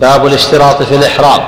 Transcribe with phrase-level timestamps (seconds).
[0.00, 1.40] باب الاشتراط في الإحرام.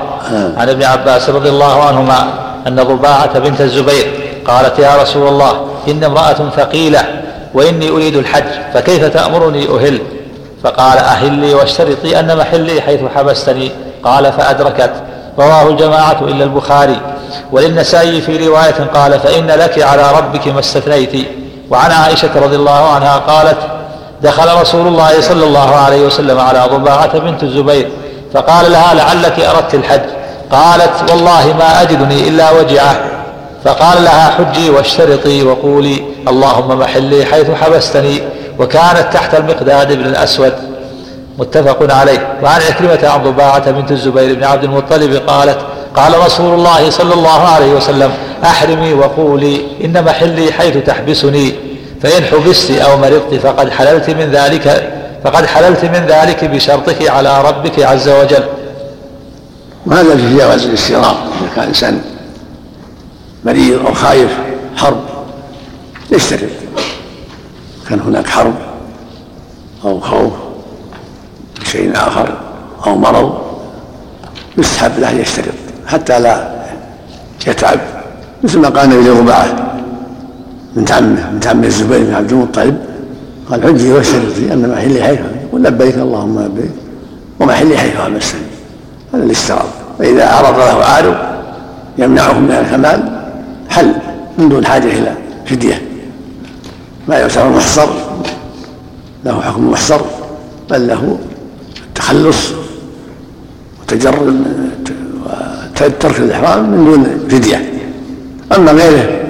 [0.57, 2.29] عن ابن عباس رضي الله عنهما
[2.67, 4.07] أن ضباعة بنت الزبير
[4.47, 7.23] قالت يا رسول الله إن امرأة ثقيلة
[7.55, 10.01] وإني أريد الحج فكيف تأمرني أهل؟
[10.63, 13.71] فقال أهلي واشترطي أن محلي حيث حبستني.
[14.05, 14.93] قال فأدركت.
[15.39, 17.01] رواه الجماعة إلا البخاري.
[17.53, 21.29] وللنسائي في رواية قال فإن لك على ربك ما استثنيت.
[21.71, 23.59] وعن عائشة رضي الله عنها قالت
[24.23, 27.89] دخل رسول الله صلى الله عليه وسلم على ضباعة بنت الزبير
[28.35, 30.01] فقال لها لعلك أردت الحج.
[30.53, 32.97] قالت والله ما أجدني إلا وجعة.
[33.65, 38.23] فقال لها حجي واشترطي وقولي اللهم محلي حيث حبستني
[38.59, 40.53] وكانت تحت المقداد بن الأسود.
[41.39, 42.39] متفق عليه.
[42.43, 45.59] وعن عكرمة عن ضباعة بنت الزبير بن عبد المطلب قالت
[45.97, 48.11] قال رسول الله صلى الله عليه وسلم
[48.45, 51.55] أحرمي وقولي إن محلي حيث تحبسني.
[52.03, 54.93] فإن حبست أو مرضت فقد حللت من ذلك
[55.25, 58.45] فقد حللت من ذلك بشرطك على ربك عز وجل.
[59.87, 62.01] وهذا في جواز الاستراق إذا كان إنسان
[63.45, 64.31] مريض أو خايف
[64.77, 65.01] حرب
[66.11, 66.51] يشترط
[67.89, 68.55] كان هناك حرب
[69.85, 70.33] أو خوف
[71.65, 72.39] شيء آخر
[72.87, 73.39] أو مرض
[74.59, 75.55] يستحب له يشترط
[75.87, 76.51] حتى لا
[77.47, 77.81] يتعب
[78.43, 79.75] مثل ما قال النبي لرباعه
[80.77, 82.88] بنت عمه بنت عم الزبير بن عبد المطلب.
[83.51, 85.19] قال حجي واشترطي أن محلي حيث
[85.49, 86.71] يقول لبيك اللهم لبيك
[87.41, 88.41] ومحلي حيث امسني
[89.15, 89.69] هذا الاشتراط
[89.99, 91.17] فإذا عرض له عارض
[91.99, 93.29] يمنعه من الكمال
[93.71, 93.95] حل
[94.39, 95.15] من دون حاجة إلى
[95.47, 95.83] فدية.
[97.09, 97.89] ما يعتبر محصر
[99.25, 100.01] له حكم محصر
[100.71, 101.19] بل له
[101.87, 102.37] التخلص
[103.83, 104.45] وتجرد
[105.81, 107.73] وترك الإحرام من دون فدية.
[108.57, 109.21] أما غيره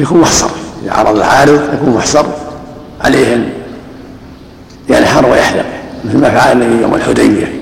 [0.00, 0.50] يكون محصر.
[0.84, 2.26] إذا عرض العارض يكون محصر.
[3.00, 3.48] عليه ان
[4.88, 5.66] ينحر ويحلق
[6.04, 7.60] مثل ما فعل النبي يوم الحديبيه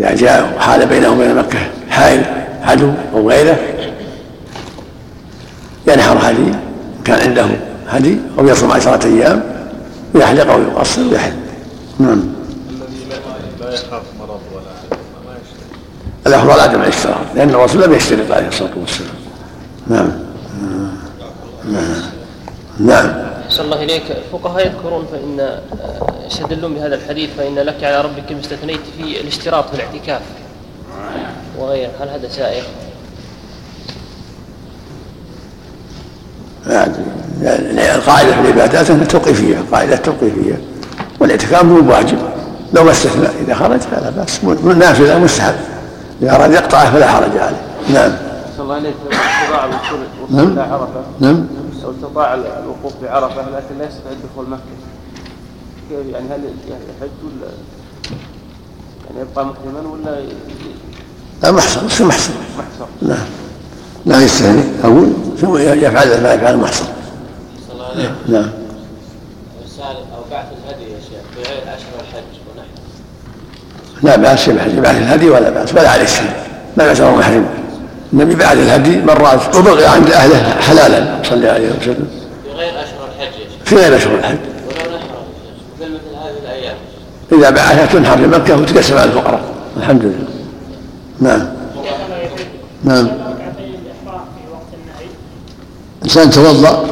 [0.00, 1.58] اذا جاء وحال بينه وبين مكه
[1.90, 2.22] حائل
[2.62, 3.56] عدو أو غيره
[5.86, 6.54] ينحر هدي
[7.04, 7.46] كان عنده
[7.88, 9.42] هدي أو يصوم عشره أيام
[10.14, 11.32] ويحلق أو يقصر ويحل
[11.98, 12.22] نعم
[16.26, 19.14] الافضل عدم الاشتراط لأن الرسول لم يشترط عليه الصلاه والسلام
[19.86, 20.08] نعم
[21.72, 22.02] نعم
[22.80, 24.02] نعم أحسن الله إليك.
[24.10, 25.58] الفقهاء يذكرون فإن
[26.26, 30.22] يستدلون بهذا الحديث فإن لك على ربك ما استثنيت في الاشتراط في الاعتكاف.
[31.58, 32.62] وغيره هل هذا سائر؟
[36.66, 40.60] يعني القاعدة في العبادات أنها توقيفية قاعدة توقيفية
[41.20, 42.18] والاعتكاف مو بواجب.
[42.72, 44.44] لو ما استثنى إذا خرج فلا بأس.
[44.78, 45.54] نافلة مستحب.
[46.22, 47.62] إذا أراد يقطعه فلا حرج عليه.
[47.94, 48.12] نعم.
[48.58, 49.98] الله إليك استطاع الوصول
[50.30, 50.52] نعم.
[50.52, 51.46] إلى عرفة نعم.
[51.82, 54.62] لو استطاع الوقوف بعرفة لكن لا يستطيع دخول مكة.
[55.88, 57.50] كيف يعني هل يحج ولا
[59.10, 60.20] يعني يبقى محرما ولا
[61.42, 63.26] لا محصر يصير محصر محصر نعم
[64.06, 64.62] لا يستهني.
[64.84, 66.84] أقول ثم يفعل ما يفعل محصر
[67.68, 68.50] صلى الله عليه نعم
[69.64, 72.68] السائل أو بعث الهدي يا شيخ في غير أشهر الحج ونحن.
[74.02, 76.34] لا بأس ببعث الهدي ولا بأس ولا عليه السلام.
[76.76, 77.61] لا بأس محرم
[78.12, 82.06] النبي بعد الهدي مرات وبقي عند أهله حلالا صلى عليه وسلم.
[82.44, 83.32] في غير أشهر الحج
[83.64, 84.38] في غير أشهر الحج.
[84.38, 85.14] ولو نحر
[85.78, 86.74] في مثل هذه الأيام.
[87.32, 89.40] إذا بعثها تنحر في مكة وتقسم على الفقراء.
[89.76, 90.24] الحمد لله.
[91.20, 91.48] نعم.
[92.84, 93.08] نعم.
[96.04, 96.84] إنسان توضأ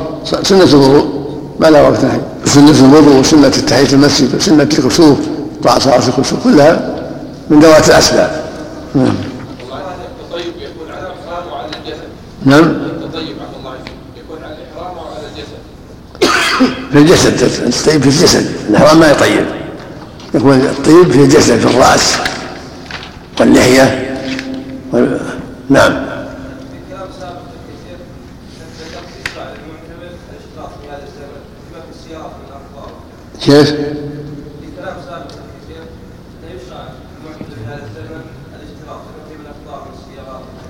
[0.43, 1.21] سنة الوضوء.
[1.61, 2.21] ما لا وقت نهي.
[2.45, 5.19] سنة الوضوء وسنة التحية المسجد وسنه الكسوف
[5.63, 6.95] طاعة صلاة الكسوف كلها
[7.51, 8.45] من ذوات الأسباب.
[8.95, 9.15] نعم.
[12.45, 12.65] نعم.
[12.65, 13.75] التطيب عبد الله
[14.17, 15.61] يكون على الإحرام أو على الجسد؟
[16.93, 18.51] في الجسد الطيب في الجسد.
[18.69, 19.45] الإحرام ما يطيب
[20.35, 22.17] يكون الطيب في الجسد في الرأس
[23.41, 24.17] واللحيه
[24.93, 25.07] و...
[25.69, 26.11] نعم.
[33.45, 33.90] كيف؟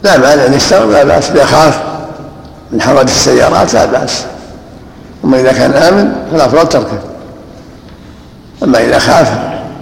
[0.02, 1.82] لا مانع ان يشتغل لا بأس اذا خاف
[2.72, 4.24] من حوادث السيارات لا بأس.
[5.24, 6.98] أما إذا كان آمن فالافضل تركه.
[8.62, 9.38] أما إذا خاف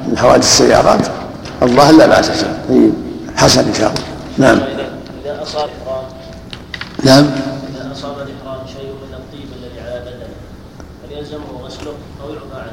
[0.08, 1.06] من حوادث السيارات
[1.62, 2.30] الظاهر لا بأس
[2.68, 2.92] طيب
[3.36, 4.02] حسن إن شاء الله.
[4.38, 4.58] نعم.
[5.24, 6.04] إذا أصاب إحرام.
[7.02, 7.30] نعم.
[7.74, 10.26] إذا أصاب الإحرام شيء من الطيب الذي على بدنه
[11.04, 12.72] هل يلزمه غسله أو يعفى عنه؟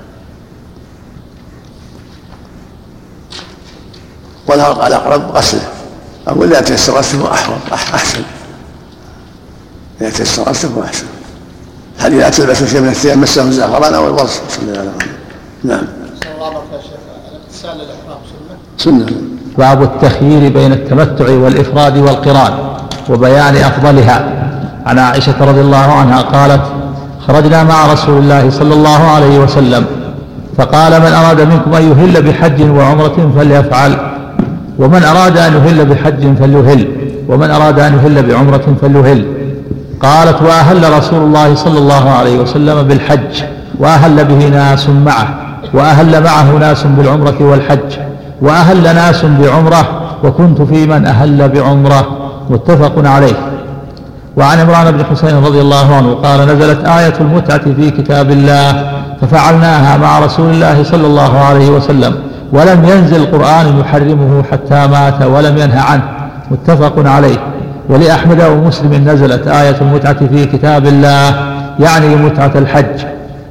[4.48, 5.68] والاقرب غسله.
[6.28, 8.22] أقول إذا تيسر غسله أحوط أحسن
[10.02, 11.06] إذا تيسر غسله أحسن
[12.00, 15.10] هل لا تلبس شيء من الثياب مسه الزعفران أو الورص صلى الله عليه وسلم
[15.64, 15.84] نعم.
[18.78, 19.06] سنة.
[19.58, 22.54] باب التخيير بين التمتع والإفراد والقران
[23.10, 24.32] وبيان أفضلها.
[24.86, 26.62] عن عائشة رضي الله عنها قالت
[27.28, 29.86] خرجنا مع رسول الله صلى الله عليه وسلم
[30.58, 34.15] فقال من أراد منكم أن يهل بحج وعمرة فليفعل.
[34.80, 36.88] ومن أراد أن يهل بحج فليهل
[37.30, 39.26] ومن أراد أن يهل بعمرة فليهل.
[40.02, 43.44] قالت وأهل رسول الله صلى الله عليه وسلم بالحج
[43.80, 45.28] وأهل به ناس معه
[45.74, 47.92] وأهل معه ناس بالعمرة والحج
[48.42, 52.08] وأهل ناس بعمرة وكنت في من أهل بعمرة.
[52.50, 53.36] متفق عليه.
[54.38, 59.98] وعن عمران بن حسين رضي الله عنه قال نزلت آية المتعة في كتاب الله ففعلناها
[59.98, 62.16] مع رسول الله صلى الله عليه وسلم.
[62.54, 66.04] ولم ينزل القرآن يحرمه حتى مات ولم ينهى عنه.
[66.52, 67.38] متفق عليه.
[67.90, 71.36] ولأحمد ومسلم نزلت آية المتعة في كتاب الله
[71.80, 73.06] يعني متعة الحج.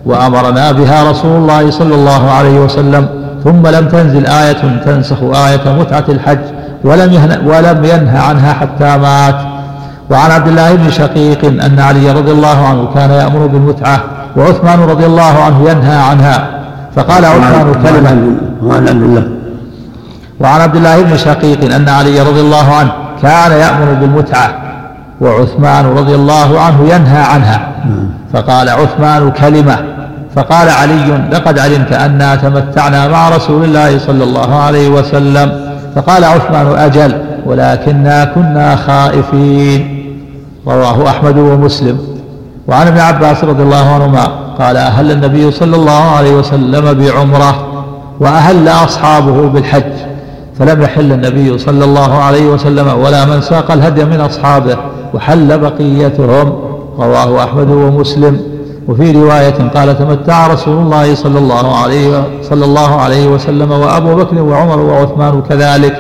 [0.06, 3.08] وأمرنا بها رسول الله صلى الله عليه وسلم.
[3.44, 6.38] ثم لم تنزل آية تنسخ آية متعة الحج
[6.84, 9.36] ولم ولم ينهى عنها حتى مات.
[10.10, 14.00] وعن عبد الله بن شقيق أن علي رضي الله عنه كان يأمر بالمتعة
[14.36, 16.53] وعثمان رضي الله عنه ينهى عنها.
[16.96, 18.36] فقال عثمان كلمة.
[18.62, 19.28] وعن عبد الله.
[20.40, 22.92] وعن عبد الله بن شقيق أن علي رضي الله عنه
[23.22, 24.54] كان يأمر بالمتعة
[25.20, 27.68] وعثمان رضي الله عنه ينهى عنها.
[28.32, 29.78] فقال عثمان كلمة.
[30.36, 35.74] فقال علي لقد علمت أنا تمتعنا مع رسول الله صلى الله عليه وسلم.
[35.94, 40.04] فقال عثمان أجل ولكنا كنا خائفين.
[40.66, 41.98] رواه أحمد ومسلم.
[42.68, 47.66] وعن ابن عباس رضي الله عنهما قال أهل النبي صلى الله عليه وسلم بعمرة
[48.20, 49.92] وأهل أصحابه بالحج
[50.58, 54.76] فلم يحل النبي صلى الله عليه وسلم ولا من ساق الهدي من أصحابه
[55.14, 56.52] وحل بقيتهم.
[56.98, 58.40] رواه أحمد ومسلم.
[58.88, 64.42] وفي رواية قال تمتع رسول الله صلى الله عليه صلى الله عليه وسلم وأبو بكر
[64.42, 65.96] وعمر وعثمان كذلك.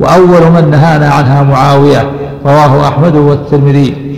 [0.00, 2.10] وأول من نهانا عنها معاوية
[2.46, 4.09] رواه أحمد والترمذي.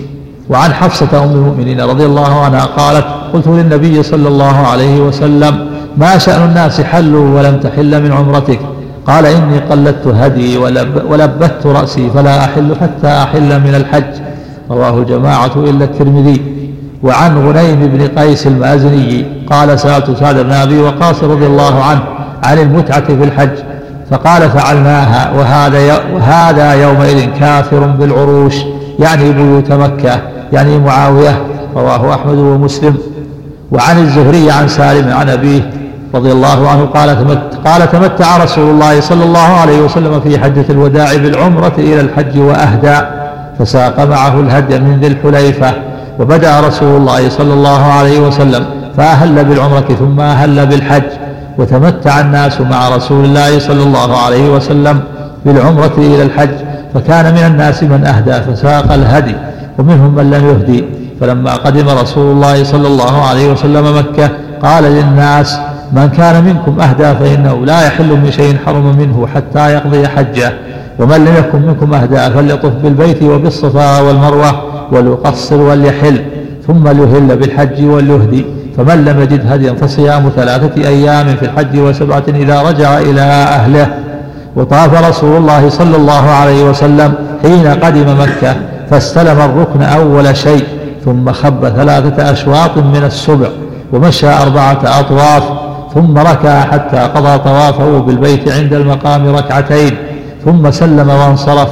[0.51, 5.67] وعن حفصة أم المؤمنين رضي الله عنها قالت قلت للنبي صلى الله عليه وسلم
[5.97, 8.59] ما شأن الناس حلوا ولم تحل من عمرتك؟
[9.07, 14.15] قال إني قلدت هدي ولب ولبت رأسي فلا أحل حتى أحل من الحج.
[14.71, 16.43] رواه الجماعة إلا الترمذي.
[17.03, 22.03] وعن غنيم بن قيس المازني قال سألت سعد بن أبي وقاص رضي الله عنه
[22.45, 23.51] عن المتعة في الحج
[24.11, 28.55] فقال فعلناها وهذا وهذا يومئذ كافر بالعروش
[28.99, 30.32] يعني بيوت مكة.
[30.53, 31.43] يعني معاوية
[31.77, 32.97] رواه أحمد ومسلم.
[33.73, 35.71] وعن الزهري عن سالم عن أبيه
[36.15, 40.65] رضي الله عنه قال تمت قال تمتع رسول الله صلى الله عليه وسلم في حجة
[40.71, 43.07] الوداع بالعمرة إلى الحج وأهدى
[43.59, 45.73] فساق معه الهدي من ذي الحليفة
[46.19, 48.67] وبدأ رسول الله صلى الله عليه وسلم
[48.97, 51.03] فأهل بالعمرة ثم أهل بالحج
[51.59, 55.01] وتمتع الناس مع رسول الله صلى الله عليه وسلم
[55.47, 56.55] بالعمرة إلى الحج
[56.95, 59.35] فكان من الناس من أهدى فساق الهدي.
[59.79, 60.85] ومنهم من لم يهدي.
[61.21, 64.31] فلما قدم رسول الله صلى الله عليه وسلم مكة
[64.63, 65.59] قال للناس
[65.93, 70.53] من كان منكم أهدى فإنه لا يحل من شيء حرم منه حتى يقضي حجه.
[70.99, 76.23] ومن لم يكن منكم أهدى فليطف بالبيت وبالصفا والمروة وليقصر وليحل.
[76.67, 78.47] ثم ليهل بالحج وليهدي.
[78.77, 83.21] فمن لم يجد هديا فصيام ثلاثة أيام في الحج وسبعة إذا رجع إلى
[83.59, 83.89] أهله.
[84.57, 88.57] وطاف رسول الله صلى الله عليه وسلم حين قدم مكة.
[88.93, 90.65] فاستلم الركن أول شيء
[91.05, 93.49] ثم خب ثلاثة أشواط من السبع
[93.93, 95.43] ومشى أربعة أطواف
[95.95, 99.97] ثم ركع حتى قضى طوافه بالبيت عند المقام ركعتين
[100.45, 101.69] ثم سلم وانصرف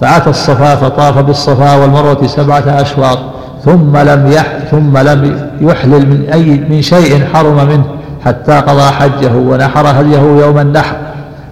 [0.00, 3.18] فأتى الصفا فطاف بالصفا والمروة سبعة أشواط
[3.64, 7.84] ثم لم يح ثم لم يحلل من أي من شيء حرم منه
[8.24, 10.96] حتى قضى حجه ونحر هديه يوم النحر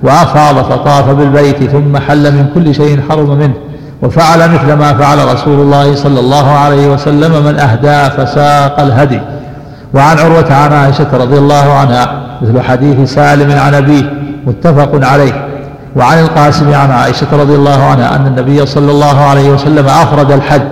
[0.02, 3.54] وأفاض فطاف بالبيت ثم حل من كل شيء حرم منه.
[4.02, 9.20] وفعل مثل ما فعل رسول الله صلى الله عليه وسلم من أهدى فساق الهدي.
[9.94, 14.12] وعن عروة عن عائشة رضي الله عنها مثل حديث سالم عن أبيه
[14.46, 15.46] متفق عليه.
[15.96, 20.68] وعن القاسم عن عائشة رضي الله عنها أن النبي صلى الله عليه وسلم أفرد الحج.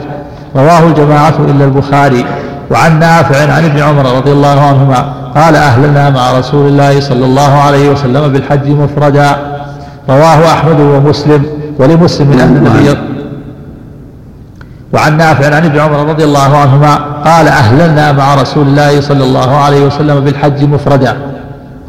[0.57, 2.25] رواه الجماعة إلا البخاري.
[2.71, 7.61] وعن نافع عن ابن عمر رضي الله عنهما قال أهلنا مع رسول الله صلى الله
[7.61, 9.37] عليه وسلم بالحج مفردا.
[10.11, 11.47] رواه أحمد ومسلم
[11.79, 13.14] ولمسلم أن النبي
[14.95, 19.57] وعن نافع عن ابن عمر رضي الله عنهما قال أهللنا مع رسول الله صلى الله
[19.57, 21.17] عليه وسلم بالحج مفردا.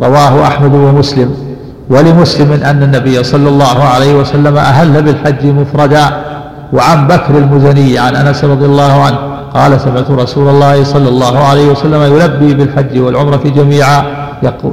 [0.01, 1.35] رواه أحمد ومسلم.
[1.89, 6.05] ولمسلم أن النبي صلى الله عليه وسلم أهل بالحج مفردا.
[6.73, 9.17] وعن بكر المزني عن أنس رضي الله عنه
[9.53, 14.03] قال سمعت رسول الله صلى الله عليه وسلم يلبي بالحج والعمرة جميعا.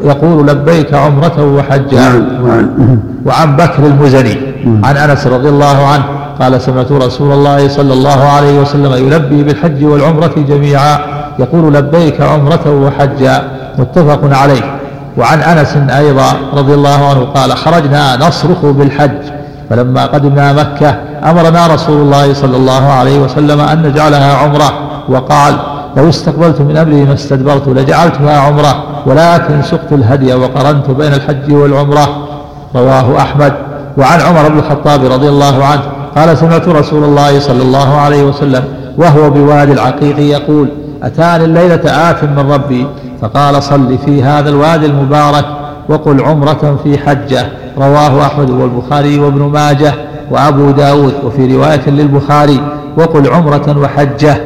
[0.05, 2.01] يقول لبيك عمرة وحجا.
[2.01, 3.01] نعم، نعم.
[3.27, 4.37] وعن بكر المزني
[4.85, 6.05] عن أنس رضي الله عنه
[6.41, 10.99] قال سمعت رسول الله صلى الله عليه وسلم يلبي بالحج والعمرة جميعا
[11.39, 13.43] يقول لبيك عمرة وحجا
[13.79, 14.79] متفق عليه.
[15.19, 19.23] وعن أنس أيضا رضي الله عنه قال خرجنا نصرخ بالحج.
[19.71, 24.73] فلما قدمنا مكة أمرنا رسول الله صلى الله عليه وسلم أن نجعلها عمرة
[25.09, 25.55] وقال
[25.97, 32.29] لو استقبلت من أمري ما استدبرت لجعلتها عمرة ولكن سقت الهدي وقرنت بين الحج والعمرة.
[32.75, 33.53] رواه أحمد.
[33.99, 35.83] وعن عمر بن الخطاب رضي الله عنه
[36.17, 38.65] قال سمعت رسول الله صلى الله عليه وسلم
[38.99, 40.69] وهو بوادي العقيق يقول
[41.03, 42.87] أتاني الليلة آت من ربي؟
[43.21, 45.45] فقال صل في هذا الوادي المبارك
[45.89, 47.47] وقل عمرة في حجة
[47.79, 49.95] رواه أحمد والبخاري وابن ماجه
[50.31, 52.61] وأبو داود وفي رواية للبخاري
[52.97, 54.37] وقل عمرة وحجة.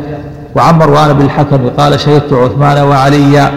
[0.54, 3.50] وعن مروان بن الحكم قال شهدت عثمان وعليا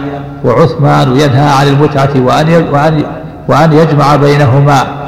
[0.44, 3.04] وعثمان ينهى عن المتعة وأن وأن
[3.48, 4.99] وأن يجمع بينهما.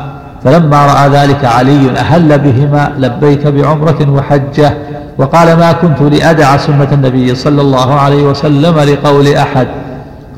[0.45, 4.75] فلما رأى ذلك علي أهل بهما لبيك بعمرة وحجة
[5.19, 9.67] وقال ما كنت لأدع سنة النبي صلى الله عليه وسلم لقول أحد.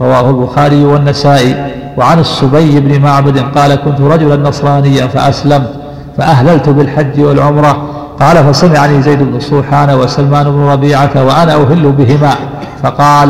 [0.00, 1.54] رواه البخاري والنسائي.
[1.96, 5.70] وعن السبي بن معبد قال كنت رجلا نصرانيا فأسلمت
[6.18, 7.88] فأهللت بالحج والعمرة.
[8.20, 12.34] قال فسمعني زيد بن صوحان وسلمان بن ربيعة وأنا أهل بهما.
[12.82, 13.28] فقال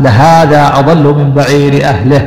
[0.00, 2.26] لهذا أضل من بعير أهله.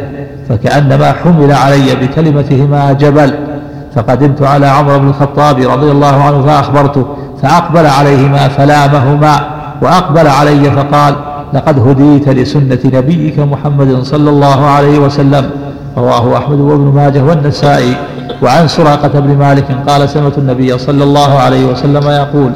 [0.49, 3.52] فكأنما حمل علي بكلمتهما جبل.
[3.95, 7.05] فقدمت على عمر بن الخطاب رضي الله عنه فأخبرته
[7.41, 9.39] فأقبل عليهما فلامهما
[9.81, 11.15] وأقبل علي فقال
[11.53, 15.49] لقد هديت لسنة نبيك محمد صلى الله عليه وسلم
[15.97, 17.95] رواه أحمد وابن ماجه والنسائي
[18.43, 22.51] وعن سراقة بن مالك قال سمعت النبي صلى الله عليه وسلم يقول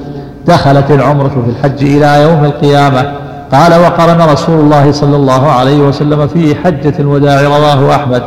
[0.47, 3.11] دخلت العمرة في الحج إلى يوم القيامة
[3.51, 8.23] قال وقرن رسول الله صلى الله عليه وسلم في حجة الوداع رواه أحمد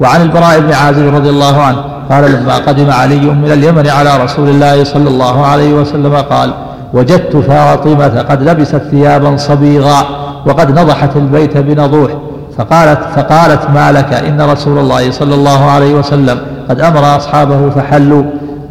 [0.00, 4.48] وعن البراء بن عازب رضي الله عنه قال لما قدم علي من اليمن على رسول
[4.48, 6.54] الله صلى الله عليه وسلم قال
[6.94, 10.02] وجدت فاطمة قد لبست ثيابا صبيغا
[10.46, 12.10] وقد نضحت البيت بنضوح
[12.58, 18.22] فقالت فقالت ما لك؟ إن رسول الله صلى الله عليه وسلم قد أمر أصحابه فحلوا.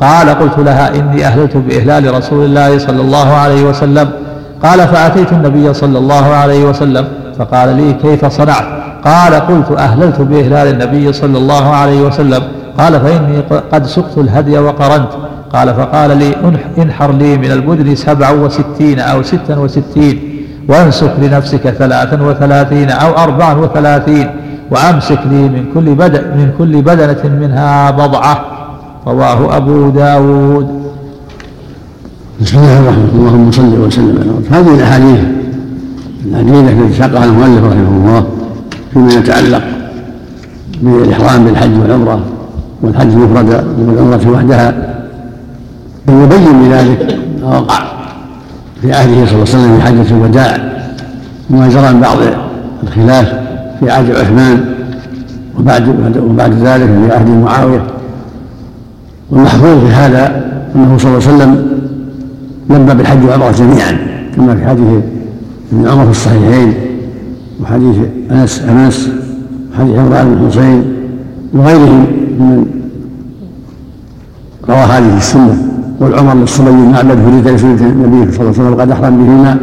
[0.02, 4.10] قال قلت لها إني أهللت بإهلال رسول الله صلى الله عليه وسلم.
[4.64, 7.08] قال فأتيت النبي صلى الله عليه وسلم
[7.40, 8.66] فقال لي كيف صنعت؟
[9.06, 12.44] قال قلت أهللت بإهلال النبي صلى الله عليه وسلم.
[12.78, 13.40] قال فإني
[13.72, 15.10] قد سقت الهدي وقرنت.
[15.54, 16.36] قال فقال لي
[16.78, 23.54] انحر لي من البدن سبع وستين أو ستا وستين وانسك لنفسك ثلاثا وثلاثين أو أربعا
[23.54, 24.28] وثلاثين
[24.72, 28.46] وأمسك لي من كل بدن من كل بدنة منها بضعة.
[29.08, 30.68] رواه أبو داود.
[32.42, 33.28] بسم الله الرحمن الرحيم.
[33.28, 35.22] اللهم صل وسلم على هذه الأحاديث
[36.26, 38.28] العديدة التي ساقها المؤلف رحمه الله
[38.94, 39.64] فيما يتعلق
[40.82, 42.20] بالإحرام بالحج والعمرة
[42.84, 44.74] والحج مفردا والعمرة وحدها
[46.08, 47.84] ويبين بذلك ما وقع
[48.82, 50.74] في عهده صلى الله عليه وسلم في حجة الوداع
[51.50, 52.18] وما جرى من بعض
[52.84, 53.34] الخلاف
[53.80, 54.66] في عهد عثمان
[55.60, 55.88] وبعد
[56.18, 57.84] وبعد ذلك في عهد معاوية
[59.32, 61.66] والمحفوظ في هذا أنه صلى الله عليه وسلم
[62.70, 63.98] لبى بالحج والعمرة جميعا
[64.36, 65.04] كما في حديث
[65.74, 66.74] ابن عمر في الصحيحين
[67.62, 67.96] وحديث
[68.32, 69.10] أنس أنس
[69.74, 70.84] وحديث عمران بن حسين
[71.54, 72.06] وغيرهم.
[72.40, 72.66] من
[74.70, 75.58] روى هذه السنة
[76.00, 79.58] والعمر للصبي معبد فريد لسنة النبي صلى الله عليه وسلم وقد أحرم بهما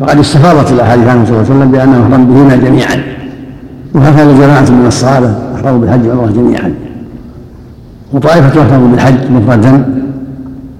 [0.00, 3.02] وقد استفاضت الأحاديث عنه صلى الله عليه وسلم بأنه أحرم بهما جميعا.
[3.94, 6.74] وهكذا جماعة من الصحابة أحرموا بالحج والعمرة جميعا.
[8.12, 10.02] وطائفة أحرموا بالحج مفردا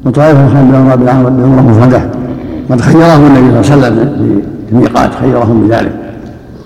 [0.05, 2.01] وطائفة أحرموا بالعمرة مفردة.
[2.71, 5.93] قد خيرهم النبي صلى الله عليه وسلم في الميقات خيرهم بذلك.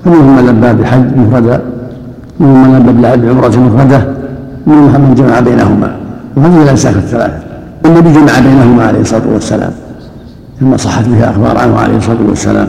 [0.05, 1.63] فمنهم من لبى بالحج مفردا
[2.41, 4.22] منهم من لبى بالعمرة مفردة.
[4.67, 5.97] منهم من جمع بينهما.
[6.37, 7.39] وهذه الأنساك الثلاثة
[7.85, 9.73] النبي جمع بينهما عليه الصلاة والسلام.
[10.61, 12.69] كما صحت به أخبار عنه عليه الصلاة والسلام.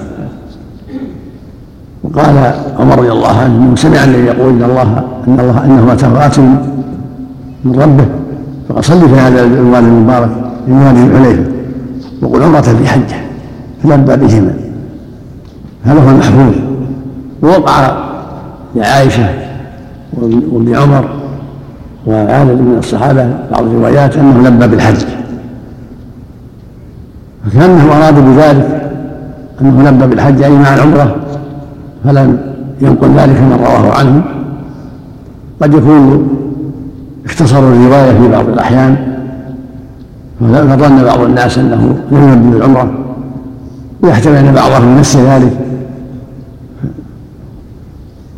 [2.03, 6.25] وقال عمر رضي الله عنه إنه سمع الذي يقول إن الله إن الله انه اتاه
[6.25, 6.39] ات
[7.65, 8.05] من ربه.
[8.69, 10.29] فقد صلي في هذا الوادي المبارك
[10.67, 11.43] من وادي الحليفة.
[12.21, 13.15] وقل عمرة في حجة.
[13.83, 14.53] فلبى بهما.
[15.83, 16.53] هذا هو المحفوظ.
[17.43, 17.97] ووقع
[18.75, 19.29] لعائشة
[20.13, 21.22] وابن عمر
[22.07, 25.05] وعدد من الصحابة بعض الروايات أنه لبى بالحج.
[27.45, 28.91] فكانه أراد بذلك
[29.61, 31.15] أنه لبى بالحج أي مع العمرة
[32.03, 32.37] فلم
[32.81, 34.21] ينقل ذلك من رواه عنه.
[35.61, 36.27] قد يكون
[37.25, 38.95] اختصروا الرواية في بعض الأحيان
[40.39, 42.91] فظن بعض الناس أنه لم يبدو بالعمرة
[44.01, 45.53] ويحتمل أن بعضهم نسي ذلك.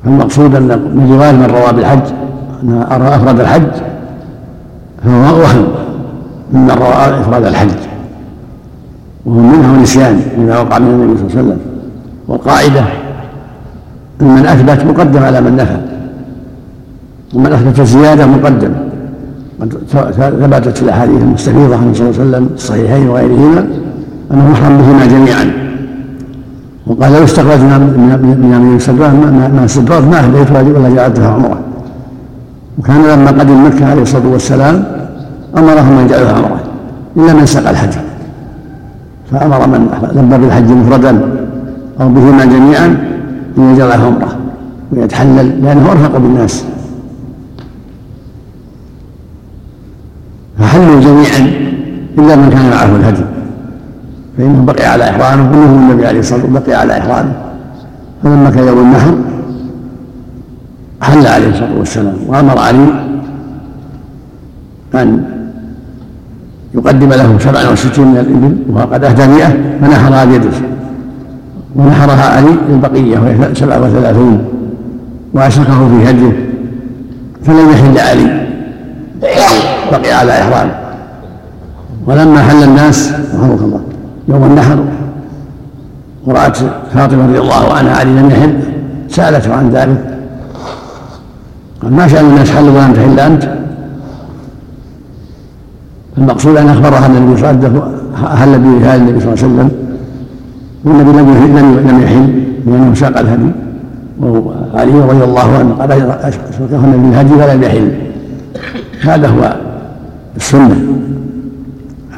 [0.06, 2.25] فالمقصود أن من رواية من روى بالحج
[2.70, 3.72] أن أفرد الحج
[5.06, 5.66] فهو وهم
[6.54, 7.70] ممن روى إفراد الحج
[9.26, 11.58] وهو منه نسيان لما وقع من النبي صلى الله عليه وسلم
[12.28, 12.84] والقاعدة
[14.22, 15.78] أن من أثبت مقدم على من نفى
[17.34, 18.72] ومن أثبت الزيادة مقدم.
[19.62, 19.74] قد
[20.18, 23.68] ثبتت في الأحاديث المستفيضة عنه صلى الله عليه وسلم الصحيحين وغيرهما
[24.32, 25.52] أنه محرم بهما جميعا.
[26.88, 29.14] وقال لو استخرجنا من يمين السدرات
[29.54, 31.60] ما استدرات ما أهديت ولا جعلتها عمرة
[32.80, 34.84] وكان لما قدم مكة عليه الصلاة والسلام
[35.58, 36.60] أمرهم أن يجعلوها عمرة
[37.18, 37.94] إلا من سقى الحج.
[39.32, 41.22] فأمر من لبى بالحج مفردا
[42.02, 42.86] أو بهما جميعا
[43.58, 44.36] أن يجعلها عمرة
[44.92, 46.66] ويتحلل لأنه أرفق بالناس.
[50.60, 51.40] فحلوا جميعا
[52.18, 53.26] إلا من كان معه الهدي.
[54.38, 57.32] فإنه بقي على إحرامه ومنهم النبي عليه الصلاة والسلام بقي على إحرامه.
[58.24, 59.16] فلما كان يوم النحر
[61.08, 62.18] حل عليه الصلاة والسلام.
[62.28, 62.88] وأمر علي
[64.96, 65.24] أن
[66.76, 69.50] يقدم له سبعا وستين من الإبل وهو قد أهدى مئة
[69.82, 70.58] فنحرها بيده.
[71.76, 74.46] ونحرها علي للبقية وهي سبعة وثلاثون
[75.34, 76.36] وأشركه في هديه.
[77.44, 78.48] فلم يحل علي.
[79.92, 80.76] بقي على إحرامه.
[82.08, 83.82] ولما حل الناس رحمك الله
[84.28, 84.80] يوم النحر
[86.26, 86.58] ورأت
[86.94, 88.54] فاطمة رضي الله عنها علي لم يحل
[89.10, 90.15] سألته عن ذلك.
[91.84, 93.56] ما شأن الناس حلوا ولم تحل أنت.
[96.18, 99.72] المقصود أن أخبرها أن النبي صلى الله عليه وسلم أهل النبي صلى الله عليه وسلم؟
[100.84, 103.52] والنبي لم لم يحل لأنه ساق الهدي.
[104.20, 107.92] وعلي رضي الله عنه قال أشركه النبي الهدي فلم يحل.
[109.02, 109.56] هذا هو
[110.36, 110.78] السنة.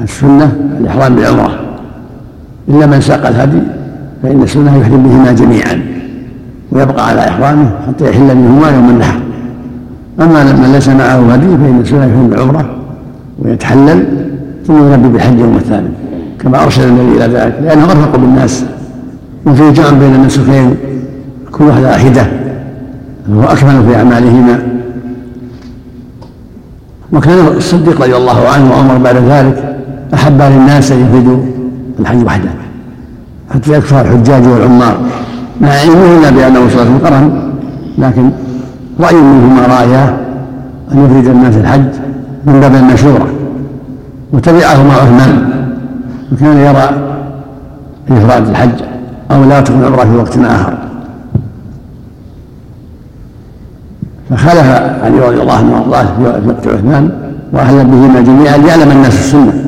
[0.02, 1.60] السنة الإحرام بالعمرة.
[2.70, 3.62] إلا من ساق الهدي
[4.24, 5.82] فإن السنة يحرم بهما جميعا.
[6.72, 9.20] ويبقى على إحرامه حتى يحل منهما يوم النحر.
[10.20, 12.70] أما من ليس معه هدي فإن السنة يحرم بالعمرة
[13.40, 14.06] ويتحلل
[14.68, 15.90] ثم يلبي بالحج يوم الثاني
[16.40, 18.66] كما أرشد النبي إلى ذلك لأنه أرفق بالناس.
[19.46, 20.76] وفيه جمع بين النسكين
[21.52, 22.28] كل واحدة واحدة
[23.30, 24.60] وهو أكمل في أعمالهما.
[27.14, 29.78] وكان الصديق رضي الله عنه وعمر بعد ذلك
[30.14, 31.38] أحب للناس أن يفردوا
[32.00, 32.50] الحج وحده
[33.54, 34.98] حتى يكفر الحجاج والعمار
[35.62, 37.52] مع علمه الا بانه صلاه قرن
[37.98, 38.30] لكن
[39.00, 40.18] رأي منهما راياه
[40.92, 41.90] أن يفرد الناس الحج
[42.46, 43.28] من باب المشورة
[44.34, 45.50] وتبعهما عثمان
[46.34, 46.90] وكان يرى
[48.12, 48.84] إفراد الحج
[49.32, 50.78] أو لا تكون عمرة في وقت آخر.
[54.30, 54.68] فخلف
[55.04, 56.04] علي رضي الله عنه وأرضاه
[56.42, 57.10] في وقت عثمان
[57.54, 59.66] وأهل بهما جميعا ليعلم الناس السنة.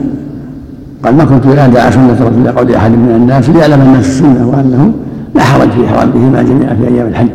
[1.05, 4.93] قال ما كنت أدع سنة رسول الله قول أحد من الناس ليعلم الناس السنة وأنه
[5.35, 7.29] لا حرج في إحرام بهما جميعا في أيام الحج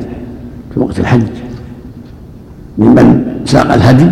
[0.75, 1.44] في وقت الحج.
[2.79, 4.07] ممن ساق الهدي.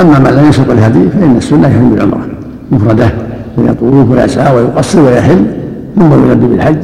[0.00, 2.26] أما من لم يسوق الهدي فإن السنة يحرم بالعمرة.
[2.72, 3.10] مفردة
[3.56, 5.44] فيطوف ويسعى ويقصر ويحل
[5.96, 6.76] ثم يلبي بالحج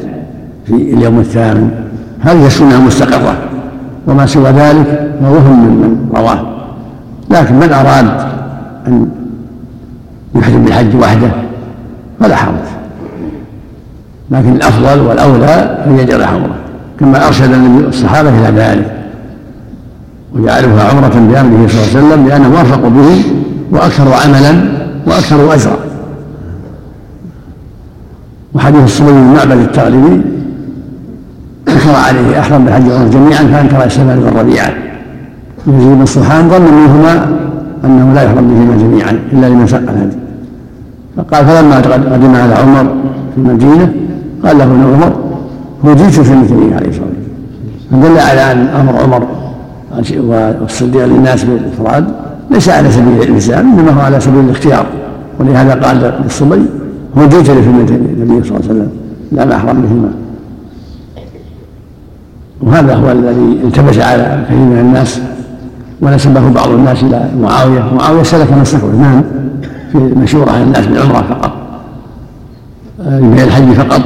[0.65, 1.71] في اليوم الثامن.
[2.19, 3.35] هذه السنة المستقرة
[4.07, 6.39] وما سوى ذلك فوهم من من رواه.
[7.29, 8.05] لكن من أراد
[8.87, 9.09] أن
[10.35, 11.31] يحرم بالحج وحده
[12.19, 12.65] فلا حرج.
[14.31, 16.55] لكن الأفضل والأولى أن يجعل عمره.
[16.99, 18.94] كما أرشد النبي الصحابة إلى ذلك.
[20.35, 23.23] وجعلوها عمرة بأمره صلى الله عليه وسلم لأنه ارفق به
[23.71, 24.53] وأكثر عملا
[25.07, 25.77] وأكثر اجرا.
[28.53, 30.21] وحديث الصبي بن معبد التغلبي
[31.69, 34.73] ذكر عليه أحرم بالحج والعمره جميعا فأنكر اسلام بن ربيعه
[35.67, 37.37] يزيد بن صحان ظن منهما
[37.85, 40.17] أنه لا يحرم بهما جميعا إلا لمن سق الهدي.
[41.17, 41.75] فقال فلما
[42.13, 42.83] قدم على عمر
[43.35, 43.93] في المدينة
[44.45, 45.13] قال له ابن عمر
[45.83, 47.07] هديت سنة النبي عليه الصلاة
[47.91, 48.01] والسلام.
[48.01, 49.27] فدل على أن أمر عمر
[50.17, 52.05] والصديق للناس بالإفراد
[52.51, 54.85] ليس على سبيل الإلزام إنما هو على سبيل الاختيار.
[55.39, 56.65] ولهذا قال للصبي
[57.17, 58.89] هديت لسنة النبي صلى الله عليه وسلم
[59.31, 60.11] لا محرم بهما.
[62.61, 65.21] وهذا هو الذي التبس على كثير من الناس
[66.01, 67.93] ونسبه بعض الناس إلى معاوية.
[67.93, 69.23] معاوية سلك مسلك عثمان
[69.91, 71.51] في مشورة على الناس بالعمرة فقط.
[73.07, 74.01] يبيع الحج فقط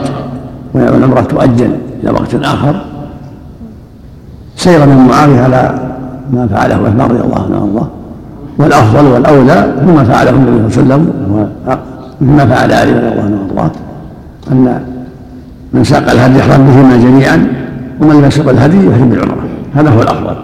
[0.74, 1.72] والعمرة تؤجل
[2.04, 2.86] إلى وقت آخر.
[4.60, 5.80] سيرا من معاوية على
[6.34, 7.88] ما فعله عثمان رضي الله عنه وأرضاه.
[8.58, 11.14] والأفضل والأولى هو ما فعله النبي صلى الله عليه وسلم
[12.22, 13.72] مثل ما فعل علي رضي الله عنه وأرضاه.
[14.52, 14.82] أن
[15.74, 17.48] من ساق الهدي يحرم بهما جميعا
[18.02, 19.44] ومن لم يسق الهدي يحرم بالعمره
[19.76, 20.36] هذا هو الأفضل.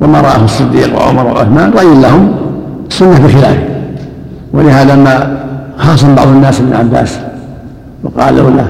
[0.00, 2.32] وما رآه الصديق وعمر وعثمان راي لهم
[2.90, 3.64] السنة بخلافه
[4.52, 5.36] ولهذا لما
[5.78, 7.18] خاصم بعض الناس ابن عباس
[8.04, 8.68] وقال له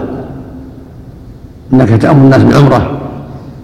[1.73, 2.94] إنك تأمر الناس بالعمره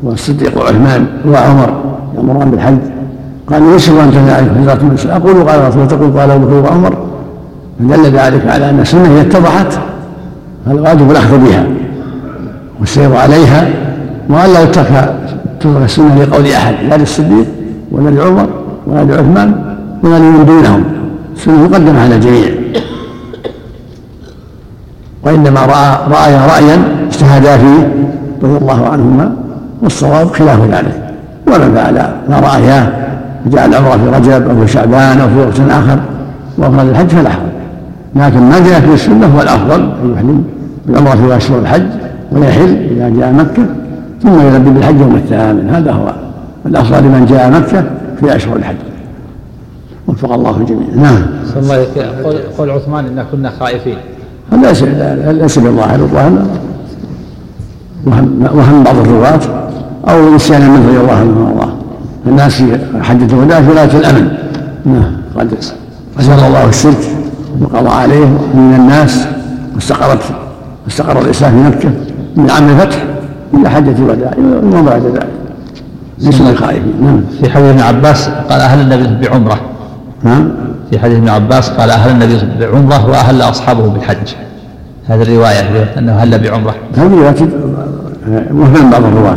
[0.02, 1.70] والصديق وعثمان وعمر
[2.16, 2.78] يأمران بالحج.
[3.50, 6.96] قال يشهد أن ذلك؟ هجرة من أقول قال رسول تقول قال أبو بكر وعمر.
[7.78, 9.78] فدل ذلك على أن السنة إذا اتضحت
[10.66, 11.66] فالواجب الأخذ بها
[12.80, 13.68] والسير عليها
[14.28, 15.14] وأن لا يترك
[15.60, 17.46] تترك السنة لقول أحد لا للصديق
[17.92, 18.48] ولا لعمر
[18.86, 20.84] ولا لعثمان ولا لمن دونهم.
[21.36, 22.48] السنة مقدمة على الجميع.
[25.22, 27.92] وإنما رأى رأي رأيا اجتهدا فيه
[28.42, 29.39] رضي الله عنهما.
[29.82, 31.10] والصواب خلاف ذلك
[31.46, 31.94] ومن فعل
[32.28, 32.92] ما رأياه
[33.46, 36.00] جعل العمرة في رجب أو في شعبان أو في وقت آخر.
[36.58, 37.42] وأفراد الحج فلا حرج.
[38.16, 40.44] لكن ما جاء في السنة هو الأفضل أن يحرم
[40.86, 41.86] بالعمرة في أشهر الحج
[42.32, 43.66] ويحل إذا جاء مكة
[44.22, 45.70] ثم يلبي بالحج يوم الثامن.
[45.70, 46.12] هذا هو
[46.66, 47.84] الأفضل لمن جاء مكة
[48.20, 48.76] في أشهر الحج.
[50.06, 50.88] وفق الله الجميع.
[50.96, 51.22] نعم.
[51.46, 53.96] صلى الله عليه قول عثمان إنا كنا خائفين.
[54.52, 56.00] هذا ليس بالظاهر.
[56.00, 56.32] الظاهر
[58.06, 59.40] وهم, وهم بعض الرواة
[60.08, 61.72] أو نسيان منه رضي الله عنه وأرضاه.
[62.26, 62.62] الناس
[63.02, 64.28] حجة الوداع في غاية الأمن.
[64.84, 65.12] نعم.
[65.36, 65.54] قد
[66.20, 66.98] أزال الله الشرك
[67.60, 69.26] وقضى عليه من الناس.
[69.74, 70.22] واستقرت
[70.84, 71.90] واستقر الإسلام في مكة.
[72.36, 73.04] من عام الفتح
[73.54, 75.26] إلى حجة الوداع وما بعد ذلك.
[76.18, 77.20] ليس الخائفين نعم.
[77.40, 79.60] في حديث ابن عباس قال أهل النبي بعمرة.
[80.22, 80.48] نعم.
[80.90, 84.34] في حديث ابن عباس قال أهل النبي بعمرة وأهل أصحابه بالحج.
[85.08, 86.74] هذه الرواية أنه هل بعمرة.
[86.96, 87.48] هذه رواية
[88.50, 89.36] وهم بعض الرواة.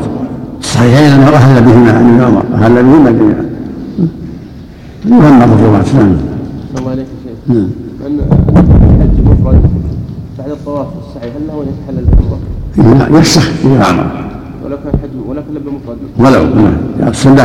[0.63, 3.45] الصحيحين أنه أهل بهما عن عمر أهل بهما جميعا
[5.39, 6.17] بعض الرواة نعم
[6.77, 7.55] الله عليك شيخ.
[7.55, 7.67] نعم.
[8.07, 9.61] أن الحج مفرد
[10.39, 12.05] بعد الطواف السعي هل له أن يتحلل
[12.77, 13.49] بالعمرة؟ يفسخ
[14.65, 17.43] ولو كان حج ولكن لم مفرد؟ ولو نعم السنة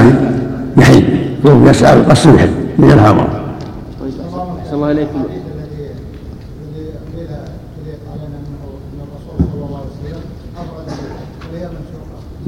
[0.78, 1.04] يحل.
[1.44, 3.28] يسعى ويقصر يحل يجعلها عمر
[4.00, 4.12] طيب
[4.64, 5.22] أحسن الله عليكم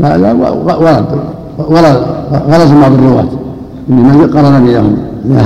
[0.01, 1.07] لا لا ورد
[1.71, 2.01] ورد
[2.53, 3.29] غلط بعض الرواة
[3.91, 4.97] إنما قرن بينهم.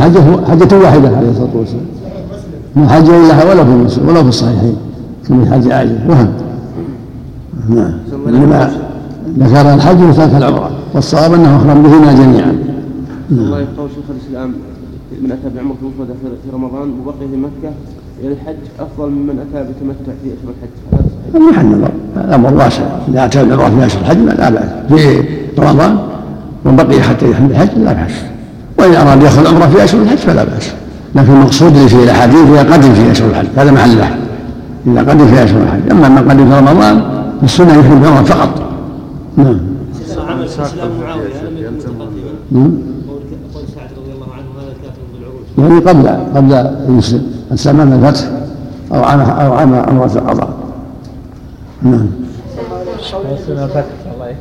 [0.03, 1.87] حجة حجة واحدة عليه الصلاة والسلام.
[2.77, 4.77] ما حج إلا ولا في ولا في الصحيحين
[5.29, 5.99] كما حج عائشة.
[6.09, 6.33] وهم.
[7.69, 7.93] نعم.
[8.29, 8.71] إنما
[9.38, 10.71] ذكر الحج وترك العمرة.
[10.95, 12.59] والصواب أنه اخبر بهما جميعا.
[13.31, 14.53] الله يقول شيخ الإسلام.
[15.23, 17.73] من أتى بعمرة مفردة في رمضان وبقي في مكة
[18.25, 20.75] الحج أفضل ممن أتى بتمتع في اشهر الحج.
[20.93, 21.90] هذا؟ محل نظر.
[22.16, 22.83] الامر واسع.
[23.09, 24.68] إذا أتى بعمره في اشهر الحج لا بأس.
[24.88, 25.25] في
[25.59, 25.99] رمضان
[26.66, 28.12] وبقي حتى يحل الحج لا بأس.
[28.79, 30.73] وان أراد يأخذ عمرة في اشهر الحج فلا بأس.
[31.14, 33.47] لكن المقصود فيه الأحاديث اذا قدم في اشهر الحج.
[33.57, 34.18] هذا محل البحث
[34.87, 35.90] إذا قدم في اشهر الحج.
[35.90, 37.03] أما من قدم في رمضان
[37.40, 38.62] فالسنة يحل بعمرة فقط.
[39.37, 39.61] نعم.
[40.44, 41.25] اسلام معاويه
[42.53, 42.79] لم
[43.55, 44.44] قول سعد رضي الله عنه
[45.59, 47.23] يعني قبل قبل يسلم
[47.55, 48.25] اسلم عام الفتح.
[48.92, 50.49] أو عام أو عام عمرة القضاء
[51.83, 52.07] نعم.
[53.47, 53.85] سنة الفتح
[54.15, 54.35] الله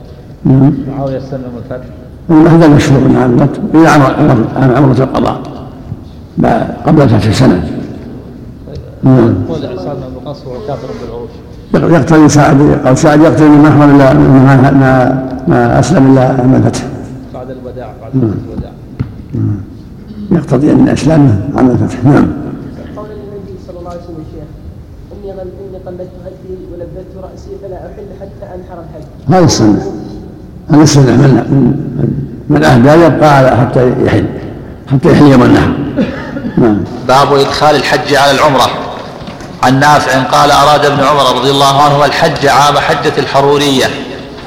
[0.46, 1.86] نعم معاوية سنة الفتح.
[2.30, 4.02] هذا المشهور من عام الفتح عام
[4.56, 5.42] عام عمره القضاء.
[6.86, 7.72] قبل الفتح سنة.
[9.04, 9.36] نعم.
[11.74, 16.84] يقتضي سعد أو سعد يقتضي من محور الا ما, ما, ما أسلم الا عام الفتح.
[17.34, 18.34] بعد الوداع بعد نعم.
[18.48, 18.72] الوداع.
[20.32, 22.04] يقتضي أن اسلامه عام الفتح.
[22.04, 22.28] نعم
[22.96, 24.48] قول النبي صلى الله عليه وسلم يا شيخ
[25.14, 27.06] اني غل اني قلدت هدي ولبت
[27.86, 29.36] احل حتى أنحر الحج.
[29.36, 29.92] هذا السنة
[30.72, 31.74] هذا السنة من من
[32.50, 34.26] من اهدى يبقى على حتى يحل.
[34.92, 35.74] حتى يحل يوم النحر.
[36.58, 36.84] نعم.
[37.08, 38.70] باب إدخال الحج على العمرة.
[39.64, 43.86] عن نافع قال أراد ابن عمر رضي الله عنه الحج عام حجة الحرورية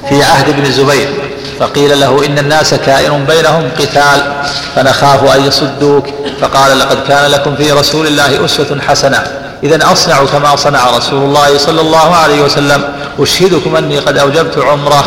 [0.08, 1.08] في عهد ابن الزبير
[1.58, 4.32] فقيل له إن الناس كائن بينهم قتال
[4.74, 6.06] فنخاف أن يصدوك.
[6.40, 9.18] فقال لقد كان لكم في رسول الله أسوة حسنة.
[9.66, 12.84] إذا أصنع كما صنع رسول الله صلى الله عليه وسلم.
[13.18, 15.04] أشهدكم أني قد أوجبت عمرة.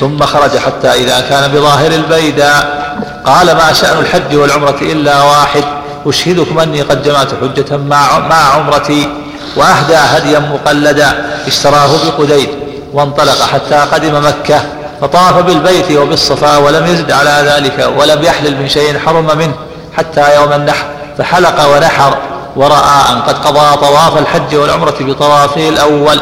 [0.00, 2.86] ثم خرج حتى إذا كان بظاهر البيداء
[3.24, 5.64] قال ما شأن الحج والعمرة إلا واحد.
[6.06, 9.08] أشهدكم أني قد جمعت حجة مع, مع عمرتي.
[9.56, 12.48] وأهدى هديا مقلدا اشتراه بقديد.
[12.92, 14.60] وانطلق حتى قدم مكة.
[15.00, 17.92] فطاف بالبيت وبالصفا ولم يزد على ذلك.
[17.98, 19.54] ولم يحلل من شيء حرم منه
[19.96, 20.86] حتى يوم النحر.
[21.18, 22.16] فحلق ونحر.
[22.56, 26.20] ورأى أن قد قضى طواف الحج والعمرة بطوافه الأول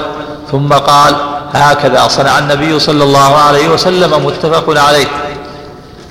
[0.53, 1.17] ثم قال
[1.55, 5.07] هكذا صنع النبي صلى الله عليه وسلم متفق عليه.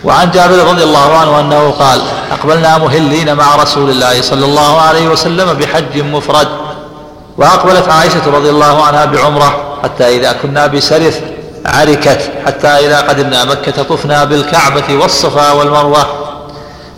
[0.03, 5.07] وعن جابر رضي الله عنه أنه قال أقبلنا مهلين مع رسول الله صلى الله عليه
[5.07, 6.47] وسلم بحج مفرد.
[7.37, 11.21] وأقبلت عائشة رضي الله عنها بعمرة حتى إذا كنا بسرث
[11.65, 16.22] عركت حتى إذا قدمنا مكة طفنا بالكعبة والصفا والمروة.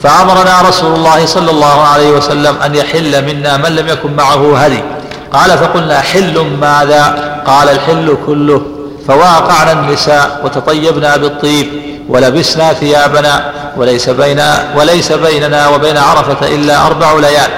[0.05, 4.83] فأمرنا رسول الله صلى الله عليه وسلم أن يحل منا من لم يكن معه هدي.
[5.33, 8.61] قال فقلنا حل ماذا؟ قال الحل كله
[9.07, 11.67] فواقعنا النساء وتطيبنا بالطيب
[12.09, 14.41] ولبسنا ثيابنا وليس بين
[14.77, 17.49] وليس بيننا وبين عرفة إلا أربع ليال.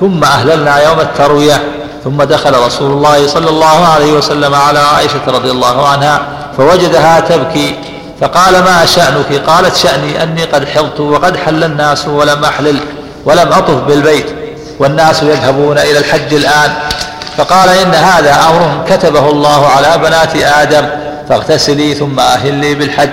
[0.00, 1.62] ثم أهللنا يوم التروية.
[2.04, 6.22] ثم دخل رسول الله صلى الله عليه وسلم على عائشة رضي الله عنها
[6.56, 7.74] فوجدها تبكي.
[8.20, 12.80] فقال ما شأنك؟ قالت شأني أني قد حضت وقد حل الناس ولم أحلل
[13.24, 14.26] ولم أطف بالبيت
[14.78, 16.72] والناس يذهبون إلى الحج الآن.
[17.36, 20.86] فقال إن هذا أمر كتبه الله على بنات آدم
[21.28, 23.12] فاغتسلي ثم أهلي بالحج.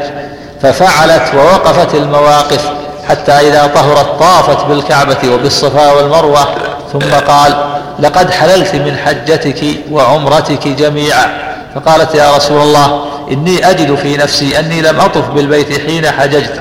[0.62, 2.70] ففعلت ووقفت المواقف
[3.10, 6.48] حتى إذا طهرت طافت بالكعبة وبالصفا والمروة.
[6.94, 7.54] ثم قال
[8.00, 11.51] لقد حللت من حجتك وعمرتك جميعا.
[11.76, 16.60] فقالت يا رسول الله إني أجد في نفسي أني لم أطف بالبيت حين حججت.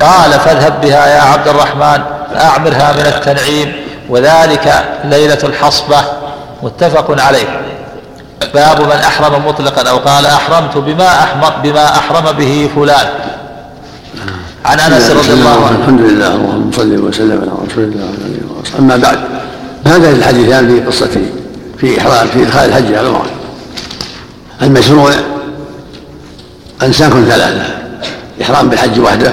[0.00, 2.02] قال فاذهب بها يا عبد الرحمن
[2.34, 3.72] فأعمرها من التنعيم
[4.08, 5.96] وذلك ليلة الحصبة.
[6.62, 7.60] متفق عليه.
[8.54, 13.06] باب من أحرم مطلقا أو قال أحرمت بما أحرم, بما أحرم به فلان.
[14.64, 15.78] عن أنس رضي الله عنه.
[15.82, 19.18] الحمد لله اللهم صل وسلم على رسول الله وعلى أما بعد
[19.86, 21.20] هذا الحديثان في قصة
[21.78, 23.37] في إحرام في إدخال الحج على العمرة.
[24.62, 25.12] المشروع
[26.82, 27.78] أنساك ثلاثة
[28.42, 29.32] إحرام بالحج وحده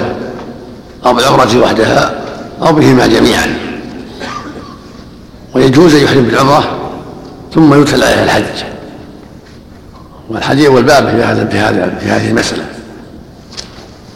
[1.06, 2.14] أو بالعمرة وحدها
[2.62, 3.58] أو بهما جميعا.
[5.54, 6.64] ويجوز أن يحرم بالعمرة
[7.56, 8.64] ثم يدخل عليها الحج.
[10.30, 12.66] والحديث والباب في هذا في هذا في هذه المسألة.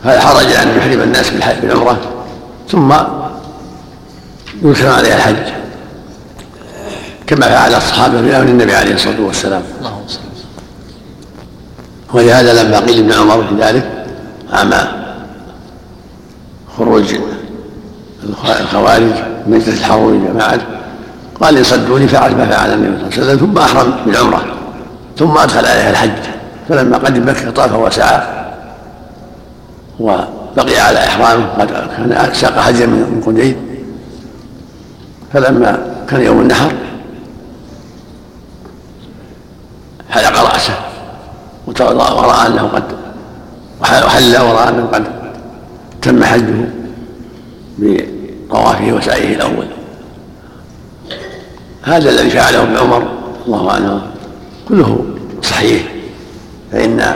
[0.03, 1.29] هذا حرج أن يحرم الناس
[1.61, 1.99] بالعمرة
[2.71, 2.93] ثم
[4.63, 5.53] يدخل عليها الحج؟
[7.27, 9.63] كما فعل الصحابة في أمر النبي عليه الصلاة والسلام.
[9.79, 10.28] اللهم صل
[12.13, 14.05] ولهذا لما قيل ابن عمر في ذلك
[14.53, 14.73] عام
[16.77, 17.15] خروج
[18.61, 19.11] الخوارج
[19.47, 20.59] مجلس الحرور جماعة
[21.41, 24.45] قال إن صدوني فعل ما فعل النبي صلى الله عليه وسلم ثم أحرم بالعمرة
[25.17, 26.39] ثم أدخل عليها الحج.
[26.69, 28.21] فلما قدم مكة طاف وسعى
[29.99, 33.57] وبقي على إحرامه قد كان ساق حجا من قديد
[35.33, 35.77] فلما
[36.09, 36.73] كان يوم النحر
[40.09, 40.73] حلق رأسه
[41.81, 42.83] ورأى أنه قد
[43.81, 45.03] وحل ورأى أنه قد
[46.01, 46.69] تم حجه
[47.77, 49.65] بطوافه وسعيه الأول.
[51.83, 53.07] هذا الذي فعله ابن عمر
[53.47, 54.01] الله عنه
[54.69, 55.05] كله
[55.43, 55.83] صحيح.
[56.71, 57.15] فإن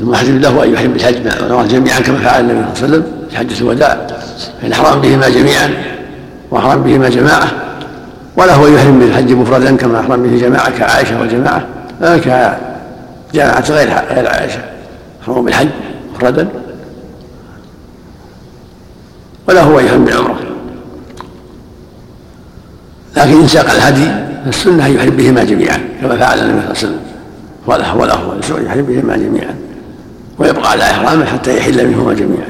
[0.00, 3.28] المحرم له أن يحرم بالحج مع العمرة جميعا كما فعل النبي صلى الله عليه وسلم
[3.30, 4.06] في حجة الوداع
[4.62, 5.70] فالإحرام بهما جميعا
[6.50, 7.48] وأحرم بهما جماعة
[8.36, 11.64] وله أن يحرم بالحج مفردا كما أحرم به جماعة كعائشة والجماعة
[13.32, 14.60] كجماعة غير غير عائشة.
[15.22, 15.68] أحرم بالحج
[16.14, 16.48] مفردا
[19.48, 20.38] وله أن يحرم بالعمرة
[23.16, 24.10] لكن إن ساق الهدي
[24.44, 27.00] فالسنة أن يحرم بهما جميعا كما فعل النبي صلى الله عليه وسلم.
[27.68, 29.54] هو الأفضل أن يحرم بهما جميعا.
[30.38, 32.48] ويبقى على إحرامه حتى يحل منهما جميعا.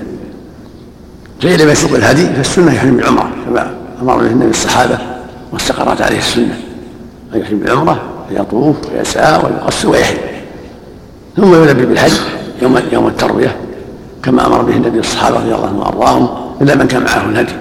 [1.42, 4.98] فإن لم يسوق الهدي فالسنة يحرم بالعمرة كما أمر به النبي الصحابة
[5.52, 6.60] واستقرت عليه السنة.
[7.34, 10.31] أن يحرم بالعمرة فيطوف ويسعى ويقص ويحل.
[11.36, 12.12] ثم يلبي بالحج
[12.62, 13.56] يوم يوم التروية
[14.22, 16.28] كما أمر به النبي الصحابة رضي الله عنهم وأرضاهم
[16.60, 17.52] إلا من كان معه الهدي.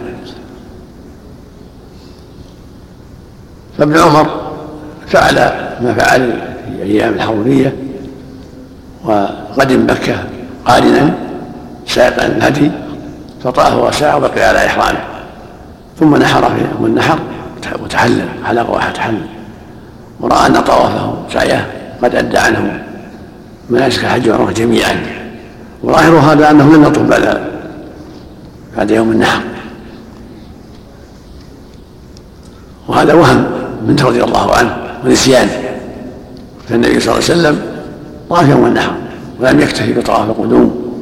[3.77, 4.27] فابن عمر
[5.07, 5.36] فعل
[5.81, 7.75] ما فعل في أيام الحرورية
[9.05, 10.15] وقدم مكة
[10.65, 11.13] قارنا
[11.88, 12.71] سائقا الهدي
[13.43, 14.99] فطاف وسعى وبقي على إحرامه.
[15.99, 17.19] ثم نحر في يوم النحر
[17.84, 19.25] وتحلل حلق وتحلل
[20.19, 21.67] ورأى أن طوافه سعيه
[22.03, 22.84] قد أدى عنه
[23.71, 25.05] مناسك الحج والعمرة جميعا.
[25.84, 27.41] وظاهر هذا أنه لم يطوف بعد
[28.77, 29.41] بعد يوم النحر.
[32.88, 33.45] وهذا وهم
[33.88, 35.49] منه رضي الله عنه ونسيان
[36.69, 37.62] فالنبي صلى الله عليه وسلم
[38.29, 38.93] طاف يوم النحر
[39.39, 40.93] ولم يكتفي بطواف القدوم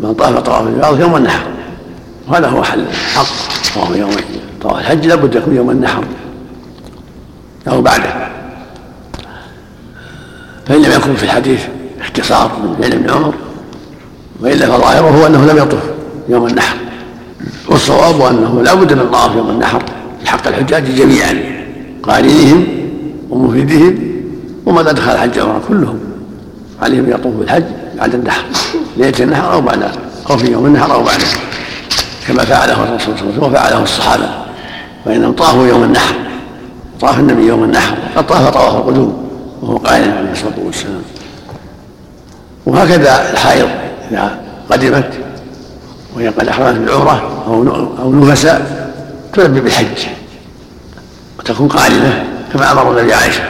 [0.00, 1.46] بل طاف طواف الفاضل يوم النحر.
[2.28, 3.26] وهذا هو حل الحق
[3.76, 4.10] وهو يوم
[4.62, 5.06] طواف الحج.
[5.06, 6.04] لابد يكون يوم النحر
[7.68, 8.28] أو بعده.
[10.66, 11.60] فإن لم يكن في الحديث
[12.00, 13.34] اختصار من فعل ابن عمر
[14.40, 15.82] وإلا فظاهره هو أنه لم يطف
[16.28, 16.76] يوم النحر
[17.68, 19.82] والصواب أنه لا بد من طواف يوم النحر
[20.20, 21.34] في حق الحجاج جميعا
[22.02, 22.66] قارنهم
[23.30, 23.98] ومفيدهم
[24.66, 25.98] ومن أدخل الحج عمره كلهم
[26.82, 27.64] عليهم يطوف بالحج
[27.98, 28.44] بعد النحر
[28.96, 29.90] ليلة النحر أو بعد
[30.30, 31.24] أو في يوم النحر أو بعده
[32.28, 34.28] كما فعله الرسول صلى الله عليه وسلم وفعله الصحابة
[35.04, 36.14] فانهم طافوا يوم النحر
[37.00, 39.26] طاف النبي يوم النحر قد طاف طواف القدوم
[39.62, 41.02] وهو قائل عليه الصلاة والسلام.
[42.66, 43.68] وهكذا الحائض
[44.10, 44.38] إذا
[44.70, 45.10] قدمت
[46.16, 47.62] وهي قد أحرمت بالعمرة أو
[47.98, 48.90] أو نفساء
[49.32, 50.06] تلبي بالحج.
[51.38, 53.42] وتكون قارنه كما أمر النبي عائشه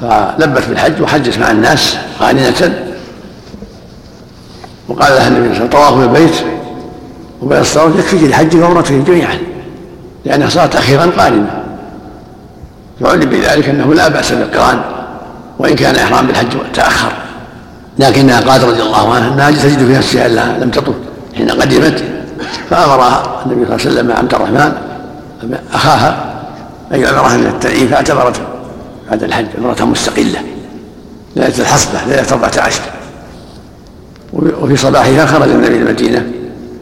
[0.00, 2.86] فلبت بالحج وحجت مع الناس قاننة
[4.88, 6.34] وقال لها النبي صلى الله عليه وسلم البيت
[7.42, 9.38] وبين الصلاة يكفيك الحج وعمرته جميعا
[10.24, 11.62] لأنها صارت أخيرا قارنة
[13.00, 14.80] فعلم بذلك أنه لا بأس بالقرآن
[15.58, 17.12] وإن كان إحرام بالحج تأخر.
[17.98, 20.94] لكنها قالت رضي الله عنها أنها تجد في نفسها أنها لم تطف
[21.36, 22.04] حين قدمت
[22.70, 24.72] فأمرها النبي صلى الله عليه وسلم عبد الرحمن
[25.72, 26.34] أخاها
[26.94, 28.40] أن يعمرها من التنعيم فاعتبرت
[29.10, 30.40] بعد الحج عمرة مستقلة
[31.36, 32.80] ليلة الحصبة ليلة 14
[34.32, 36.26] وفي صباحها خرج النبي المدينة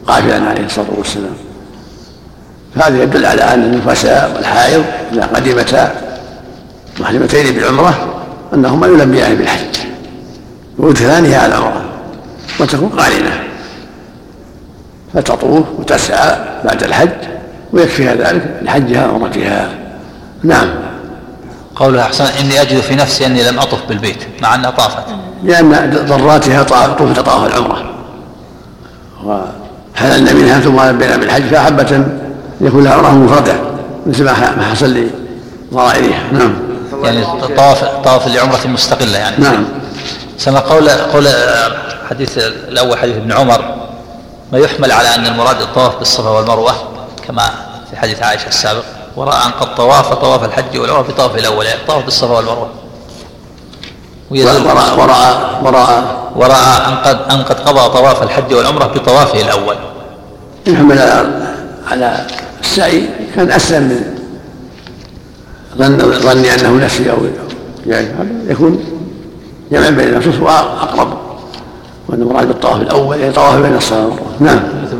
[0.07, 1.33] قافلا عليه الصلاة والسلام.
[2.75, 5.95] فهذا يدل على أن النفساء والحائض إذا قدمتا
[6.99, 8.23] محرمتين بالعمرة
[8.53, 9.84] أنهما يلبيان بالحج.
[10.77, 11.85] ويدخلانها على العمرة
[12.59, 13.43] وتكون قارنة.
[15.13, 17.09] فتطوف وتسعى بعد الحج
[17.73, 19.69] ويكفيها ذلك لحجها وعمرتها
[20.43, 20.67] نعم.
[21.75, 25.03] قولها أحسن إني أجد في نفسي أني لم أطف بالبيت مع أنها طافت.
[25.43, 27.91] لأن ضراتها طوف طواف العمرة.
[29.25, 32.19] وحللنا منها ثم لبينا بالحج فأحبت أن
[32.61, 33.53] يكون لها عمرة مفردة
[34.07, 35.07] مثل ما حصل
[35.71, 36.23] لضرائرها.
[36.31, 36.53] نعم.
[37.03, 37.25] يعني
[37.57, 39.35] طواف طواف لعمرة مستقلة يعني.
[39.39, 39.65] نعم.
[40.37, 41.27] سمع قول قول
[42.09, 43.75] حديث الأول حديث ابن عمر
[44.51, 46.73] ما يحمل على أن المراد الطواف بالصفا والمروة
[47.27, 47.43] كما
[47.89, 48.83] في حديث عائشة السابق
[49.15, 52.69] ورأى أن قد طواف طواف الحج والعمرة في طواف يعني طواف بالصفا والمروة.
[54.31, 59.75] وراء وراء وراء ورأى أن قد أن قد قضى طواف الحج والعمرة بطوافه الأول.
[60.67, 60.99] يحمل
[61.91, 62.25] على
[62.61, 64.15] السعي كان أسلم من
[65.77, 67.17] ظن ظني أنه نفسي أو
[67.87, 68.07] يعني
[68.47, 68.94] يكون
[69.71, 71.17] جمع بين النصوص وأقرب
[72.07, 74.59] وأن المراد بالطواف الأول يعني طواف بين والمروة نعم.
[74.83, 74.95] مثل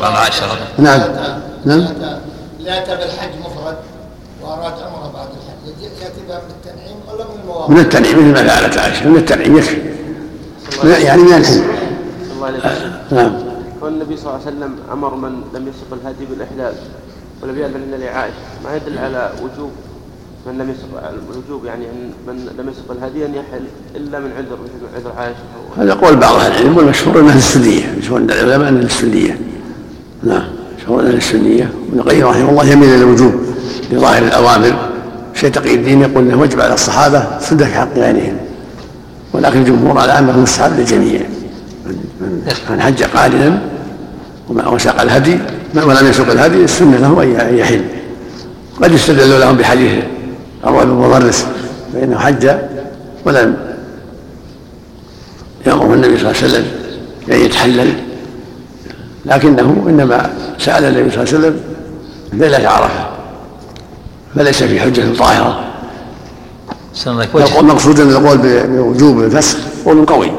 [0.00, 1.00] ما عائشة رضي نعم.
[1.64, 1.88] نعم.
[2.60, 3.76] لا أتى بالحج مفرد
[4.42, 5.88] وأراد عمرة بعد الحج.
[6.28, 9.78] بها من التنعيم ولا من المواقف؟ من التنعيم مثل ما فعلت عائشة من التنعيم يكفي.
[10.84, 11.28] يعني من
[12.34, 13.34] الله عليه نعم.
[13.80, 16.74] والنبي صلى الله عليه وسلم أمر من لم يسق الهدي بالإحلال
[17.42, 18.34] ولم يأذن إلا لعائشة.
[18.64, 19.72] ما يدل على وجوب
[20.46, 21.84] من لم يسق الوجوب يعني
[22.26, 23.64] من لم يسق الهدي أن يحل
[23.96, 25.36] إلا من عذر مثل عذر عائشه
[25.78, 29.38] هذا قول بعض أهل العلم والمشهور أنها للسنيه مشهور عند العلماء أنها للسنيه
[30.22, 30.44] نعم
[30.78, 33.32] مشهور أنها للسنيه ابن القيم رحمه الله يميل إلى الوجوب
[33.92, 34.92] لظاهر الأوامر.
[35.34, 38.36] شيء تقي الدين يقول إنه وجب على الصحابة في حق عينهم
[39.32, 41.20] ولكن الجمهور على انه مستحب للجميع.
[42.70, 43.62] من حج قارنا
[44.48, 45.38] وساق الهدي
[45.74, 47.84] ولم يسوق الهدي السنة له أن يحل.
[48.82, 50.04] قد يستدل لهم بحديث
[50.64, 51.46] اروى بن مضرس
[51.92, 52.50] فانه حج
[53.24, 53.56] ولم.
[55.66, 56.66] يامره النبي صلى الله عليه وسلم
[57.28, 57.94] بان يتحلل
[59.24, 61.60] لكنه إنما سأل النبي صلى الله عليه وسلم
[62.32, 63.06] ليلة عرفة
[64.34, 65.64] فليس في حجة ظاهره
[67.60, 70.30] المقصود أن القول بوجوب الفسخ قول قوي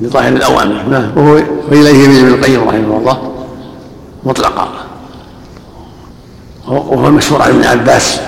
[0.00, 1.10] لظاهر الاوامر نعم.
[1.16, 3.32] وهو وإليه يميل ابن القيم رحمه الله
[4.24, 4.68] مطلقا.
[6.68, 8.20] وهو المشهور عن ابن عباس.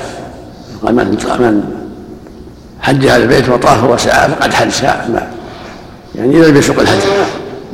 [0.93, 1.63] من من
[2.81, 4.69] حج على البيت وطاف وسعى فقد حج.
[4.69, 5.29] ساعة
[6.15, 6.99] يعني اذا لم يسوق الحج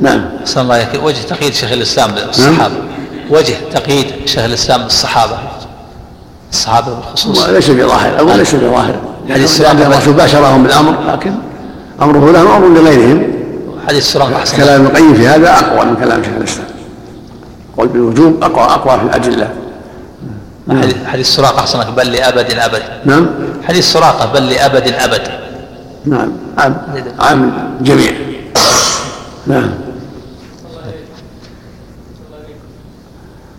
[0.01, 0.25] نعم.
[0.45, 2.71] صلى الله عليه وجه تقييد شيخ الإسلام بالصحابه نعم.
[3.29, 5.37] وجه تقييد شيخ الإسلام بالصحابه
[6.51, 7.49] الصحابة بالخصوص.
[7.49, 8.19] ليس بظاهر.
[8.19, 8.95] أو ليس بظاهر.
[9.29, 9.45] يعني
[9.85, 11.33] الرسول باشرهم بالامر لكن
[12.01, 13.23] أمره لهم أمر لغيرهم.
[13.87, 16.67] حديث سراقه احسن كلام ابن القيم في هذا أقوى من كلام شيخ الإسلام.
[17.77, 19.49] قول بالوجوب أقوى أقوى في الأدلة.
[21.05, 22.81] حديث سراقة احسنك بل لأبد أبد.
[23.05, 23.27] نعم.
[23.63, 25.21] حديث سراقة بل لأبد أبد.
[26.05, 26.31] نعم.
[26.57, 26.77] عام
[27.19, 28.11] عام جميع.
[29.47, 29.69] نعم.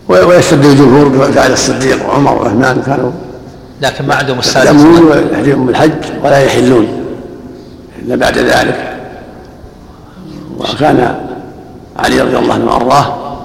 [0.07, 3.11] ويستدل الجمهور بفعل الصديق وعمر وعثمان كانوا
[3.81, 4.69] لكن ما عندهم السادس.
[4.69, 5.91] يحرمون بالحج
[6.23, 6.87] ولا يحلون
[8.01, 8.97] إلا بعد ذلك.
[10.57, 11.15] وكان
[11.99, 13.35] علي رضي الله عنه وأرضاه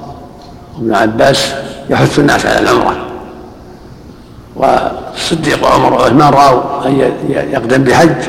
[0.77, 1.53] وابن عباس
[1.90, 3.08] يحث الناس على العمرة.
[4.59, 8.23] والصديق وعمر وعثمان رأوا أن يقدم بحج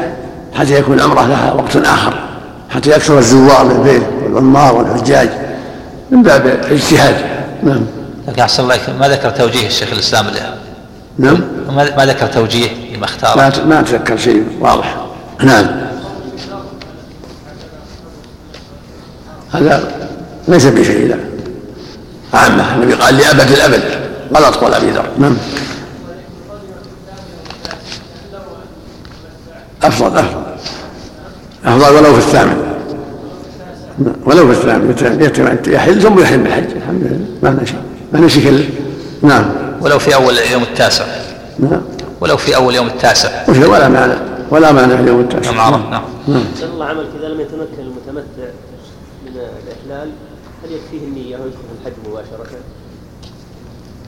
[0.54, 2.13] حتى يكون العمرة لها وقت آخر
[2.70, 5.30] حتى يكثر الزوار للبيت والعمار والحجاج
[6.12, 7.15] من باب الاجتهاد.
[7.63, 7.86] نعم.
[8.27, 10.54] لكن أحسن الله ما ذكر توجيه الشيخ الإسلام له؟
[11.17, 11.42] نعم.
[11.98, 14.96] ما ذكر توجيه لما اختار ما ما اتذكر شيء واضح.
[15.44, 15.65] نعم.
[19.52, 19.92] هذا
[20.48, 21.17] ليس بشيء لا.
[22.34, 23.84] عامة النبي قال لأبد الأبد
[24.36, 25.06] غلط قول أبي ذر.
[25.17, 25.38] نعم.
[29.84, 30.44] أفضل أفضل.
[31.65, 32.58] أفضل ولو في الثامن.
[34.25, 37.25] ولو في الثامن يحل ثم يحل بالحج الحمد لله.
[37.44, 37.80] ما لنا شيء
[38.13, 38.69] ما لنا شيء
[39.21, 39.46] نعم.
[39.82, 41.06] ولو في أول يوم التاسع.
[41.60, 41.82] نعم.
[42.21, 43.50] ولو في أول يوم التاسع.
[43.50, 44.13] ولا معنى
[44.52, 45.52] ولا مانع ليوم التاسع.
[45.52, 46.04] نعم نعم.
[46.27, 46.44] نعم.
[46.73, 48.50] الله عملك إذا لم يتمكن المتمتع
[49.25, 50.10] من الإحلال
[50.63, 52.58] هل يكفيه النية ويدخل في الحج مباشرة؟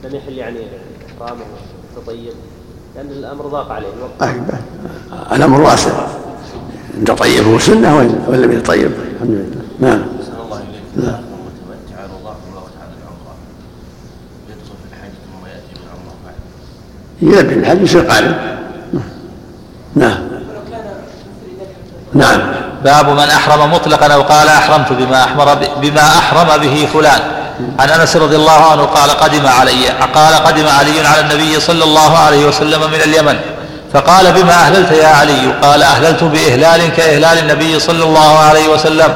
[0.04, 0.58] لم يحل يعني
[1.16, 1.44] إحرامه
[1.96, 2.32] تطيب.
[2.96, 3.88] لأن الأمر ضاق عليه.
[3.98, 4.34] الوقت.
[5.32, 5.90] الأمر واسع
[6.98, 7.96] إن تطيبه سنه
[8.28, 9.62] وان لم يتطيب الحمد لله.
[9.80, 10.02] نعم.
[10.20, 11.06] أحسن الله إليك.
[11.06, 11.20] نعم.
[17.48, 18.34] في الحج يصير قارن
[19.96, 20.18] نعم.
[22.14, 22.40] نعم.
[22.84, 27.20] باب من أحرم مطلقا أو قال أحرمت بما أحمر ب- بما أحرم به فلان.
[27.78, 32.18] عن أنس رضي الله عنه قال قدم علي قال قدم علي على النبي صلى الله
[32.18, 33.36] عليه وسلم من اليمن.
[33.94, 39.14] فقال بما أهللت يا علي؟ قال أهللت بإهلال كإهلال النبي صلى الله عليه وسلم.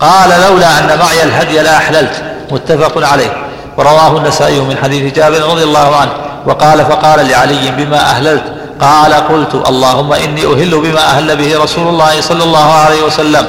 [0.00, 3.32] قال لولا أن معي الهدي لاحللت متفق عليه.
[3.76, 6.10] ورواه النسائي من حديث جابر رضي الله عنه.
[6.46, 8.44] وقال فقال لعلي بما أهللت.
[8.80, 13.46] قال قلت اللهم إني أهل بما أهل به رسول الله صلى الله عليه وسلم.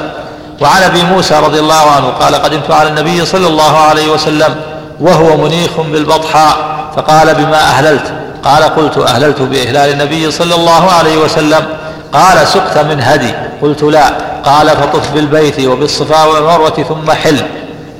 [0.60, 4.56] وعن أبي موسى رضي الله عنه قال قدمت على النبي صلى الله عليه وسلم.
[5.00, 6.56] وهو منيخ بالبطحاء.
[6.96, 8.12] فقال بما أهللت.
[8.44, 11.66] قال قلت أهللت بإهلال النبي صلى الله عليه وسلم.
[12.12, 13.34] قال سقت من هدي.
[13.62, 14.08] قلت لا.
[14.44, 17.40] قال فطف بالبيت وبالصفا والمروة ثم حل.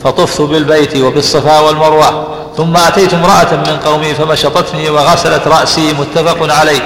[0.04, 2.26] فطفت بالبيت وبالصفا والمروة.
[2.56, 6.80] ثم أتيت امرأة من قومي فمشطتني وغسلت رأسي متفق عليه.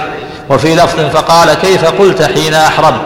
[0.51, 3.01] وفي لفظ فقال كيف قلت حين أحرمت؟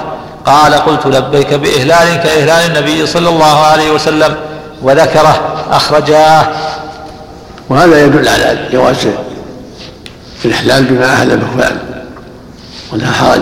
[0.47, 4.37] قال قلت لبيك بإهلال كإهلال النبي صلى الله عليه وسلم.
[4.83, 5.41] وذكره
[5.71, 6.47] أخرجاه.
[7.71, 8.97] وهذا يدل على جواز
[10.45, 11.79] الإحلال بما أهل به فلان.
[12.93, 13.41] ولا حرج.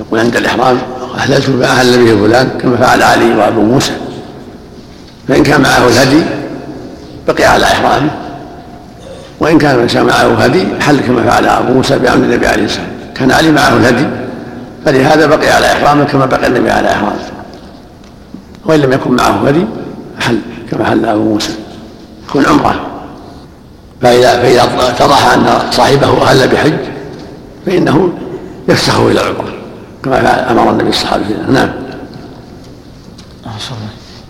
[0.00, 0.78] يقول عند الإحرام
[1.18, 3.92] أهللت بما أهل به فلان كما فعل علي وأبو موسى.
[5.28, 6.22] فإن كان معه الهدي
[7.28, 8.10] بقي على إحرامه.
[9.40, 13.30] وإن كان ليس معه هدي حل كما فعل أبو موسى بأمر النبي عليه السلام كان
[13.30, 14.06] علي معه الهدي
[14.84, 17.18] فلهذا بقي على إحرامه كما بقي النبي على إحرامه.
[18.64, 19.64] وإن لم يكن معه هدي
[20.20, 20.38] حل
[20.70, 21.54] كما حل أبو موسى.
[22.28, 22.93] يكون عمرة.
[24.02, 26.78] فإذا فإذا اتضح أن صاحبه أهل بحج
[27.66, 28.12] فإنه
[28.68, 29.54] يفسخه إلى العمرة
[30.04, 31.70] كما أمر النبي الصحابة نعم.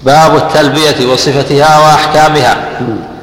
[0.05, 2.57] باب التلبية وصفتها وأحكامها.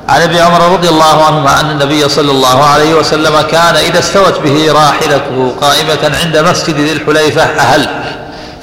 [0.09, 4.39] عن ابن عمر رضي الله عنهما أن النبي صلى الله عليه وسلم كان إذا استوت
[4.39, 7.87] به راحلته قائمة عند مسجد ذي الحليفة أهل.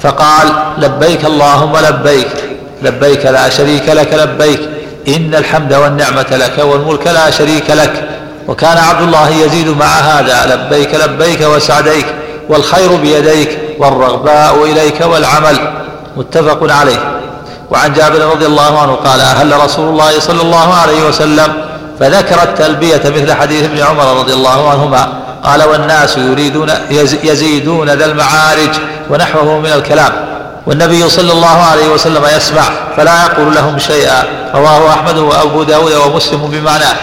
[0.01, 2.27] فقال لبيك اللهم لبيك
[2.81, 4.69] لبيك لا شريك لك لبيك.
[5.07, 8.09] إن الحمد والنعمة لك والملك لا شريك لك.
[8.47, 10.55] وكان عبد الله يزيد مع هذا.
[10.55, 12.05] لبيك لبيك وسعديك.
[12.49, 13.59] والخير بيديك.
[13.79, 15.57] والرغباء إليك والعمل.
[16.17, 16.99] متفق عليه.
[17.71, 21.53] وعن جابر رضي الله عنه قال أهل رسول الله صلى الله عليه وسلم
[21.99, 25.13] فذكر التلبية مثل حديث ابن عمر رضي الله عنهما.
[25.43, 28.69] قال والناس يريدون يز- يزيدون ذا المعارج
[29.09, 30.11] ونحوه من الكلام.
[30.65, 32.63] والنبي صلى الله عليه وسلم يسمع
[32.97, 34.23] فلا يقول لهم شيئا.
[34.55, 36.95] رواه أحمد وأبو داود ومسلم بمعناه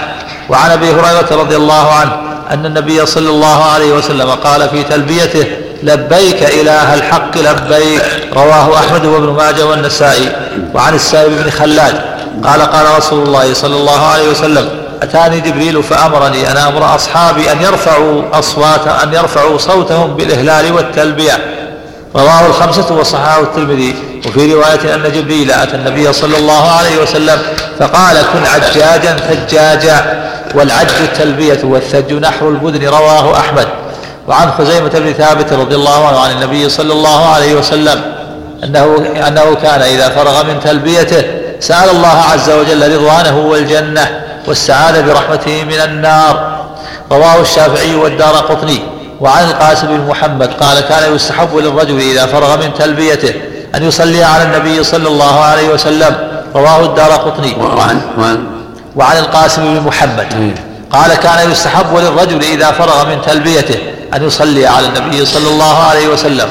[0.48, 2.12] وعن أبي هريرة رضي الله عنه
[2.50, 5.46] أن النبي صلى الله عليه وسلم قال في تلبيته
[5.82, 8.02] لبيك إله الحق لبيك.
[8.32, 10.32] رواه أحمد وابن ماجه والنسائي.
[10.74, 12.00] وعن السائب بن خلاد
[12.44, 14.68] قال قال رسول الله صلى الله عليه وسلم
[15.02, 21.65] أتاني جبريل فأمرني أن أمر أصحابي أن يرفعوا أصوات أن يرفعوا صوتهم بالإهلال والتلبية.
[22.16, 23.94] رواه الخمسة وصححه الترمذي.
[24.26, 27.42] وفي رواية أن جبريل أتى النبي صلى الله عليه وسلم
[27.78, 30.22] فقال كن عجاجا ثجاجا
[30.54, 32.88] والعج التلبية والثج نحر البدن.
[32.88, 33.68] رواه أحمد.
[34.28, 38.02] وعن خزيمة بن ثابت رضي الله عنه عن النبي صلى الله عليه وسلم
[38.64, 41.24] أنه أنه كان إذا فرغ من تلبيته
[41.60, 46.56] سأل الله عز وجل رضوانه والجنة والسعادة برحمته من النار.
[47.12, 48.95] رواه الشافعي والدار قطني.
[49.20, 53.34] وعن القاسم بن محمد قال كان يستحب للرجل إذا فرغ من تلبيته
[53.74, 56.16] أن يصلي على النبي صلى الله عليه وسلم.
[56.54, 57.54] رواه الدار قطني.
[57.54, 58.46] وعن وعن
[58.96, 60.54] وعن القاسم بن محمد.
[60.90, 63.78] قال كان يستحب للرجل إذا فرغ من تلبيته
[64.14, 66.48] أن يصلي على النبي صلى الله عليه وسلم.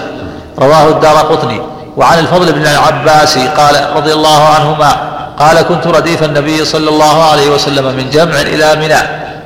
[0.60, 1.62] رواه الدار قطني.
[1.98, 4.92] وعن الفضل بن العباس قال رضي الله عنهما
[5.40, 9.02] قال كنت رديف النبي صلى الله عليه وسلم من جمع إلى منى.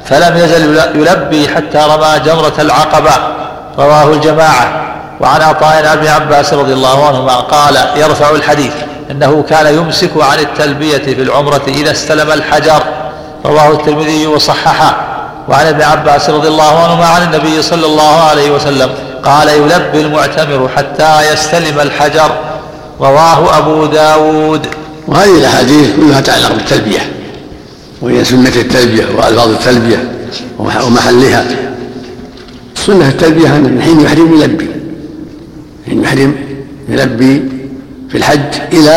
[0.05, 3.11] فلم يزل يلبي حتى رمى جمرة العقبة.
[3.77, 4.85] رواه الجماعة.
[5.19, 8.73] وعن عطاء ابن عباس رضي الله عنهما قال يرفع الحديث
[9.11, 12.83] إنه كان يمسك عن التلبية في العمرة إذا استلم الحجر.
[13.45, 14.95] رواه الترمذي وصححه.
[15.47, 18.89] وعن ابن عباس رضي الله عنهما عن النبي صلى الله عليه وسلم
[19.23, 22.31] قال يلبي المعتمر حتى يستلم الحجر.
[23.01, 24.67] رواه أبو داود.
[25.07, 27.18] وهذه الأحاديث كلها تتعلق بالتلبية.
[28.01, 30.11] وهي سنة التلبية وألفاظ التلبية
[30.59, 31.45] ومح- ومحلها.
[32.75, 34.67] سنة التلبية ان من حين يحرم يلبي.
[35.85, 36.35] حين يحرم
[36.89, 37.43] يلبي
[38.09, 38.39] في الحج
[38.73, 38.91] إلى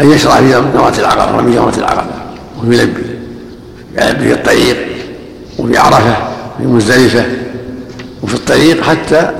[0.00, 2.10] أن يشرع في جمرة العقبة رمي جمرة العقبة
[2.58, 3.02] وهو يلبي.
[3.98, 4.76] يلبي في الطريق
[5.58, 6.16] وفي عرفة
[6.58, 7.24] في مزدلفة
[8.22, 9.30] وفي الطريق حتى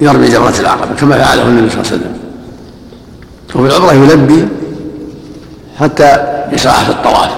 [0.00, 2.18] يرمي جمرة العقبة كما فعله النبي صلى الله عليه وسلم.
[3.54, 4.48] وفي العمرة يلبي
[5.80, 6.16] حتى
[6.52, 7.30] يشرع في الطواف.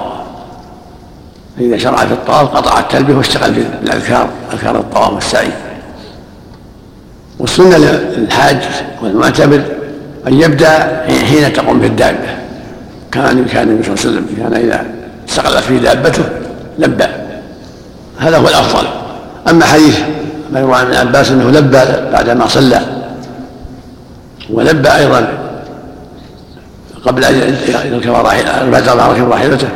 [1.58, 5.48] فإذا شرع في الطواف قطع التلبية واشتغل في الأذكار أذكار الطواف والسعي.
[7.38, 8.58] والسنة للحاج
[9.02, 9.62] والمعتمر
[10.26, 12.28] أن يبدأ حين تقوم بالدابة
[13.12, 14.84] كان كان النبي صلى الله عليه وسلم كان إذا
[15.28, 16.24] استقلت فيه دابته
[16.78, 17.06] لبى.
[18.18, 18.88] هذا هو الأفضل.
[19.48, 20.00] أما حديث
[20.52, 21.80] ما يروى عن ابن عباس أنه لبى
[22.12, 22.80] بعدما صلى.
[24.50, 25.39] ولبى أيضا
[27.06, 27.56] قبل أن
[27.92, 29.68] يركب راحلته ركب راحلته.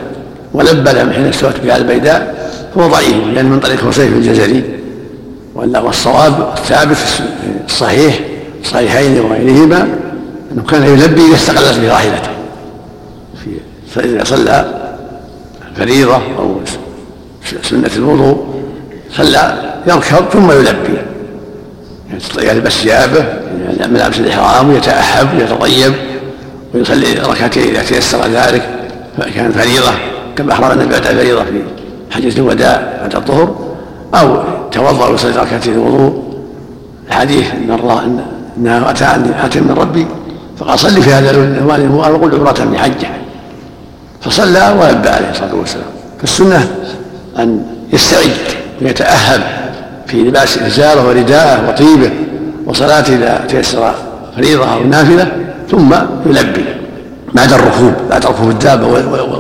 [0.53, 4.65] ولبى لهم حين استوت بها البيداء هو ضعيف لأن يعني من طريق حسيف الجزري.
[5.55, 6.97] والصواب الثابت
[7.67, 8.21] الصحيح
[8.63, 9.89] الصحيحين وغيرهما
[10.53, 12.31] أنه كان يلبي إذا استقلت براحلته
[13.95, 14.65] في إذا صلى
[15.77, 16.61] فريضة أو
[17.63, 18.63] سنة الوضوء
[19.17, 20.99] صلى يركب ثم يلبي.
[22.39, 23.25] يلبس ثيابه
[23.91, 25.93] ملابس الإحرام ويتأحب ويتطيب
[26.75, 28.69] ويصلي ركعتين إذا تيسر ذلك
[29.19, 29.93] فكان فريضة
[30.37, 31.63] كما أحرم النبي بعد الفريضة في
[32.11, 33.57] حجة الوداع بعد الظهر
[34.15, 36.25] أو توضأ ويصلي ركعتين الوضوء.
[37.09, 38.23] الحديث أن الله
[38.59, 40.07] أنه أتاني آت من ربي
[40.59, 43.09] فقال صلي في هذا الوان هو أقول عمرة بحجة
[44.21, 45.87] فصلى ولبى عليه الصلاة والسلام.
[46.21, 46.71] فالسنة
[47.39, 48.31] أن يستعد
[48.83, 49.41] ويتأهب
[50.07, 52.11] في لباس إزاره ورداءه وطيبه
[52.67, 53.95] وصلاة إذا تيسر
[54.37, 55.95] فريضة أو نافلة ثم
[56.27, 56.65] يلبي
[57.35, 58.87] بعد الركوب بعد ركوب الدابة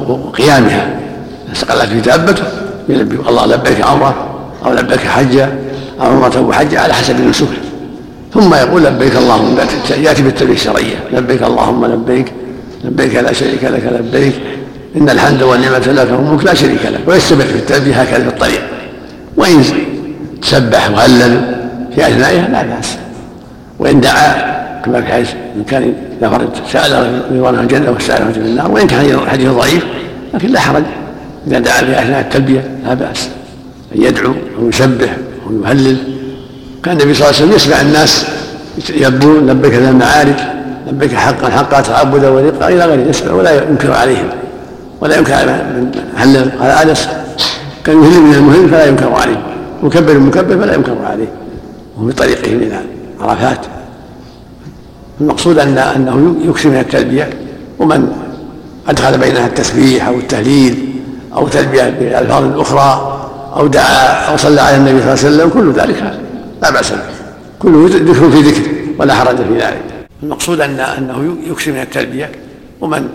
[0.08, 1.00] وقيامها.
[1.52, 2.44] استقلت في دابته
[2.88, 3.18] يلبي.
[3.28, 4.14] الله لبيك عمرة
[4.64, 5.48] أو لبيك حجة
[6.00, 7.46] أو عمرة وحجة على حسب نسكه
[8.34, 9.58] ثم يقول لبيك اللهم
[9.90, 10.96] يأتي بالتلبية الشرعية.
[11.12, 12.32] لبيك اللهم لبيك.
[12.84, 14.34] لبيك لا شريك لك لبيك.
[14.96, 17.00] إن الحمد والنعمة لك والملك لا شريك لك.
[17.06, 18.62] ويستمر في التلبية هكذا في الطريق.
[19.36, 19.64] وإن
[20.42, 21.40] سبح وهلل
[21.94, 22.96] في أثنائها لا بأس.
[23.78, 28.70] وإن دعا كما في حديث إن كان إذا فرد سأل رضوانه الجنة وسأله من النار
[28.70, 29.84] وإن كان حديث ضعيف
[30.34, 30.82] لكن لا حرج.
[31.46, 33.28] إذا دعا في أثناء التلبية لا بأس.
[33.96, 35.16] أن يدعو أو يسبح
[35.46, 35.96] أو يهلل.
[36.82, 38.26] كان النبي صلى الله عليه وسلم يسمع الناس
[38.88, 40.34] يلبون لبيك ذا المعارج
[40.86, 43.08] لبيك حقا حقا تعبدا ورقا إلى غيره.
[43.08, 44.28] يسمع ولا ينكر عليهم.
[45.00, 46.50] ولا ينكر على من هلل.
[46.60, 47.08] قال أنس
[47.84, 49.42] كان يهل من المهل فلا ينكر عليه.
[49.82, 51.28] مكبر المكبر فلا ينكر عليه.
[51.96, 52.80] وهو بطريقه إلى
[53.20, 53.58] عرفات.
[55.20, 57.30] المقصود أن أنه يكثر من التلبية
[57.78, 58.12] ومن
[58.88, 60.94] أدخل بينها التسبيح أو التهليل
[61.34, 63.20] أو تلبية بألفاظ أخرى
[63.56, 66.20] أو دعا أو صلى على النبي صلى الله عليه وسلم كل ذلك
[66.62, 66.98] لا بأس به.
[67.58, 69.82] كله ذكر في ذكر ولا حرج في ذلك.
[70.22, 72.32] المقصود أن أنه يكثر من التلبية
[72.80, 73.08] ومن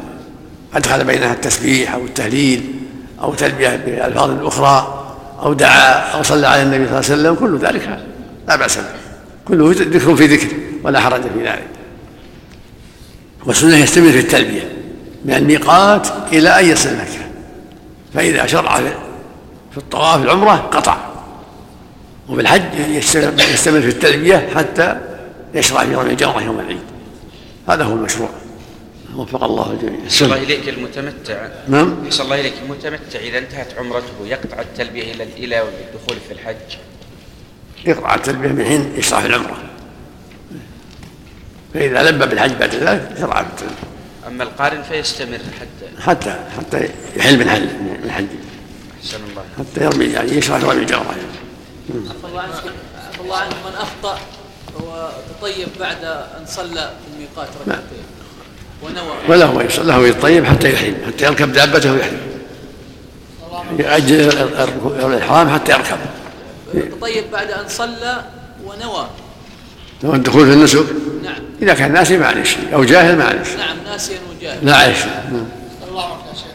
[0.76, 2.74] أدخل بينها التسبيح أو التهليل
[3.22, 5.06] أو تلبية بألفاظ أخرى
[5.44, 8.00] أو دعا أو صلى على النبي صلى الله عليه وسلم كل ذلك
[8.48, 8.84] لا بأس به.
[9.48, 10.48] كله ذكر في ذكر
[10.84, 11.79] ولا حرج في ذلك.
[13.50, 14.72] والسنة يستمر في التلبية
[15.26, 17.30] من الميقات إلى أن يصل مكة.
[18.14, 18.78] فإذا شرع
[19.72, 20.98] في الطواف العمرة قطع.
[22.30, 22.64] وبالحج
[23.54, 24.98] يستمر في التلبية حتى
[25.54, 26.80] يشرع في رمي الجمرة يوم العيد.
[27.70, 28.30] هذا هو المشروع.
[29.16, 30.00] وفق الله الجميع.
[30.06, 31.48] أحسن الله إليك المتمتع.
[31.68, 31.96] نعم.
[32.06, 33.20] أحسن الله إليك المتمتع.
[33.20, 36.78] إذا انتهت عمرته يقطع التلبية إلى إلى الدخول في الحج.
[37.86, 39.58] يقطع التلبية من حين يشرع في العمرة.
[41.74, 43.46] فإذا لبى بالحج بعد ذلك شرع
[44.28, 47.62] أما القارن فيستمر حتى حتى حتى يحل من حل
[48.04, 48.26] من حج.
[49.00, 49.44] أحسن الله.
[49.58, 51.16] حتى يرمي يعني يشرع في رمي الجمرة
[51.90, 52.54] عفى الله عنك.
[53.10, 53.54] عفى الله عنك.
[53.54, 54.20] من أخطأ
[54.76, 58.04] وتطيب بعد أن صلى في الميقات ركعتين.
[58.84, 59.16] ونوى.
[59.30, 62.20] وله يصلي له يطيب حتى يحرم حتى يركب دابته ويحرم
[63.80, 64.30] يؤجل
[65.06, 65.98] الإحرام حتى يركب.
[66.74, 68.24] تطيب بعد أن صلى
[68.66, 69.08] ونوى.
[70.04, 70.86] لو الدخول في النسك؟
[71.24, 71.36] نعم.
[71.62, 74.98] إذا كان ناسي معلش أو جاهل معلش نعم ناسيا وجاهل لا عيش
[75.90, 76.46] الله عنك يا شيخ.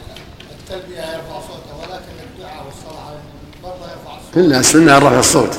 [0.59, 3.17] التلبية يرفع صوته ولكن الدعاء والصلاة على
[3.63, 5.57] برضه يرفع الصوت كلها السنة رفع الصوت.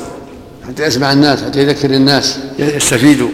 [0.69, 2.39] حتى يسمع الناس حتى يذكر الناس.
[2.59, 3.29] يستفيدوا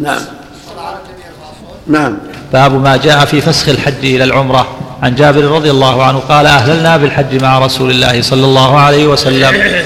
[0.00, 0.16] نعم.
[0.16, 2.18] الصلاة على النبي يرفع الصوت نعم.
[2.52, 4.78] باب ما جاء في فسخ الحج إلى العمرة.
[5.02, 9.82] عن جابر رضي الله عنه قال أهللنا بالحج مع رسول الله صلى الله عليه وسلم.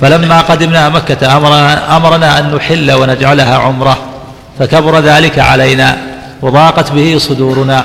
[0.00, 3.98] فلما قدمنا مكة أمرنا, أمرنا أن نحل ونجعلها عمرة
[4.58, 5.96] فكبر ذلك علينا
[6.42, 7.84] وضاقت به صدورنا.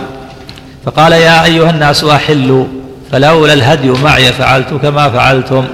[0.86, 2.66] فقال يا أيها الناس أحلوا
[3.12, 5.66] فلولا الهدي معي فعلت كما فعلتم.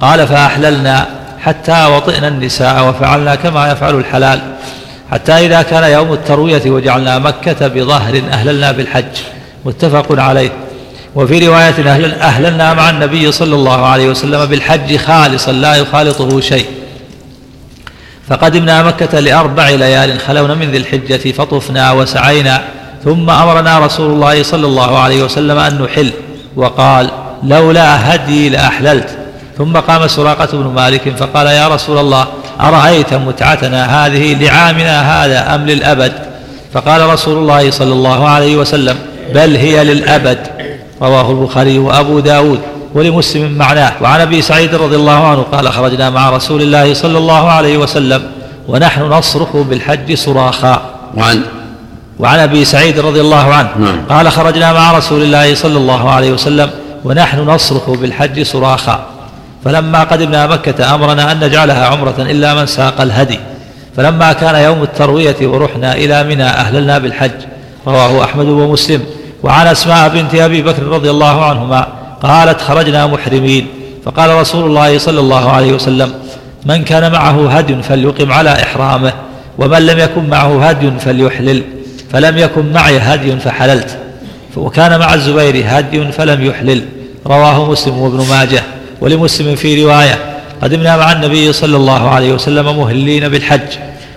[0.00, 1.06] قال فأحللنا
[1.40, 4.40] حتى وطئنا النساء وفعلنا كما يفعل الحلال.
[5.10, 9.16] حتى إذا كان يوم التروية وجعلنا مكة بظهر أهللنا بالحج.
[9.64, 10.50] متفق عليه.
[11.14, 16.66] وفي رواية أهل أهللنا مع النبي صلى الله عليه وسلم بالحج خالصا لا يخالطه شيء.
[18.28, 22.62] فقدمنا مكة لأربع ليال خلونا من ذي الحجة فطفنا وسعينا
[23.04, 26.12] ثم أمرنا رسول الله صلى الله عليه وسلم أن نحل.
[26.56, 27.10] وقال
[27.42, 29.18] لولا هدي لأحللت.
[29.58, 32.26] ثم قام سراقة بن مالك فقال يا رسول الله
[32.60, 36.12] أرأيت متعتنا هذه لعامنا هذا أم للأبد؟
[36.72, 38.98] فقال رسول الله صلى الله عليه وسلم
[39.34, 40.38] بل هي للأبد.
[41.02, 42.60] رواه البخاري وأبو داود
[42.94, 43.92] ولمسلم معناه.
[44.00, 48.22] وعن أبي سعيد رضي الله عنه قال خرجنا مع رسول الله صلى الله عليه وسلم
[48.68, 50.82] ونحن نصرخ بالحج صراخا.
[51.16, 51.42] وعن؟
[52.18, 54.00] وعن أبي سعيد رضي الله عنه نعم.
[54.08, 56.70] قال خرجنا مع رسول الله صلى الله عليه وسلم
[57.04, 59.06] ونحن نصرخ بالحج صراخا.
[59.64, 63.38] فلما قدمنا مكة أمرنا أن نجعلها عمرة إلا من ساق الهدي.
[63.96, 67.30] فلما كان يوم التروية ورحنا إلى منى أهللنا بالحج.
[67.86, 69.02] رواه أحمد ومسلم.
[69.44, 71.88] وعن أسماء بنت أبي بكر رضي الله عنهما
[72.22, 73.66] قالت خرجنا محرمين.
[74.04, 76.14] فقال رسول الله صلى الله عليه وسلم
[76.66, 79.12] من كان معه هدي فليقم على إحرامه
[79.58, 81.62] ومن لم يكن معه هدي فليحلل
[82.12, 83.98] فلم يكن معي هدي فحللت.
[84.56, 86.84] وكان مع الزبير هدي فلم يحلل.
[87.26, 88.62] رواه مسلم وابن ماجه
[89.00, 90.18] ولمسلم في رواية.
[90.62, 93.70] قدمنا مع النبي صلى الله عليه وسلم مهلين بالحج.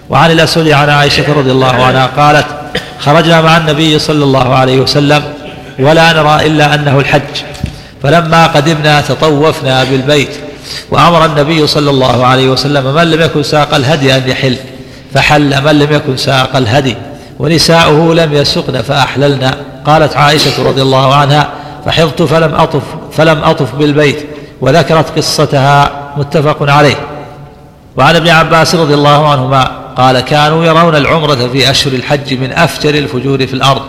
[0.10, 2.48] وعن الأسود عن عائشة رضي الله عنها قالت
[3.00, 5.24] خرجنا مع النبي صلى الله عليه وسلم
[5.80, 7.22] ولا نرى إلا أنه الحج.
[8.04, 10.30] فلما قدمنا تطوفنا بالبيت
[10.92, 14.58] وأمر النبي صلى الله عليه وسلم من لم يكن ساق الهدي أن يحل
[15.14, 16.96] فحل من لم يكن ساق الهدي
[17.40, 19.56] ونساؤه لم يسقن فأحللنا
[19.86, 21.50] قالت عائشة رضي الله عنها
[21.86, 24.26] فحضت فلم أطف فلم أطف بالبيت
[24.62, 26.96] وذكرت قصتها متفق عليه.
[27.98, 32.90] وعن ابن عباس رضي الله عنهما قال كانوا يرون العمرة في أشهر الحج من أفجر
[32.90, 33.82] الفجور في الأرض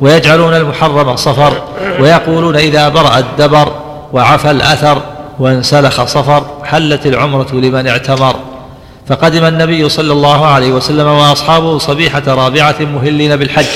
[0.00, 1.62] ويجعلون المحرم صفر
[2.00, 3.72] ويقولون إذا برأ الدبر
[4.12, 5.02] وعفى الأثر
[5.38, 8.36] وانسلخ صفر حلت العمرة لمن اعتمر
[9.06, 13.66] فقدم النبي صلى الله عليه وسلم وأصحابه صبيحة رابعة مهلين بالحج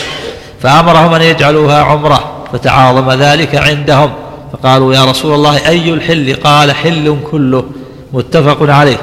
[0.60, 2.20] فأمرهم أن يجعلوها عمرة
[2.52, 4.10] فتعاظم ذلك عندهم
[4.52, 7.64] فقالوا يا رسول الله أي الحل؟ قال حل كله
[8.12, 8.96] متفق عليه.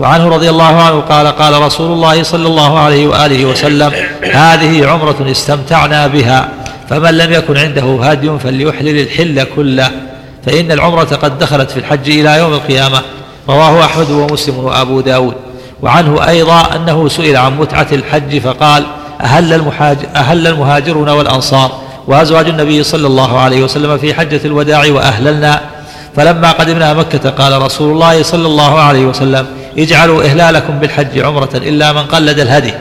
[0.00, 3.92] وعنه رضي الله عنه قال قال رسول الله صلى الله عليه وآله وسلم
[4.32, 6.48] هذه عمرة استمتعنا بها
[6.90, 9.90] فمن لم يكن عنده هدي فليحلل الحل كله
[10.46, 13.02] فإن العمرة قد دخلت في الحج إلى يوم القيامة.
[13.48, 15.34] رواه أحمد ومسلم وأبو داود.
[15.82, 18.86] وعنه أيضا أنه سئل عن متعة الحج فقال
[19.20, 21.72] أهل, المحاجر أهل المهاجرون والأنصار
[22.06, 25.60] وأزواج النبي صلى الله عليه وسلم في حجة الوداع وأهللنا.
[26.16, 29.46] فلما قدمنا مكة قال رسول الله صلى الله عليه وسلم
[29.78, 32.74] اجعلوا إهلالكم بالحج عمرة إلا من قلد الهدي.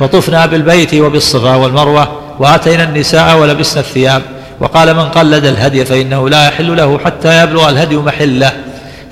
[0.00, 4.22] فطفنا بالبيت وبالصفا والمروة وأتينا النساء ولبسنا الثياب.
[4.60, 8.52] وقال من قلد الهدي فإنه لا يحل له حتى يبلغ الهدي محلة.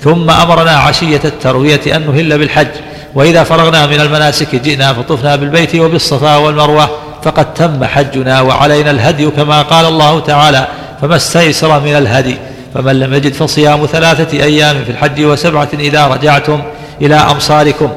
[0.01, 2.67] ثم أمرنا عشية التروية أن نهل بالحج.
[3.15, 6.89] وإذا فرغنا من المناسك جئنا فطفنا بالبيت وبالصفا والمروة.
[7.23, 10.67] فقد تم حجنا وعلينا الهدي كما قال الله تعالى
[11.01, 12.37] فما استيسر من الهدي
[12.73, 16.61] فمن لم يجد فصيام ثلاثة أيام في الحج وسبعة إذا رجعتم
[17.01, 17.89] إلى أمصاركم.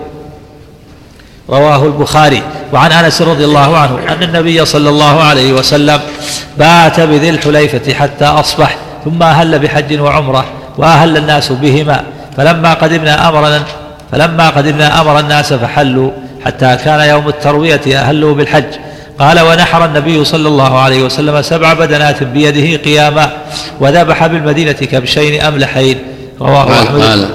[1.51, 2.43] رواه البخاري.
[2.73, 6.01] وعن أنس رضي الله عنه أن النبي صلى الله عليه وسلم
[6.59, 10.45] بات بذي الحليفة حتى أصبح ثم أهل بحج وعمرة
[10.79, 12.05] وأهل الناس بهما.
[12.37, 13.63] فلما قدمنا أمرنا
[14.13, 16.11] فلما قدمنا أمر الناس فحلوا
[16.45, 18.65] حتى كان يوم التروية أهلوا بالحج.
[19.19, 23.31] قال ونحر النبي صلى الله عليه وسلم سبع بدنات بيده قياما
[23.81, 25.99] وذبح بالمدينة كبشين أملحين.
[26.41, 27.31] رواه أحمد.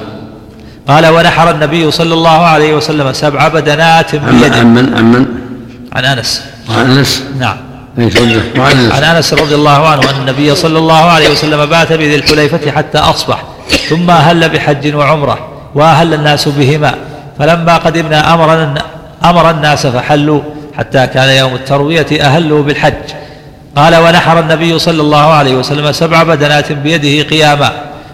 [0.88, 5.26] قال ونحر النبي صلى الله عليه وسلم سبع بدنات بيده عن من عن من؟
[5.94, 6.46] عن أنس.
[6.70, 7.58] عن أنس؟ نعم.
[7.98, 9.34] عن أنس.
[9.34, 13.44] رضي الله عنه أن النبي صلى الله عليه وسلم بات بذي الحليفة حتى أصبح
[13.90, 16.96] ثم أهل بحج وعمرة وأهل الناس بهما
[17.40, 18.76] فلما قدمنا أمر
[19.24, 20.42] أمر الناس فحلوا
[20.78, 22.94] حتى كان يوم التروية اهلوا بالحج.
[23.76, 27.72] قال ونحر النبي صلى الله عليه وسلم سبع بدنات بيده قياما.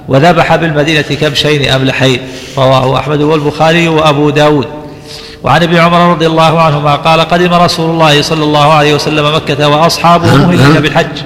[0.08, 2.20] وذبح بالمدينة كبشين أملحين
[2.58, 4.68] رواه أحمد والبخاري وأبو داود.
[5.44, 9.68] وعن ابن عمر رضي الله عنهما قال قدم رسول الله صلى الله عليه وسلم مكة
[9.70, 11.18] وأصحابه مهلين بالحج.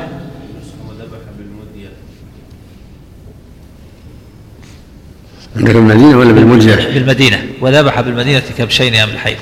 [5.55, 9.35] عندك المدينة ولا بالمدية؟ بالمدينة وذبح بالمدينة كبشين أملحين.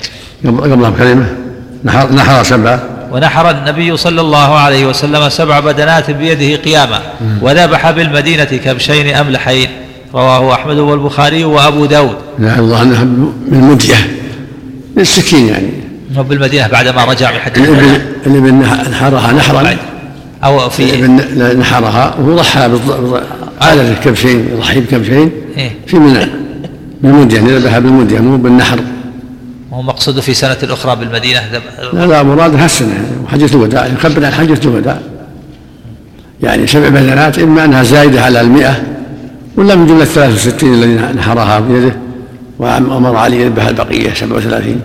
[0.44, 1.36] قبلها بكلمة.
[1.84, 2.99] نحر, نحر سبعة.
[3.12, 7.00] ونحر النبي صلى الله عليه وسلم سبع بدنات بيده قياما
[7.42, 9.68] وذبح بالمدينة كبشين أملحين.
[10.14, 12.16] رواه أحمد والبخاري وأبو داود.
[12.38, 13.04] لا الله أنها
[13.48, 13.94] بالمدية
[14.96, 15.70] بالسكين يعني.
[16.16, 18.54] هو بالمدينة بعدما رجع من حج الإبل الإبل
[18.90, 19.76] نحرها نحرا.
[20.44, 21.02] أو في
[21.58, 22.14] نحرها.
[22.18, 22.70] وهو ضحى
[23.60, 26.26] عادة كبشين يضحي بكبشين إيه؟ في منى.
[27.02, 28.78] بالمدية ذبحها بالمدية مو بالنحر.
[29.70, 31.40] وهو مقصود في سنة أخرى بالمدينة.
[31.92, 33.86] لا لا مراد هالسنة وحجة الوداع.
[33.86, 34.98] يخبر عن حجة الوداع.
[36.42, 38.82] يعني سبع بدنات إما أنها زايدة على المئة
[39.56, 41.96] ولا من جملة 63 الذين نحرها بيده
[42.58, 44.80] وأمر علي يذبح البقية 37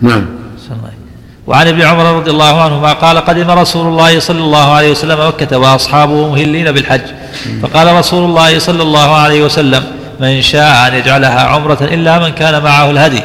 [0.00, 0.26] نعم.
[1.46, 5.58] وعن ابن عمر رضي الله عنهما قال قدم رسول الله صلى الله عليه وسلم مكة
[5.58, 7.00] وأصحابه مهلين بالحج.
[7.62, 9.84] فقال رسول الله صلى الله عليه وسلم
[10.20, 13.22] من شاء أن يجعلها عمرة إلا من كان معه الهدي.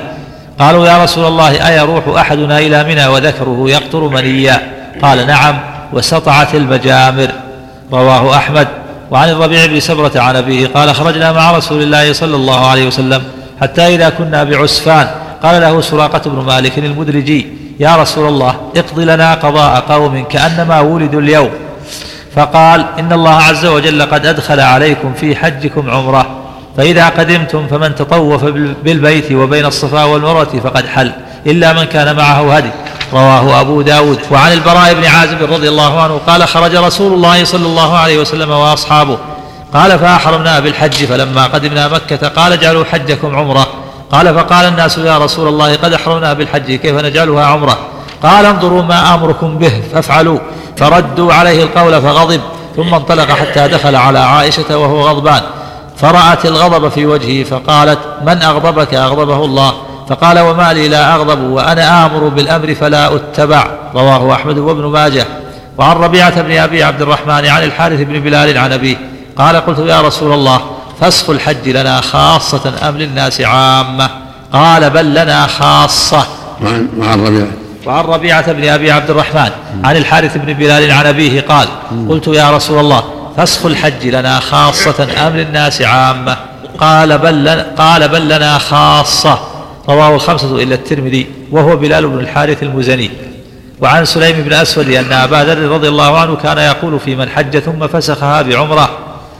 [0.59, 4.61] قالوا يا رسول الله أيروح أحدنا إلى منى وذكره يقطر منيا؟
[5.01, 5.59] قال نعم
[5.93, 7.27] وسطعت المجامر.
[7.93, 8.67] رواه أحمد.
[9.11, 13.23] وعن الربيع بن سبرة عن أبيه قال خرجنا مع رسول الله صلى الله عليه وسلم
[13.61, 15.07] حتى إذا كنا بعسفان.
[15.43, 17.47] قال له سراقة بن مالك المدرجي
[17.79, 21.49] يا رسول الله اقض لنا قضاء قوم كأنما ولدوا اليوم.
[22.35, 26.40] فقال إن الله عز وجل قد أدخل عليكم في حجكم عمرة.
[26.77, 28.43] فإذا قدمتم فمن تطوف
[28.83, 31.11] بالبيت وبين الصفا والمروة فقد حل
[31.45, 32.69] إلا من كان معه هدي
[33.13, 34.19] رواه أبو داود.
[34.31, 38.51] وعن البراء بن عازب رضي الله عنه قال خرج رسول الله صلى الله عليه وسلم
[38.51, 39.17] وأصحابه.
[39.73, 43.67] قال فأحرمنا بالحج فلما قدمنا مكة قال اجعلوا حجكم عمرة.
[44.11, 47.77] قال فقال الناس يا رسول الله قد أحرمنا بالحج كيف نجعلها عمرة؟
[48.23, 50.39] قال انظروا ما آمركم به فافعلوا.
[50.77, 52.41] فردوا عليه القول فغضب
[52.75, 55.41] ثم انطلق حتى دخل على عائشة وهو غضبان.
[55.97, 59.73] فرأت الغضب في وجهه فقالت من أغضبك؟ أغضبه الله.
[60.09, 63.67] فقال وما لي لا أغضب وأنا آمر بالأمر فلا أتبع.
[63.95, 65.25] رواه أحمد وابن ماجه.
[65.77, 68.97] وعن ربيعة بن أبي عبد الرحمن عن الحارث بن بلال عن أبيه.
[69.37, 70.61] قال قلت يا رسول الله
[71.01, 74.09] فسخ الحج لنا خاصة أم للناس عامة؟
[74.53, 76.25] قال بل لنا خاصة.
[76.97, 77.47] وعن ربيعة.
[77.85, 79.51] وعن ربيعة بن أبي عبد الرحمن
[79.83, 81.67] عن الحارث بن بلال عن أبيه قال
[82.09, 83.03] قلت يا رسول الله
[83.37, 86.37] فسخ الحج لنا خاصة أم للناس عامة.
[86.79, 89.39] قال بل لنا, قال بل لنا خاصة.
[89.89, 93.11] رواه الخمسة إلا الترمذي وهو بلال بن الحارث المزني.
[93.81, 97.59] وعن سليم بن أسود أن أبا ذر رضي الله عنه كان يقول في من حج
[97.59, 98.89] ثم فسخها بعمرة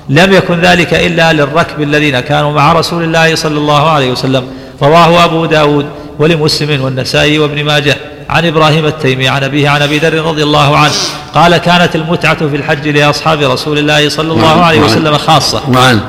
[0.10, 4.48] لم يكن ذلك إلا للركب الذين كانوا مع رسول الله صلى الله عليه وسلم.
[4.82, 5.86] رواه أبو داود
[6.20, 7.98] ولمسلم والنسائي وابن ماجه.
[8.32, 10.94] عن إبراهيم التيمي عن أبيه عن أبي ذر رضي الله عنه
[11.34, 15.62] قال كانت المتعة في الحج لأصحاب رسول الله صلى الله عليه وسلم خاصة.
[15.70, 16.00] وعن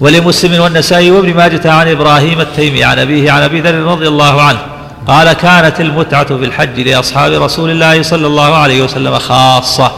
[0.00, 4.58] ولمسلم والنسائي وابن ماجة عن إبراهيم التيمي عن أبيه عن أبي ذر رضي الله عنه
[5.08, 9.92] قال كانت المتعة في الحج لأصحاب رسول الله صلى الله عليه وسلم خاصة.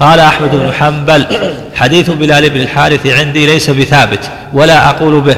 [0.00, 1.26] قال أحمد بن حنبل
[1.74, 4.20] حديث بلال بن الحارث عندي ليس بثابت
[4.52, 5.36] ولا أقول به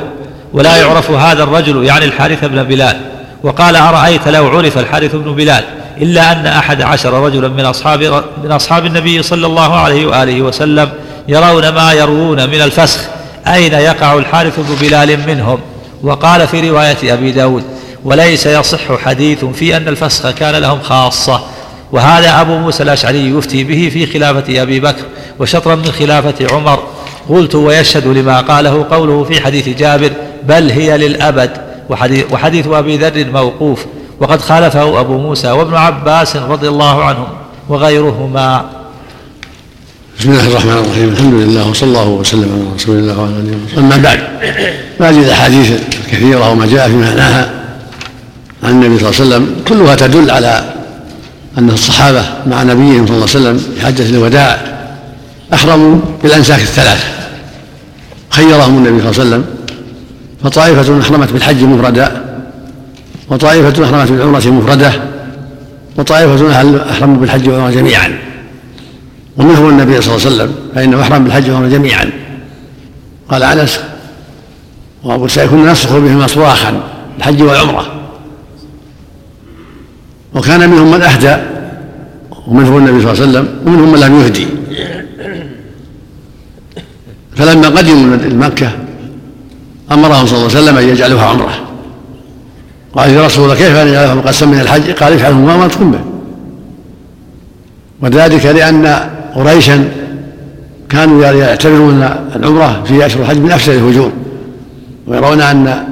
[0.52, 3.17] ولا يعرف هذا الرجل يعني الحارث بن بلال.
[3.42, 5.64] وقال أرأيت لو عرف الحارث بن بلال
[6.00, 10.88] إلا أن أحد عشر رجلا من أصحاب من أصحاب النبي صلى الله عليه وآله وسلم
[11.28, 13.00] يرون ما يروون من الفسخ.
[13.46, 15.58] أين يقع الحارث بن بلال منهم؟
[16.02, 17.64] وقال في رواية أبي داود
[18.04, 21.40] وليس يصح حديث في أن الفسخ كان لهم خاصة.
[21.92, 25.02] وهذا أبو موسى الأشعري يفتي به في خلافة أبي بكر
[25.38, 26.82] وشطرا من خلافة عمر.
[27.28, 30.10] قلت ويشهد لما قاله قوله في حديث جابر
[30.42, 31.67] بل هي للأبد.
[31.90, 33.86] وحديث, وحديث أبي ذر موقوف.
[34.20, 37.26] وقد خالفه أبو موسى وابن عباس رضي الله عنهم
[37.68, 38.64] وغيرهما.
[40.20, 41.08] بسم الله الرحمن الرحيم.
[41.08, 43.80] الحمد لله وصلى الله وسلم على رسول الله وعلى آله وصحبه.
[43.80, 44.20] أما بعد
[45.00, 47.50] هذه الأحاديث الكثيرة وما جاء في معناها
[48.62, 50.74] عن النبي صلى الله عليه وسلم كلها تدل على
[51.58, 54.58] أن الصحابة مع نبيهم صلى الله عليه وسلم في حجة الوداع
[55.54, 57.04] أحرموا بالأنساك الثلاثة.
[58.30, 59.57] خيرهم النبي صلى الله عليه وسلم
[60.44, 62.24] فطائفة احرمت بالحج مفردا
[63.30, 64.92] وطائفة احرمت بالعمرة مفردة
[65.96, 68.18] وطائفة أحرموا بالحج والعمرة جميعا.
[69.36, 72.10] ومنهم النبي صلى الله عليه وسلم؟ فإنه أحرم بالحج والعمرة جميعا.
[73.30, 73.80] قال أنس
[75.04, 76.82] وأبو سعيد كنا نصرخ بهما صراخا
[77.18, 77.86] الحج والعمرة.
[80.34, 81.36] وكان منهم من أهدى
[82.46, 84.46] ومنهم النبي صلى الله عليه وسلم؟ ومنهم من لم يهدي.
[87.36, 88.16] فلما قدموا
[88.46, 88.70] مكة
[89.92, 91.54] أمرهم صلى الله عليه وسلم أن يجعلوها عمرة.
[92.94, 96.00] قال يا رسول الله كيف أن يجعلوها مقسم من الحج؟ قال افعلوا ما أمرتكم به.
[98.02, 99.88] وذلك لأن قريشا
[100.88, 104.12] كانوا يعتبرون العمرة في أشهر الحج من أفسد الهجوم
[105.06, 105.84] ويرون أن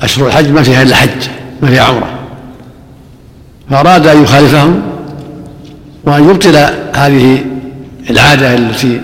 [0.00, 1.28] أشهر الحج ما فيها إلا حج
[1.62, 2.08] ما فيها عمرة.
[3.70, 4.82] فأراد أن يخالفهم
[6.04, 6.56] وأن يبطل
[6.94, 7.44] هذه
[8.10, 9.00] العادة التي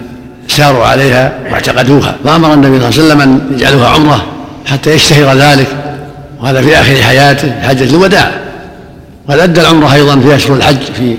[0.57, 2.16] ساروا عليها واعتقدوها.
[2.24, 4.24] فامر النبي صلى الله عليه وسلم أن يجعلوها عمرة
[4.66, 5.66] حتى يشتهر ذلك.
[6.40, 8.30] وهذا في آخر حياته حجه الوداع
[9.28, 11.16] وقد أدى العمرة أيضا في أشهر الحج في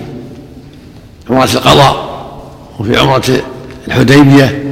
[1.29, 1.95] عمرة القضاء
[2.79, 3.23] وفي عمرة
[3.88, 4.63] الحديبية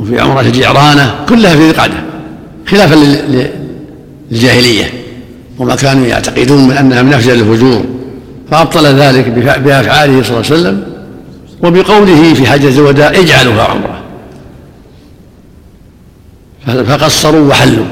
[0.00, 1.94] وفي عمرة الجعرانة كلها في ذي القعدة
[2.68, 2.94] خلافا
[4.30, 4.84] للجاهلية.
[5.58, 7.84] وما كانوا يعتقدون من أنها من أفجر الفجور.
[8.50, 10.95] فأبطل ذلك بأفعاله صلى الله عليه وسلم.
[11.62, 14.02] وبقوله في حجة الوداع اجعلوها عمرة.
[16.66, 17.84] فقصروا وحلوا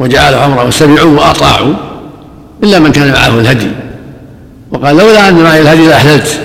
[0.00, 1.74] وجعلوا عمرة وسمعوا وأطاعوا
[2.62, 3.70] إلا من كان معه الهدي.
[4.70, 6.40] وقال لولا أن معي الهدي لأحللت.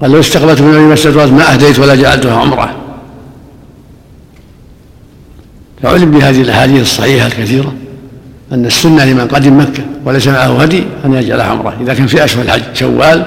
[0.00, 2.74] قال لو استقبلت من المسجد ما أهديت ولا جعلتها عمرة.
[5.82, 7.74] فعلم بهذه الأحاديث الصحيحة الكثيرة
[8.52, 11.76] أن السنة لمن قدم مكة وليس معه هدي أن يجعلها عمرة.
[11.80, 13.26] إذا كان في أشهر الحج شوال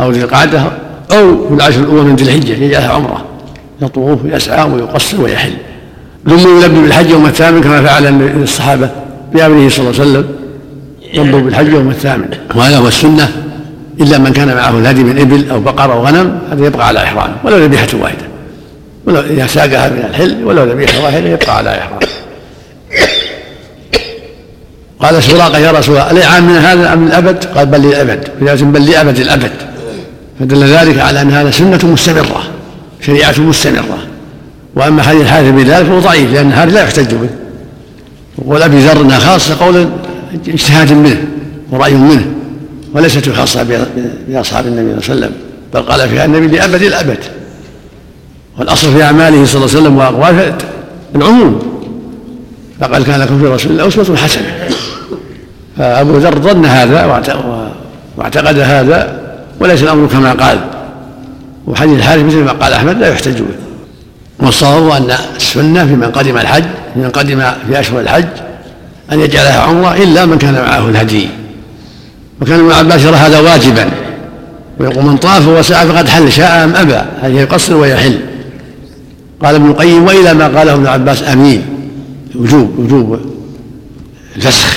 [0.00, 0.72] أو ذي القعدة
[1.12, 3.24] أو في العشر الأول من ذي الحجة يجعلها عمرة.
[3.82, 5.52] يطوف ويسعى ويقصر ويحل.
[6.26, 8.06] ثم يلبي بالحج يوم الثامن كما فعل
[8.42, 8.90] الصحابة
[9.34, 10.24] بأمره صلى الله عليه وسلم.
[11.14, 12.28] لبوا بالحج يوم الثامن.
[12.54, 13.28] وهذا هو السنة.
[14.00, 17.34] إلا من كان معه الهدي من إبل أو بقر أو غنم هذا يبقى على احرامه
[17.44, 18.24] ولو ذبيحة واحدة.
[19.06, 22.00] ولو إذا ساقها من الحل ولو ذبيحة واحدة يبقى على احرامه
[25.00, 28.28] قال سراقة يا رسول الله ألي عام من هذا أم من الأبد؟ قال بل للأبد.
[28.42, 29.52] لازم بل لأبد الأبد.
[30.40, 32.42] فدل ذلك على أن هذا سنة مستمرة
[33.00, 33.98] شريعة مستمرة.
[34.74, 37.28] وأما حديث الحارث بن ذلك فهو ضعيف لأن هذا لا يحتج به.
[38.38, 39.88] وقول أبي ذر إنها خاصة قول
[40.48, 41.24] اجتهاد منه
[41.70, 42.26] ورأي منه
[42.94, 43.66] وليست خاصة
[44.28, 45.32] بأصحاب النبي صلى الله عليه وسلم
[45.74, 47.18] بل قال فيها النبي لأبد الأبد.
[48.58, 50.58] والأصل في أعماله صلى الله عليه وسلم واقواله
[51.16, 51.62] العموم
[52.80, 54.54] فقد كان لكم في رسول الله أسوة حسنة.
[55.78, 57.04] فأبو ذر ظن هذا
[58.16, 59.19] واعتقد هذا
[59.60, 60.58] وليس الأمر كما قال.
[61.66, 63.54] وحديث الحارث مثل ما قال أحمد لا يحتج به.
[64.38, 68.28] والصواب أن السنة في من قدم الحج في من قدم في أشهر الحج
[69.12, 71.28] أن يجعلها عمرة إلا من كان معه الهدي.
[72.40, 73.90] وكان ابن عباس يرى هذا واجبا.
[74.80, 77.02] ويقول من طاف وسعى فقد حل شاء أم أبى.
[77.22, 78.20] هل يقصر ويحل.
[79.44, 81.62] قال ابن القيم وإلى ما قاله ابن عباس أمين.
[82.34, 83.20] وجوب وجوب
[84.36, 84.76] الفسخ.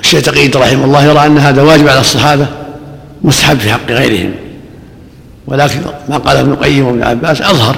[0.00, 2.46] الشيخ تقييد رحمه الله يرى أن هذا واجب على الصحابة.
[3.24, 4.30] مستحب في حق غيرهم.
[5.46, 7.76] ولكن ما قاله ابن القيم وابن عباس أظهر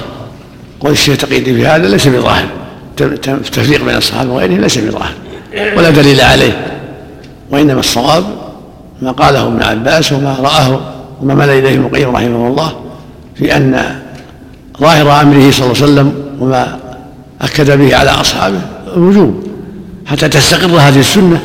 [0.80, 2.46] قول الشيخ تقييد في هذا ليس بظاهر.
[3.00, 5.14] التفريق بين الصحابة وغيرهم ليس بظاهر.
[5.76, 6.66] ولا دليل عليه.
[7.50, 8.24] وإنما الصواب
[9.02, 10.80] ما قاله ابن عباس وما رآه
[11.22, 12.72] وما مال إليه ابن القيم رحمه الله
[13.34, 14.00] في أن
[14.80, 16.78] ظاهر أمره صلى الله عليه وسلم وما
[17.42, 18.60] أكد به على أصحابه
[18.96, 19.44] الوجوب
[20.06, 21.40] حتى تستقر هذه السنة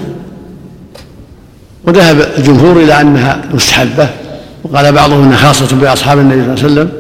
[1.88, 4.10] وذهب الجمهور إلى أنها مستحبة
[4.64, 6.92] وقال بعضهم إنها خاصة بأصحاب النبي صلى الله عليه وسلم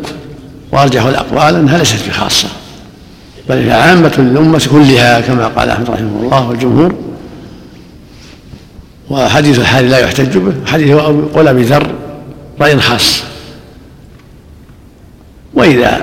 [0.71, 2.47] وارجح الأقوال أنها ليست بخاصة
[3.49, 6.95] بل هي عامة للأمة كلها كما قال أحمد رحمه الله والجمهور.
[9.09, 10.91] وحديث الحال لا يحتج به حديث
[11.35, 11.87] قول أبي ذر
[12.61, 13.23] رأي خاص.
[15.53, 16.01] وإذا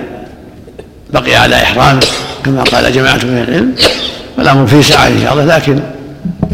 [1.12, 2.00] بقي على إحرامه
[2.44, 3.74] كما قال جماعة من العلم
[4.36, 5.80] فالأمر فيه سعه إن شاء الله لكن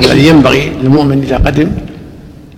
[0.01, 1.71] الذي ينبغي للمؤمن إذا قدم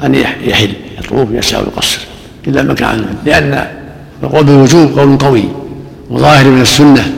[0.05, 2.01] أن يحل يطوف يسعى ويقصر
[2.47, 3.67] إلا من كان لأن
[4.23, 5.45] القول بالوجوب قول قوي
[6.11, 7.13] وظاهر من السنة.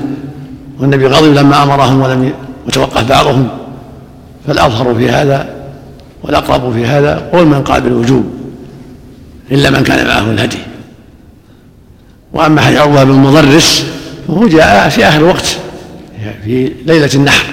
[0.80, 2.32] والنبي غضب لما أمرهم ولم
[2.68, 3.48] يتوقف بعضهم.
[4.46, 5.54] فالأظهر في هذا
[6.22, 8.24] والأقرب في هذا قول من قال بالوجوب
[9.50, 10.58] إلا من كان معه الهدي.
[12.32, 13.86] وأما حديث عروة بن مضرس
[14.28, 15.56] فهو جاء في آخر وقت
[16.44, 17.46] في ليلة النحر.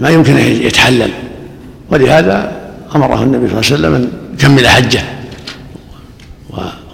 [0.00, 1.10] ما يمكن أن يتحلل.
[1.90, 2.52] ولهذا
[2.94, 5.02] أمره النبي صلى الله عليه وسلم أن يكمل حجه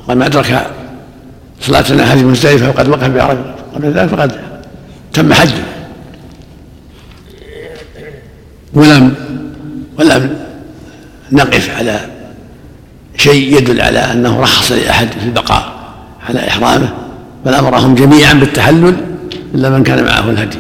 [0.09, 0.70] ومن أدرك
[1.61, 3.55] صلاتنا هذه مزدلفة وقد وقف بعرفة.
[3.74, 4.41] قبل ذلك فقد
[5.12, 5.62] تم حجه.
[8.74, 9.14] ولم
[9.99, 10.39] ولم
[11.32, 12.01] نقف على
[13.16, 15.72] شيء يدل على أنه رخص لأحد في البقاء
[16.28, 16.95] على إحرامه
[17.45, 18.97] بل أمرهم جميعا بالتحلل
[19.55, 20.59] إلا من كان معه الهدي.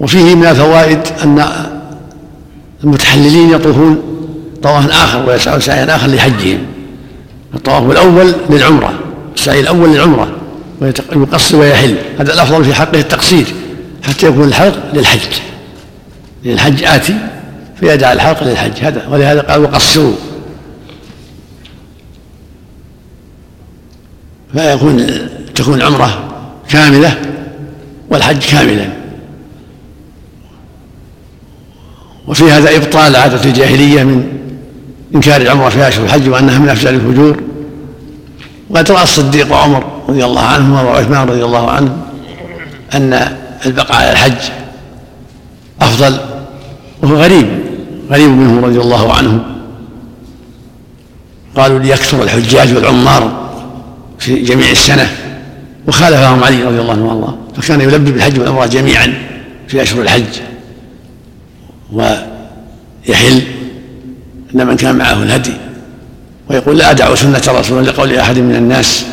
[0.00, 1.44] وفيه من الفوائد أن
[2.84, 4.02] المتحللين يطوفون
[4.62, 6.58] طوافا اخر ويسعون سعيا اخر لحجهم
[7.54, 8.94] الطواف الأول للعمرة
[9.36, 10.36] السعي الأول للعمرة
[10.80, 11.96] ويقصر ويحل.
[12.18, 13.46] هذا الأفضل في حقه التقصير
[14.02, 15.40] حتى يكون الحلق للحج.
[16.44, 17.14] للحج آتي
[17.80, 18.72] فيدع الحلق للحج.
[18.80, 20.14] هذا ولهذا قال وقصروا.
[24.52, 25.06] فيكون
[25.54, 26.28] تكون العمرة
[26.68, 27.16] كاملة
[28.10, 28.88] والحج كاملا
[32.26, 34.38] وفي هذا إبطال عادة الجاهلية من
[35.14, 37.36] إنكار العمرة في أشهر الحج وأنها من أفضل الفجور.
[38.70, 41.96] وقد رأى الصديق وعمر رضي الله عنهما وعثمان رضي الله عنه
[42.94, 43.36] أن
[43.66, 44.50] البقاء على الحج
[45.80, 46.18] أفضل
[47.02, 47.46] وهو غريب
[48.10, 49.42] غريب منهم رضي الله عنهم
[51.56, 53.46] قالوا ليكثر الحجاج والعمار
[54.18, 55.10] في جميع السنة.
[55.88, 57.38] وخالفهم علي رضي الله عنه والله.
[57.56, 59.14] فكان يلبي بالحج والعمرة جميعا
[59.68, 60.40] في اشهر الحج.
[61.92, 63.42] ويحل
[64.54, 65.52] ان من كان معه الهدي.
[66.50, 69.06] ويقول لا أدع سنة رسول الله لقول أحد من الناس.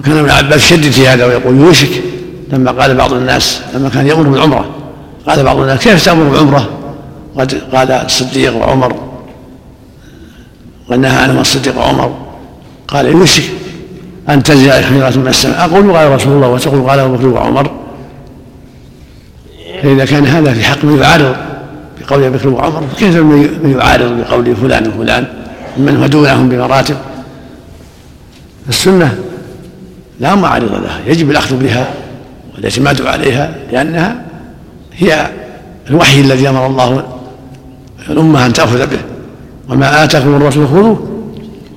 [0.00, 2.02] وكان ابن عباس شدد في هذا ويقول يوشك.
[2.52, 4.70] لما قال بعض الناس لما كان يأمر بالعمرة
[5.26, 6.68] قال بعض الناس كيف تأمر بالعمرة؟
[7.38, 8.96] قد قال الصديق وعمر
[10.88, 12.16] ونهى عنهما الصديق وعمر
[12.88, 13.42] قال يوشك
[14.28, 15.64] أن تنزل حجرات من السماء.
[15.64, 17.70] أقول قال رسول الله وتقول قال أبو بكر وعمر
[19.82, 21.36] فإذا كان هذا في حق من يعارض
[22.08, 25.26] بقول أبي بكر وعمر فكيف من يعارض بقول فلان وفلان؟
[25.76, 26.96] من هو دونهم بمراتب؟
[28.68, 29.18] السنة
[30.20, 31.94] لا معارض لها يجب الأخذ بها
[32.54, 34.22] والاعتماد عليها لأنها
[34.96, 35.30] هي
[35.90, 37.04] الوحي الذي أمر الله
[38.10, 38.98] الأمة أن تأخذ به.
[39.68, 41.08] وما آتاكم الرسول خذوه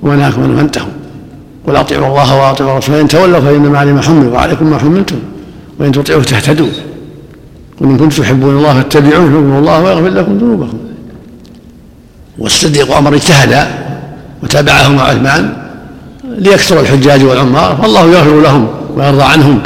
[0.01, 0.91] ونهاكم عنه فانتهوا.
[1.67, 5.15] قل أطيعوا الله وأطيعوا الرسول فإن تولوا فإنما علي ما حملوا وعليكم ما حملتم
[5.79, 6.67] وإن تطيعوه تهتدوا.
[7.81, 10.77] قل إن كنتم تحبون الله فاتبعوه يحبكم الله ويغفر لكم ذنوبكم.
[12.37, 13.67] والصديق وعمر اجتهدا
[14.43, 15.53] وتابعهما عثمان
[16.23, 19.61] ليكثر الحجاج والعمار فالله يغفر لهم ويرضى عنهم.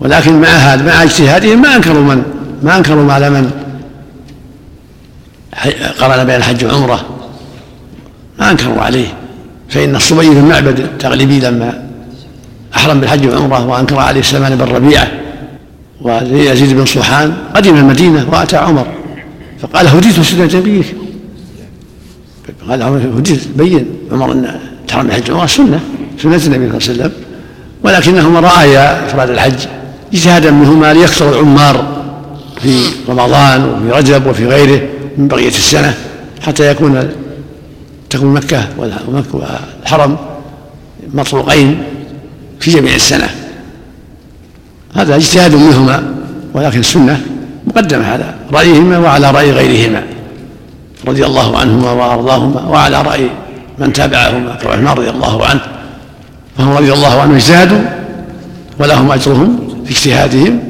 [0.00, 2.22] ولكن مع هذا مع اجتهادهم ما أنكروا من؟
[2.62, 3.50] ما أنكروا على من؟
[6.00, 7.00] قرن بين الحج والعمره
[8.38, 9.08] ما أنكروا عليه.
[9.68, 11.82] فإن الصبي بن معبد التغلبي لما
[12.76, 15.23] أحرم بالحج والعمره وأنكر عليه سلمان بن ربيعة.
[16.04, 18.86] ويزيد بن صوحان قدم المدينة وأتى عمر.
[19.60, 20.94] فقال هديت سنه نبيك.
[22.68, 23.86] قال هديت بين.
[24.12, 25.80] عمر إن تحرم الحج والعمره سنة
[26.22, 27.12] سنة النبي صلى الله عليه وسلم.
[27.82, 29.66] ولكنهما رأيا إفراد الحج
[30.14, 32.04] اجتهادا منهما ليكثر العمار
[32.62, 34.88] في رمضان وفي رجب وفي غيره
[35.18, 35.94] من بقية السنة
[36.40, 37.10] حتى يكون
[38.10, 40.16] تكون مكة والحرم
[41.14, 41.82] مطروقين
[42.60, 43.43] في جميع السنة.
[44.94, 46.14] هذا اجتهاد منهما
[46.54, 47.20] ولكن السنة
[47.66, 50.02] مقدمة على رأيهما وعلى رأي غيرهما
[51.06, 53.30] رضي الله عنهما وأرضاهما وعلى رأي
[53.78, 55.60] من تابعهما كعثمان رضي الله عنه.
[56.58, 57.80] فهم رضي الله عنهم اجتهدوا
[58.78, 60.60] ولهم أجرهم في اجتهادهم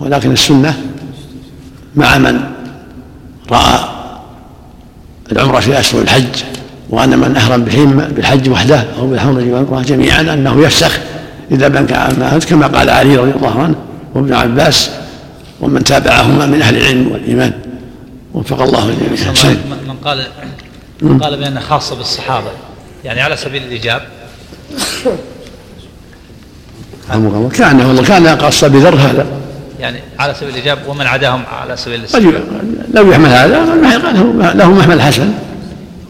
[0.00, 0.74] ولكن السنة
[1.96, 2.40] مع من
[3.50, 3.78] رأى
[5.32, 6.42] العمرة في اشهر الحج
[6.90, 7.64] وأن من احرم
[8.16, 10.98] بالحج وحده بالحرم والعمره جميعا أنه يفسخ
[11.50, 11.86] إذا بان
[12.48, 13.74] كما قال علي رضي الله عنه
[14.14, 14.90] وابن عباس
[15.60, 17.52] ومن تابعهما من أهل العلم والإيمان.
[18.34, 19.54] وفق الله الجميع.
[19.86, 20.26] من قال
[21.02, 22.50] من قال بأنها خاصة بالصحابة.
[23.04, 24.02] يعني على سبيل الإيجاب.
[27.54, 29.26] كان والله كان خاصة بذر هذا.
[29.80, 32.42] يعني على سبيل الإيجاب ومن عداهم على سبيل الاستحباب
[32.94, 33.64] لو يحمل هذا
[34.54, 35.32] له محمل حسن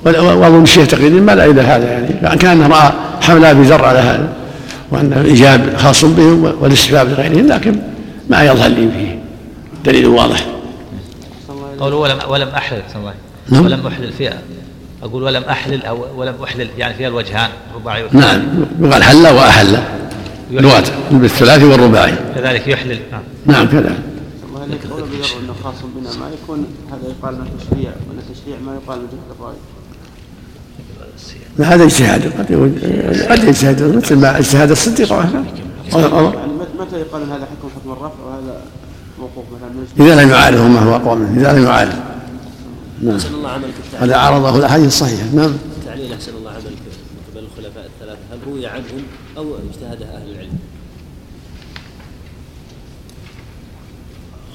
[0.04, 2.36] وأظن الشيخ تقريبا ما لا إلى هذا يعني.
[2.38, 4.28] كان رأى حمل ابي ذر على هذا.
[4.90, 7.80] وأن الايجاب خاص بهم والاستحباب لغيرهم لكن
[8.30, 9.22] ما يظهر لي فيه
[9.84, 10.46] دليل واضح.
[11.80, 13.14] قوله ولم ولم أحلل الله
[13.48, 13.64] نعم.
[13.64, 14.38] ولم أحلل فيها.
[15.02, 18.42] أقول ولم أحلل أو ولم أحلل يعني فيها الوجهان رباعي نعم.
[18.80, 19.78] يقال حل وأحل.
[20.50, 22.14] لغات بالثلاثي والرباعي.
[22.34, 22.98] كذلك يحلل.
[23.12, 23.22] نعم.
[23.46, 23.98] نعم كذلك.
[24.90, 25.02] قول
[25.42, 26.10] إنه خاص بنا.
[26.20, 29.56] ما يكون هذا يقال له تشريع ولا تشريع ما يقال له جهة الرأي.
[31.58, 32.46] هذا اجتهاد قد
[33.30, 35.12] قد يجتهد مثل ما اجتهاد الصديق.
[35.12, 35.32] يعني
[36.78, 38.60] متى يقال هذا حكم حكم الرفع وهذا
[39.18, 41.94] موقوف مثلا؟ إذا لم يعارضه ما هو أقوى منه إذا لم يعارض
[43.02, 43.18] نعم.
[43.34, 45.24] الله عملك هذا عارضه الأحاديث الصحيحة.
[45.34, 45.56] نعم.
[45.80, 48.20] التعليل أحسن الله عملك من قبل الخلفاء الثلاثة.
[48.32, 49.02] هل روي عنهم
[49.36, 50.58] أو اجتهدها أهل العلم؟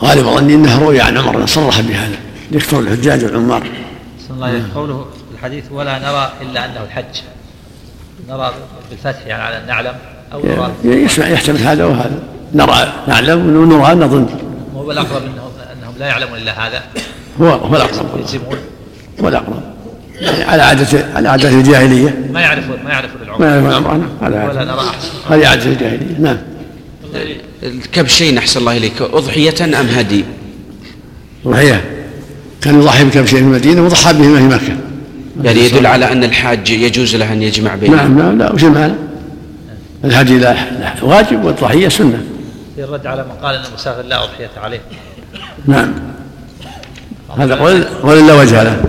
[0.01, 2.17] غالب ظني إنه روي عن عمر صرح بهذا.
[2.51, 3.69] يكثر الحجاج والعمار
[4.29, 5.05] الله قوله
[5.45, 7.21] الحديث ولا نرى إلا أنه الحج.
[8.29, 8.53] نرى
[8.89, 9.93] بالفتح يعني على نعلم
[10.33, 12.19] أو نرى يسمع يحتمل هذا وهذا.
[12.53, 14.27] نرى نعلم ونرى نظن.
[14.75, 16.83] هو الأقرب انهم أنهم لا يعلمون إلا هذا.
[17.41, 18.19] هو هو الأقرب.
[18.19, 18.57] يلزمون
[19.21, 19.63] هو الأقرب.
[20.21, 22.25] يعني على عادة على عادة الجاهلية.
[22.31, 23.39] ما يعرفون ما يعرفون العمر.
[23.39, 23.97] ما يعرفون العمر.
[24.29, 24.91] نعم ولا نرى
[25.29, 26.17] هذه عادة الجاهلية.
[26.19, 26.37] نعم.
[27.63, 29.01] الكبشين أحسن الله إليك.
[29.01, 30.25] أضحية أم هدي؟
[31.45, 31.85] أضحية.
[32.61, 34.84] كان يضحي بكبشين في المدينة وضحى بهما في مكة.
[35.43, 38.93] يعني يدل على أن الحاج يجوز له أن يجمع بينهم نعم نعم لا وش المعنى؟
[40.03, 40.55] الهدي لا
[41.01, 42.23] واجب والضحية سنة.
[42.75, 44.81] في الرد على من قال أن المسافر لا أضحية عليه.
[45.65, 45.93] نعم.
[47.37, 48.81] هذا قول قول لا وجه له.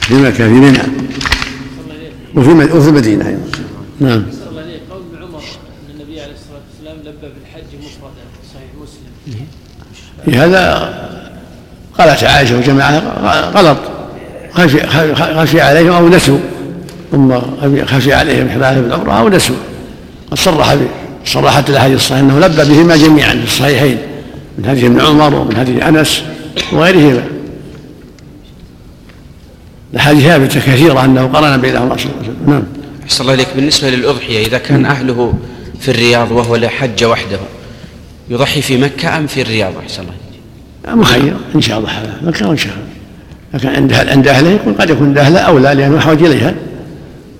[0.00, 0.78] في مكة في منى.
[2.34, 3.42] وفي وفي المدينة أيضا.
[4.00, 4.24] نعم.
[4.90, 9.46] قول عمر إن النبي عليه الصلاة والسلام لبى بالحج مفردا في صحيح مسلم.
[10.24, 11.09] في هذا
[12.00, 13.02] قالت عائشة وجماعة
[13.54, 13.78] غلط.
[14.52, 16.38] خشي, خشي عليهم أو نسوا.
[17.12, 17.40] ثم
[17.84, 19.56] خشي عليهم إحلالهم بالعمرة أو نسوا.
[20.30, 20.76] قد صرح
[21.24, 23.98] صرحت الأحاديث الصحيحة أنه لبى بهما جميعا في الصحيحين
[24.58, 26.22] من هدي ابن عمر ومن هدي أنس
[26.72, 27.22] وغيرهما.
[29.92, 32.50] الأحاديث ثابتة كثيرة أنه قرن بينهما صلى الله عليه وسلم.
[32.50, 32.62] نعم.
[33.04, 33.48] أحسن الله إليك.
[33.56, 35.34] بالنسبة للأضحية إذا كان أهله
[35.80, 37.38] في الرياض وهو لا حج وحده
[38.28, 40.29] يضحي في مكة أم في الرياض؟ أحسن الله
[40.94, 41.90] مخير إن شاء الله
[42.22, 42.84] مكة وإن شاء الله.
[43.54, 46.54] لكن عند عند أهله يكون قد يكون عند أهله أولى لأنه أحوج إليها.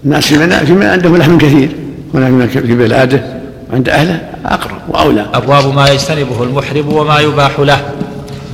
[0.05, 1.69] الناس في منى عندهم لحم كثير.
[2.15, 3.23] هناك في بلاده
[3.73, 5.27] عند أهله أقرب وأولى.
[5.35, 7.81] أبواب ما يجتنبه المحرم وما يباح له.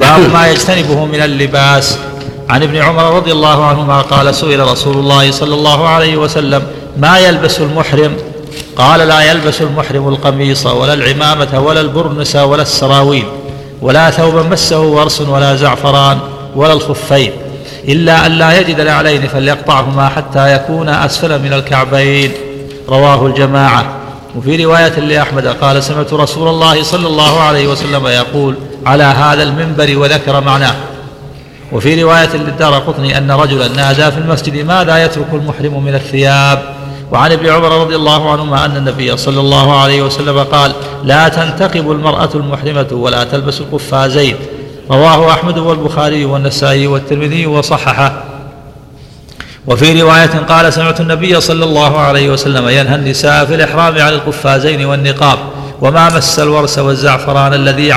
[0.00, 1.98] باب ما يجتنبه من اللباس.
[2.48, 6.62] عن ابن عمر رضي الله عنهما قال سئل رسول الله صلى الله عليه وسلم
[6.98, 8.12] ما يلبس المحرم؟
[8.76, 13.24] قال لا يلبس المحرم القميص ولا العمامة ولا البرنس ولا السراويل.
[13.82, 16.18] ولا ثوبا مسه ورس ولا زعفران
[16.56, 17.32] ولا الخفين
[17.88, 22.32] إلا أن لا يجد نعلين فليقطعهما حتى يكون أسفل من الكعبين.
[22.88, 23.86] رواه الجماعة.
[24.36, 28.54] وفي رواية لأحمد قال سمعت رسول الله صلى الله عليه وسلم يقول
[28.86, 30.74] على هذا المنبر وذكر معناه.
[31.72, 36.75] وفي رواية للدار قطني أن رجلا نادى في المسجد ماذا يترك المحرم من الثياب؟
[37.12, 40.72] وعن ابن عمر رضي الله عنهما أن النبي صلى الله عليه وسلم قال
[41.04, 44.36] لا تنتقب المرأة المحرمة ولا تلبس القفازين.
[44.90, 48.24] رواه أحمد والبخاري والنسائي والترمذي وصححه.
[49.66, 54.84] وفي رواية قال سمعت النبي صلى الله عليه وسلم ينهى النساء في الإحرام عن القفازين
[54.84, 55.38] والنقاب.
[55.80, 57.94] وما مس الورس والزعفران الذي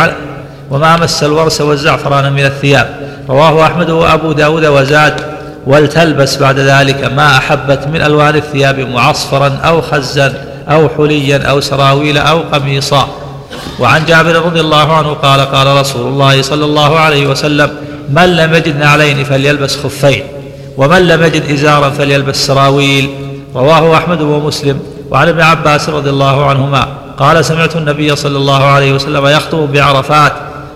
[0.71, 2.99] وما مس الورس والزعفران من الثياب.
[3.29, 5.28] رواه أحمد وأبو داود وزاد
[5.65, 10.33] ولتلبس بعد ذلك ما أحبت من ألوان الثياب معصفرا أو خزا
[10.69, 13.09] أو حليا أو سراويل أو قميصا.
[13.79, 17.69] وعن جابر رضي الله عنه قال قال رسول الله صلى الله عليه وسلم
[18.09, 20.23] من لم يجد نعلين فليلبس خفين
[20.77, 23.09] ومن لم يجد إزارا فليلبس سراويل.
[23.55, 24.79] رواه أحمد ومسلم.
[25.11, 26.87] وعن ابن عباس رضي الله عنهما
[27.19, 30.33] قال سمعت النبي صلى الله عليه وسلم يخطب بعرفات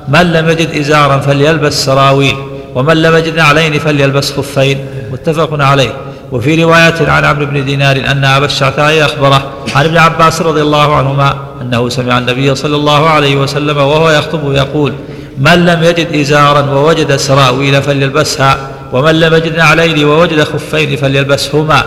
[0.07, 2.35] من لم يجد إزارا فليلبس سراويل.
[2.75, 5.93] ومن لم يجد نعلين فليلبس خفين متفق عليه.
[6.31, 10.95] وفي رواية عن عمرو بن دينار أن أبا الشعثاء أخبره عن ابن عباس رضي الله
[10.95, 14.93] عنهما أنه سمع النبي صلى الله عليه وسلم وهو يخطب يقول
[15.37, 18.57] من لم يجد إزارا ووجد سراويل فليلبسها
[18.93, 21.83] ومن لم يجد نعلين ووجد خفين فليلبسهما.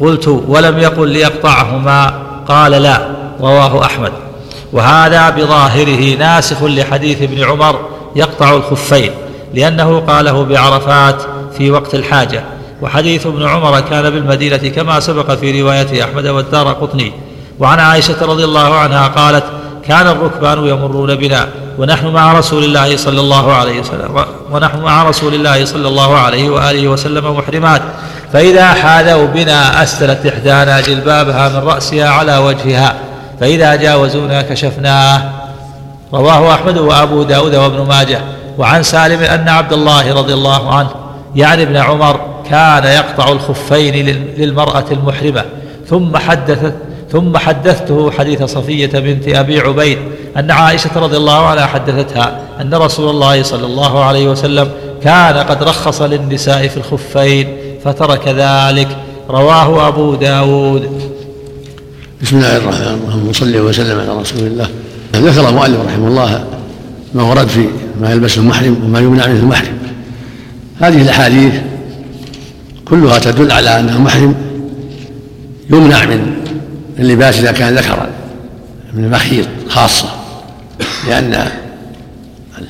[0.00, 2.14] قلت ولم يقل ليقطعهما؟
[2.48, 2.98] قال لا.
[3.40, 4.12] رواه أحمد.
[4.72, 9.10] وهذا بظاهره ناسخ لحديث ابن عمر يقطع الخفين.
[9.54, 11.22] لأنه قاله بعرفات
[11.58, 12.44] في وقت الحاجة.
[12.82, 17.12] وحديث ابن عمر كان بالمدينة كما سبق في رواية أحمد والدار قطني.
[17.60, 19.44] وعن عائشة رضي الله عنها قالت
[19.88, 21.48] كان الركبان يمرون بنا
[21.78, 26.50] ونحن مع رسول الله صلى الله عليه وسلم ونحن مع رسول الله صلى الله عليه
[26.50, 27.82] وآله وسلم محرمات.
[28.32, 32.94] فإذا حاذوا بنا أسدلت إحدانا جلبابها من رأسها على وجهها
[33.40, 35.22] فإذا جاوزونا كشفناه.
[36.14, 38.20] رواه أحمد وأبو داود وابن ماجه.
[38.58, 40.90] وعن سالم أن عبد الله رضي الله عنه
[41.36, 44.06] يعني ابن عمر كان يقطع الخفين
[44.38, 45.44] للمرأة المحرمة.
[45.88, 46.74] ثم حدثت
[47.12, 49.98] ثم حدثته حديث صفية بنت أبي عبيد
[50.36, 54.70] أن عائشة رضي الله عنها حدثتها أن رسول الله صلى الله عليه وسلم
[55.02, 58.88] كان قد رخص للنساء في الخفين فترك ذلك.
[59.30, 61.10] رواه أبو داود.
[62.22, 63.32] بسم الله الرحمن الرحيم.
[63.32, 64.68] صل وسلم على رسول الله.
[65.14, 66.44] ذكر المؤلف رحمه الله
[67.14, 67.68] ما ورد في
[68.00, 69.78] ما يلبسه المحرم وما يمنع منه المحرم.
[70.80, 71.54] هذه الأحاديث
[72.84, 74.34] كلها تدل على أن المحرم
[75.70, 76.34] يمنع من
[76.98, 78.10] اللباس إذا كان ذكرا
[78.94, 80.08] من المخيط خاصة
[81.08, 81.48] لأن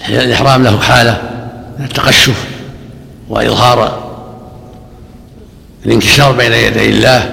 [0.09, 1.23] الإحرام له حالة
[1.79, 2.45] من التقشف
[3.29, 4.05] وإظهار
[5.87, 7.33] الانكسار بين يدي الله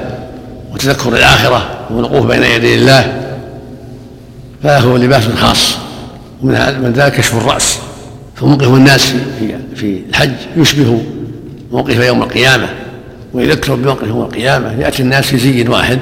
[0.74, 3.22] وتذكر الآخرة والوقوف بين يدي الله
[4.64, 5.78] فله لباس خاص
[6.44, 7.80] ومن ذلك كشف الرأس.
[8.42, 11.04] فموقف الناس في في الحج يشبه
[11.72, 12.70] موقف يوم القيامة
[13.34, 14.72] ويذكر بموقف يوم القيامة.
[14.72, 16.00] يأتي الناس في زي واحد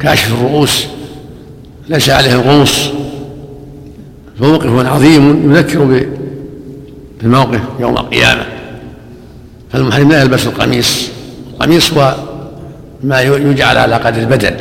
[0.00, 0.86] كاشف الرؤوس
[1.88, 2.90] ليس عليهم غمص
[4.40, 6.06] فموقف عظيم يذكر
[7.22, 8.46] بالموقف يوم القيامة.
[9.72, 11.08] فالمحرم لا يلبس القميص.
[11.52, 12.16] القميص هو
[13.02, 14.56] ما يجعل على قدر البدن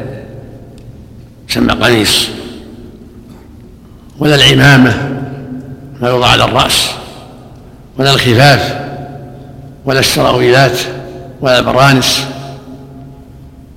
[1.50, 2.28] يسمى قميص.
[4.20, 5.22] ولا العمامة
[6.02, 6.92] ما يوضع على الرأس.
[7.98, 8.80] ولا الخفاف
[9.86, 10.80] ولا السراويلات
[11.42, 12.24] ولا البرانس.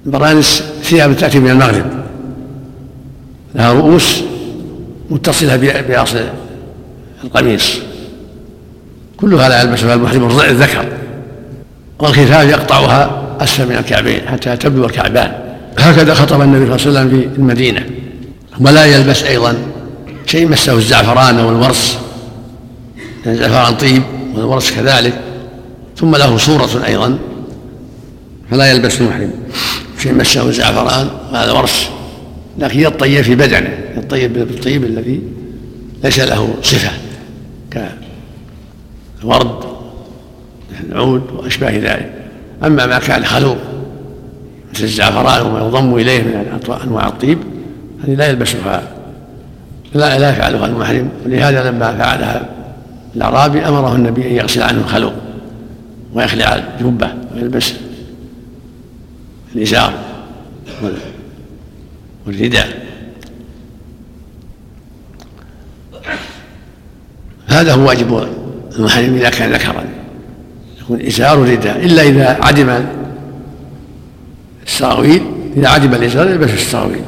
[0.07, 1.85] البرانس ثياب تأتي من المغرب.
[3.55, 4.20] لها رؤوس
[5.11, 5.57] متصلة
[5.89, 6.19] بأصل
[7.24, 7.78] القميص.
[9.16, 10.85] كلها لا يلبسها المحرم الذكر.
[11.99, 15.32] والخفاف يقطعها أسفل من الكعبين حتى تبدو الكعبان.
[15.78, 17.86] هكذا خطب النبي صلى الله عليه وسلم في المدينة.
[18.61, 19.57] ولا يلبس أيضا
[20.27, 21.51] شيء مسه الزعفران أو
[23.27, 24.03] الورس الزعفران طيب
[24.35, 25.20] والورس كذلك.
[25.97, 27.19] ثم له صورة أيضا
[28.51, 29.31] فلا يلبس المحرم
[29.99, 31.89] شيء مسه الزعفران وهذا ورس
[32.59, 35.23] لكن يطيب في بدنه يطيب بالطيب الذي
[36.05, 36.90] ليس له صفة
[37.70, 39.65] كالورد
[40.89, 42.12] العود وأشباه ذلك.
[42.65, 43.57] أما ما كان خلوق
[44.74, 47.39] مثل الزعفران وما يضم إليه من أنواع الطيب
[48.05, 48.82] هذه لا يلبسها
[49.95, 51.09] لا يفعلها المحرم.
[51.27, 52.49] ولهذا لما فعلها
[53.19, 55.12] الأعرابي أمره النبي أن يغسل عنه الخلوق
[56.15, 57.73] ويخلع الجبة ويلبس
[59.55, 59.93] الإزار
[62.27, 62.89] والرداء.
[67.47, 68.28] هذا هو واجب
[68.77, 69.85] المحرم إذا كان ذكرا.
[70.81, 72.85] يكون إزار ورداء إلا إذا عدم
[74.66, 75.23] السراويل
[75.57, 77.03] إذا عدم الإزار يلبس السراويل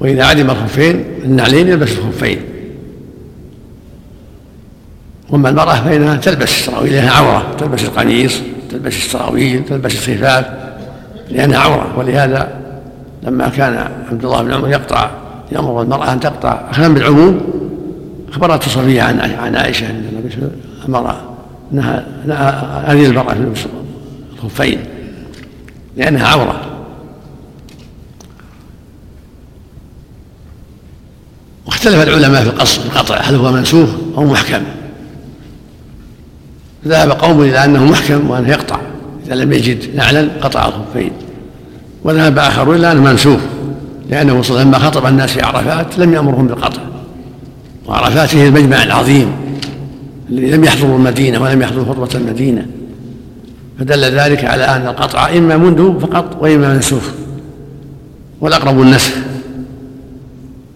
[0.00, 2.38] وإذا عدم الخفين النعلين يلبس الخفين.
[5.30, 8.40] وأما المرأة فإنها تلبس السراويل لأنها عورة تلبس القميص
[8.70, 10.46] تلبس السراويل تلبس الخفاف
[11.30, 11.98] لأنها عورة.
[11.98, 12.48] ولهذا
[13.22, 15.10] لما كان عبد الله بن عمر يقطع
[15.52, 17.40] يأمر المرأة أن تقطع اخذا بالعموم
[18.32, 20.52] أخبرت صفية عن عن عائشة أن النبي
[20.88, 21.16] أمر
[21.72, 22.06] انها
[22.86, 23.66] هذه المرأة في
[24.34, 24.78] الخفين
[25.96, 26.60] لأنها عورة.
[31.66, 34.62] واختلف العلماء في القص القطع هل هو منسوخ أو محكم.
[36.86, 38.80] ذهب قوم إلى أنه محكم وأنه يقطع
[39.26, 41.10] إذا لم يجد نعلا قطع الخفين
[42.04, 43.40] وذهب آخرون إلى أنه منسوخ
[44.10, 46.80] لأنه صلى لما خطب الناس في عرفات لم يأمرهم بالقطع.
[47.86, 49.32] وعرفات هي المجمع العظيم
[50.30, 52.66] الذي لم يحضروا المدينة ولم يحضروا خطبة المدينة.
[53.78, 57.02] فدل ذلك على أن القطع إما مندوب فقط وإما منسوخ.
[58.40, 59.12] والأقرب النسخ.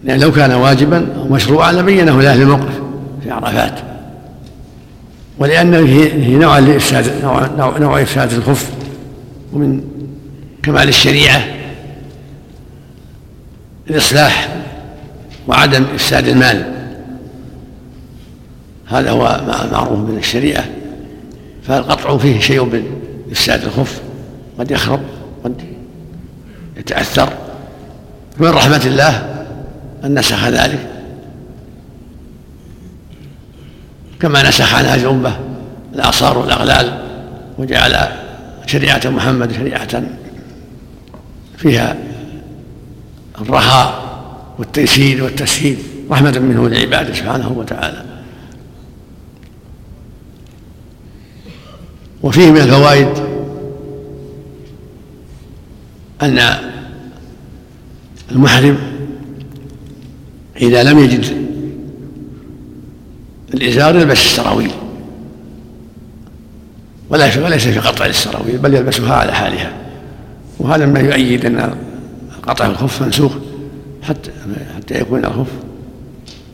[0.03, 2.81] لأن لو كان واجبا أو مشروعا لبينه لأهل الموقف
[3.23, 3.79] في عرفات.
[5.39, 8.71] ولأنه فيه نوع لإفساد نوع, نوع, نوع إفساد الخف
[9.53, 9.81] ومن
[10.63, 11.43] كمال الشريعة
[13.89, 14.49] الإصلاح
[15.47, 16.73] وعدم إفساد المال.
[18.87, 19.41] هذا هو
[19.71, 20.65] معروف من الشريعة
[21.63, 22.83] فالقطع فيه شيء من
[23.31, 24.01] إفساد الخف؟
[24.59, 24.99] قد يخرب
[25.43, 25.61] قد
[26.77, 27.33] يتأثر.
[28.37, 29.45] من رحمة الله
[30.03, 30.98] أن نسخ ذلك.
[34.19, 35.39] كما نسخ عن هذه الأمة
[35.95, 37.05] الآثار والأغلال
[37.57, 38.07] وجعل
[38.65, 40.03] شريعة محمد شريعة
[41.57, 41.97] فيها
[43.41, 44.09] الرخاء
[44.57, 45.77] والتيسير والتسهيل
[46.11, 48.05] رحمة منه لعباده سبحانه وتعالى.
[52.23, 53.09] وفيه من الفوائد
[56.21, 56.39] أن
[58.31, 58.77] المحرم
[60.61, 61.48] إذا لم يجد
[63.61, 64.71] الإزار يلبس السراويل.
[67.09, 69.73] ولا وليس في قطع للسراويل بل يلبسها على حالها.
[70.59, 71.75] وهذا ما يؤيد أن
[72.43, 73.31] قطع الخف منسوخ
[74.03, 74.31] حتى
[74.75, 75.51] حتى يكون الخف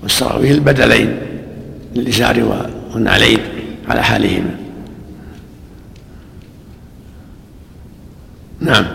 [0.03, 1.19] والسراويل بدلين
[1.95, 3.39] للإزار والنعلين
[3.87, 4.55] على حالهما.
[8.59, 8.85] نعم.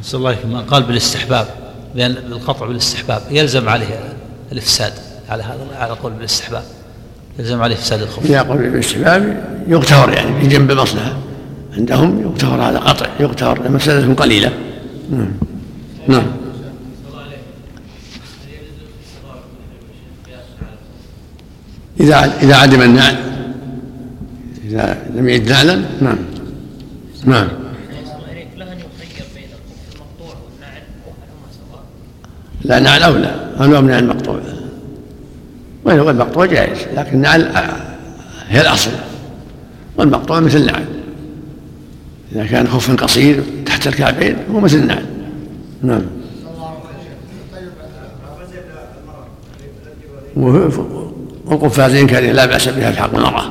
[0.00, 1.46] نسأل الله ما قال بالاستحباب
[1.94, 4.14] لأن القطع بالاستحباب يلزم عليه
[4.52, 4.92] الإفساد
[5.28, 6.75] على هذا على قول بالاستحباب.
[7.38, 11.16] يلزم عليه فساد الخف إذا قل بالاستحباب يغتفر يعني في جنب المصلحة
[11.76, 14.52] عندهم يغتفر هذا قطع يغتفر مسألة قليلة.
[15.10, 15.32] نعم.
[16.08, 16.26] نعم.
[22.00, 23.16] إذا إذا عدم النعل
[24.64, 26.18] إذا لم يجد نعلا نعم.
[27.24, 27.48] نعم.
[32.64, 34.40] لا نعل أولى أولى من المقطوع؟
[35.86, 37.50] والمقطوع جائز لكن النعل
[38.48, 38.90] هي الأصل.
[39.96, 40.84] والمقطوع مثل النعل.
[42.32, 45.04] إذا كان خف قصير تحت الكعبين هو مثل النعل.
[45.82, 46.02] نعم.
[51.46, 53.50] والقفازين كان لا بأس بها في حق المرأة.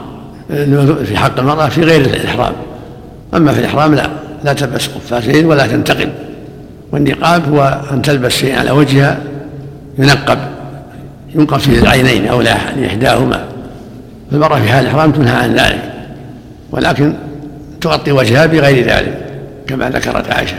[1.03, 2.53] في حق المرأة في غير الإحرام.
[3.33, 4.09] أما في الإحرام لا
[4.43, 6.09] لا تلبس قفازين ولا تنتقب
[6.91, 9.19] والنقاب هو أن تلبس شيء على وجهها
[9.97, 10.54] ينقب.
[11.35, 13.45] ينقص في العينين أو لإحداهما
[14.31, 15.93] فالمرأة في حال الإحرام تنهى عن ذلك
[16.71, 17.13] ولكن
[17.81, 19.17] تغطي وجهها بغير ذلك
[19.67, 20.57] كما ذكرت عائشة.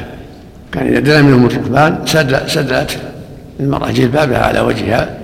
[0.73, 2.99] كان إذا دنا منهم الركبان سد سدلت
[3.61, 5.19] المرأة جلبابها على وجهها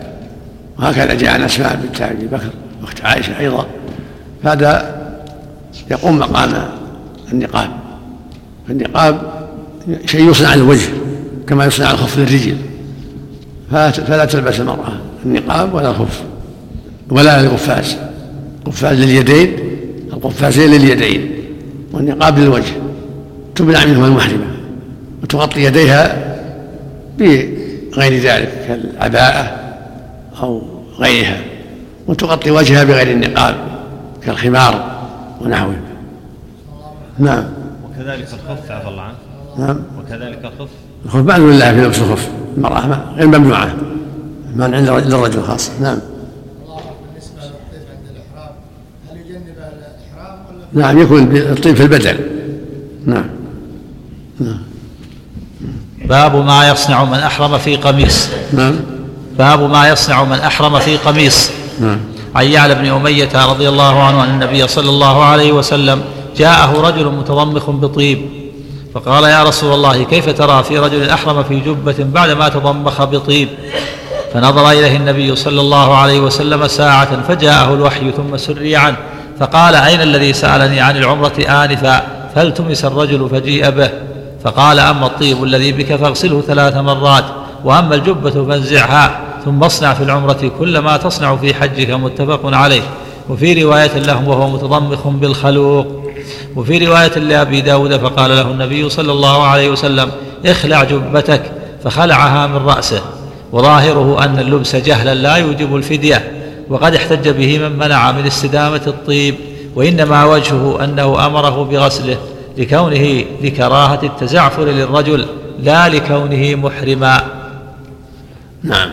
[0.78, 2.50] وهكذا جاء عن أسماء بنت أبي بكر
[2.84, 3.66] أخت عائشة أيضا.
[4.44, 5.02] هذا
[5.90, 6.52] يقوم مقام
[7.32, 7.70] النقاب.
[8.68, 9.20] فالنقاب
[10.06, 10.88] شيء يصنع للوجه
[11.46, 12.56] كما يصنع الخف للرجل.
[14.06, 14.92] فلا تلبس المرأة.
[15.24, 16.22] النقاب ولا الخف؟
[17.10, 17.96] ولا القفاز
[18.64, 19.56] قفاز لليدين
[20.12, 21.30] القفازين لليدين
[21.92, 22.72] والنقاب للوجه.
[23.54, 24.46] تمنع منهما المحرمة
[25.22, 26.36] وتغطي يديها
[27.18, 29.58] بغير ذلك كالعباءة
[30.42, 30.62] أو
[30.98, 31.40] غيرها
[32.06, 33.54] وتغطي وجهها بغير النقاب
[34.26, 35.02] كالخمار
[35.40, 35.76] ونحوه.
[37.18, 37.44] نعم.
[37.84, 39.16] وكذلك الخف عفى الله عنك.
[39.58, 39.76] نعم.
[39.98, 40.68] وكذلك الخف.
[41.04, 43.74] الخف معذور لله في لبس الخف المرأة غير ممنوعة.
[44.56, 45.98] من عند للرجل خاصة نعم.
[47.08, 48.54] بالنسبة للطيب عند الاحرام
[49.10, 50.38] هل يجنب الاحرام
[50.74, 52.16] ولا نعم يكون الطيب في البدن.
[53.06, 53.30] نعم.
[54.40, 54.62] نعم.
[56.04, 58.28] باب ما يصنع من أحرم في قميص.
[58.52, 58.80] نعم.
[59.38, 61.50] باب ما يصنع من أحرم في قميص.
[61.80, 61.98] نعم.
[62.34, 66.02] عن يعلى بن أمية رضي الله عنه أن النبي صلى الله عليه وسلم
[66.36, 68.42] جاءه رجل متضمخ بطيب.
[68.94, 73.48] فقال يا رسول الله كيف ترى في رجل أحرم في جبة بعدما تضمخ بطيب؟
[74.34, 78.96] فنظر إليه النبي صلى الله عليه وسلم ساعة فجاءه الوحي ثم سري عنه
[79.40, 82.02] فقال أين الذي سألني عن العمرة آنفا؟
[82.34, 83.90] فالتمس الرجل فجيء به
[84.44, 87.24] فقال أما الطيب الذي بك فاغسله ثلاث مرات
[87.64, 92.82] وأما الجبة فانزعها ثم اصنع في العمرة كل ما تصنع في حجك متفق عليه.
[93.28, 95.86] وفي رواية لهم وهو متضمخ بالخلوق.
[96.56, 100.10] وفي رواية لأبي داود فقال له النبي صلى الله عليه وسلم
[100.46, 101.42] اخلع جبتك
[101.84, 103.02] فخلعها من رأسه.
[103.52, 106.32] وظاهره أن اللبس جهلا لا يوجب الفدية
[106.68, 109.34] وقد احتج به من منع من استدامة الطيب
[109.74, 112.16] وإنما وجهه أنه أمره بغسله
[112.58, 115.26] لكونه لكراهة التزعفر للرجل
[115.62, 117.22] لا لكونه محرما.
[118.62, 118.90] نعم.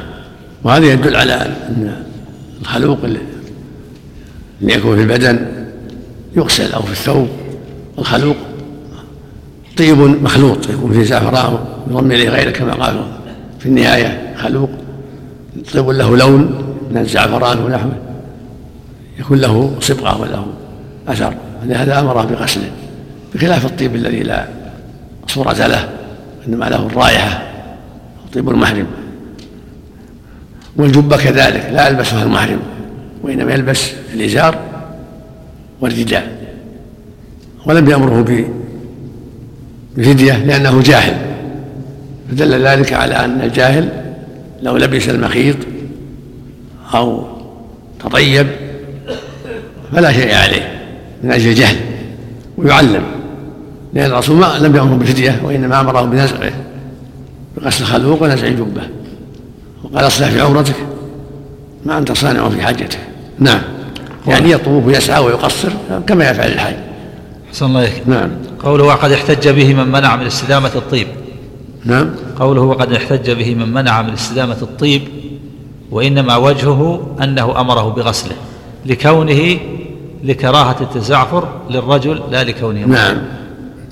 [0.64, 2.03] وهذا يدل على أن
[2.61, 3.19] الخلوق اللي
[4.61, 5.48] يكون في البدن
[6.36, 7.27] يغسل أو في الثوب.
[7.99, 8.36] الخلوق
[9.77, 11.60] طيب مخلوط يكون فيه زعفران
[11.91, 13.18] يضم إليه غيره كما قالوا.
[13.60, 14.69] في النهاية خلوق.
[15.73, 16.41] طيب له لون
[16.91, 17.91] من الزعفران ونحوه
[19.19, 20.45] يكون له صبغة وله
[21.07, 21.34] أثر.
[21.65, 22.72] لهذا أمره بغسله.
[23.36, 24.48] بخلاف الطيب الذي لا
[25.27, 25.90] صورة له
[26.48, 27.44] إنما له الرائحة
[28.34, 28.88] طيب المحرم.
[30.76, 32.60] والجبة كذلك لا يلبسها المحرم
[33.23, 34.60] وإنما يلبس الإزار
[35.81, 36.40] والرداء.
[37.65, 38.48] ولم يأمره
[39.98, 41.28] بفدية لأنه جاهل.
[42.31, 43.89] فدل ذلك على أن الجاهل
[44.61, 45.56] لو لبس المخيط
[46.93, 47.23] أو
[47.99, 48.47] تطيب
[49.93, 50.81] فلا شيء عليه
[51.23, 51.76] من أجل الجهل
[52.57, 53.03] ويعلم
[53.93, 56.51] لأن الرسول ما لم يأمره بالفدية وإنما أمره بنزعه
[57.57, 58.81] بغسل الخلوق ونزع الجبة
[59.84, 60.76] وقال اصلح في عمرتك
[61.85, 62.99] ما أنت صانع في حاجتك.
[63.39, 63.61] نعم.
[64.27, 65.69] يعني يطوف ويسعى ويقصر
[66.07, 66.76] كما يفعل الحاج.
[67.49, 68.07] أحسن الله إليك.
[68.07, 68.30] نعم.
[68.64, 71.07] قوله وقد احتج به من منع من استدامة الطيب.
[71.85, 72.10] نعم.
[72.39, 75.01] قوله وقد احتج به من منع من استدامة الطيب
[75.91, 78.35] وإنما وجهه أنه أمره بغسله
[78.85, 79.60] لكونه
[80.23, 82.85] لكراهة التزعفر للرجل لا لكونه.
[82.85, 83.18] نعم.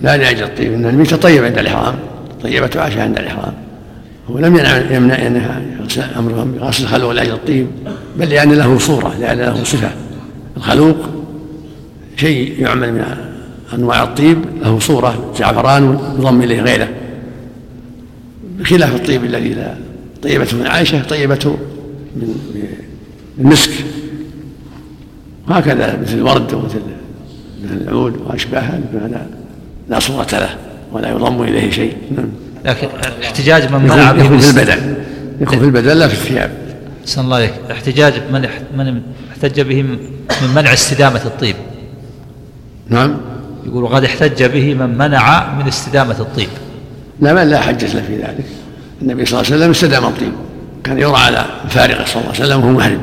[0.02, 1.96] لا لأجل الطيب إن النبي تطيب عند الإحرام
[2.44, 3.54] طيبة عائشة عند الإحرام.
[4.32, 5.62] هو لم يمنع يمنع أنها
[6.20, 7.68] امرهم بغسل الخلوق لأجل الطيب
[8.20, 9.92] بل لأن له صورة لأن له صفة.
[10.58, 10.98] الخلوق
[12.18, 13.04] شيء يعمل من
[13.74, 16.88] أنواع الطيب له صورة زعفران يضم إليه غيره.
[18.58, 19.76] بخلاف الطيب الذي لا
[20.24, 21.58] طيبة من عائشة طيبة
[22.16, 22.36] من
[23.40, 23.72] المسك
[25.48, 26.82] وهكذا مثل الورد ومثل
[27.64, 29.28] مثل العود وأشباهها هذا
[29.90, 30.56] لا صورة له
[30.92, 31.98] ولا يضم إليه شيء.
[32.16, 32.30] نعم.
[32.66, 32.88] لكن
[33.24, 34.96] احتجاج من منع يكون, به يكون في البدن.
[35.42, 36.52] يكون في البدن لا في الثياب.
[37.02, 39.02] أحسن الله عليك احتجاج من من
[39.32, 39.98] احتج به من
[40.42, 41.56] من منع استدامة الطيب.
[42.90, 43.18] نعم.
[43.66, 46.50] يقول وقد احتج به من منع من استدامة الطيب.
[47.22, 48.46] لا من لا حجة له في ذلك.
[49.02, 50.32] النبي صلى الله عليه وسلم استدام الطيب.
[50.84, 53.00] كان يرى على فارقه صلى الله عليه وسلم وهو محرم.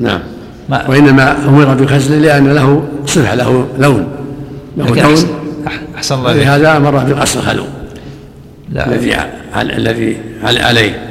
[0.00, 0.20] نعم.
[0.68, 4.06] ما وإنما أمر بغسله لأن له صفة له لون.
[4.76, 4.98] له لون.
[4.98, 5.26] أحسن,
[5.66, 7.66] أح- أحسن الله لهذا أمره بغسل الخلوق
[8.72, 8.86] لا.
[8.86, 9.16] الذي
[9.56, 11.02] الذي عل- عليه.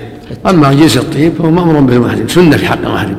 [0.49, 3.17] أما جنس الطيب فهو مأمور به المحرم سنة في حق المحرم.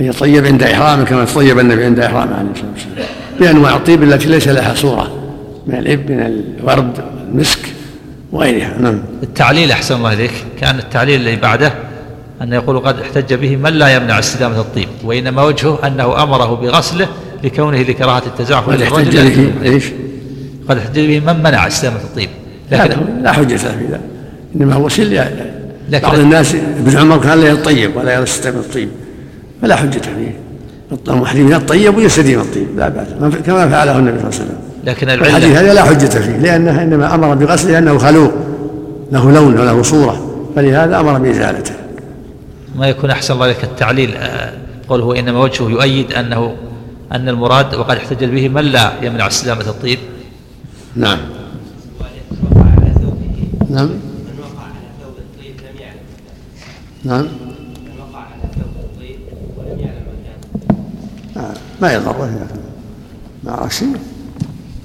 [0.00, 3.08] أن يطيب عند إحرامه كما طيب النبي عند إحرامه عليه الصلاة والسلام.
[3.40, 5.12] بأنواع الطيب التي ليس لها صورة.
[5.66, 6.98] من الإب من الورد
[7.28, 7.58] المسك.
[8.32, 8.78] وغيرها.
[8.80, 8.98] نعم.
[9.22, 10.32] التعليل أحسن الله إليك.
[10.60, 11.72] كان التعليل اللي بعده
[12.42, 17.08] أن يقول قد احتج به من لا يمنع استدامة الطيب وإنما وجهه أنه أمره بغسله
[17.44, 19.84] لكونه لكراهة التزعف قد احتج به إيش؟
[20.68, 22.28] قد احتج به من منع استدامة الطيب.
[22.70, 24.00] لكن لا حجة في ذلك.
[24.56, 25.14] إنما هو سل
[25.90, 28.88] لكن- بعض الناس ابن عمر كان لا يطيب ولا يستديم الطيب
[29.62, 30.38] فلا حجة فيه.
[31.08, 33.06] المحرمين الطيب ويستديم الطيب لا بأس.
[33.46, 34.61] كما فعله النبي صلى الله عليه وسلم.
[34.84, 35.60] لكن الحديث العلة.
[35.60, 38.32] هذا لا حجة فيه لأنه إنما أمر بغسله لأنه خلوق
[39.12, 41.74] له لون وله صورة فلهذا أمر بإزالته.
[42.76, 44.52] ما يكون أحسن الله لك التعليل آه،
[44.88, 46.56] قوله إنما وجهه يؤيد أنه
[47.12, 49.98] أن المراد وقد احتج به من لا يمنع استدامة الطيب
[50.96, 51.18] نعم.
[53.70, 53.90] نعم.
[57.04, 57.28] نعم.
[61.36, 62.48] آه، ما يضره.
[63.44, 63.96] ما عرف شيء.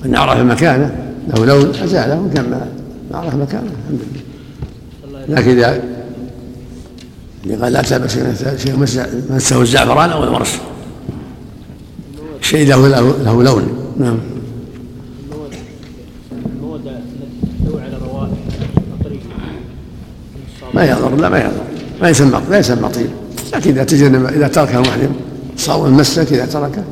[0.05, 0.95] من عرف مكانه
[1.27, 2.67] له لون أزاله كما
[3.11, 5.39] ما عرف مكانه الحمد لله.
[5.39, 5.81] لكن إذا
[7.61, 8.17] قال لا تلبس
[8.57, 8.77] شيء
[9.29, 10.57] مسه الزعفران أو المرس.
[12.41, 12.87] شيء له
[13.23, 13.93] له, لون.
[13.99, 14.17] نعم.
[20.73, 21.63] ما يضر لا ما يضر.
[22.01, 23.09] ما يسمى لا يسمى طيب.
[23.53, 25.15] لكن إذا تجنب إذا تركه المحرم
[25.57, 26.83] صار مسك اذا تركه.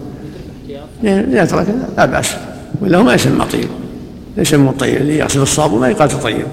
[1.03, 2.35] اذا تركه لا بأس.
[2.81, 3.67] ولا هو ما يسمى طيب
[4.37, 6.45] يسمى الطيب اللي يغسل الصابون ما يقال تطيب.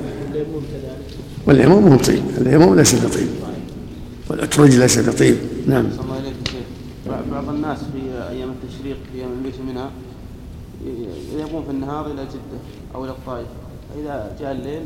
[1.47, 3.29] والليمون مو طيب الليمون ليس بطيب.
[4.31, 5.37] والاترج ليس بطيب.
[5.67, 5.87] نعم.
[7.33, 9.91] بعض الناس في أيام التشريق في أيام الميت منها
[11.35, 12.59] يذهبون في النهار إلى جدة
[12.95, 13.47] أو إلى الطائف.
[13.95, 14.83] فاذا جاء الليل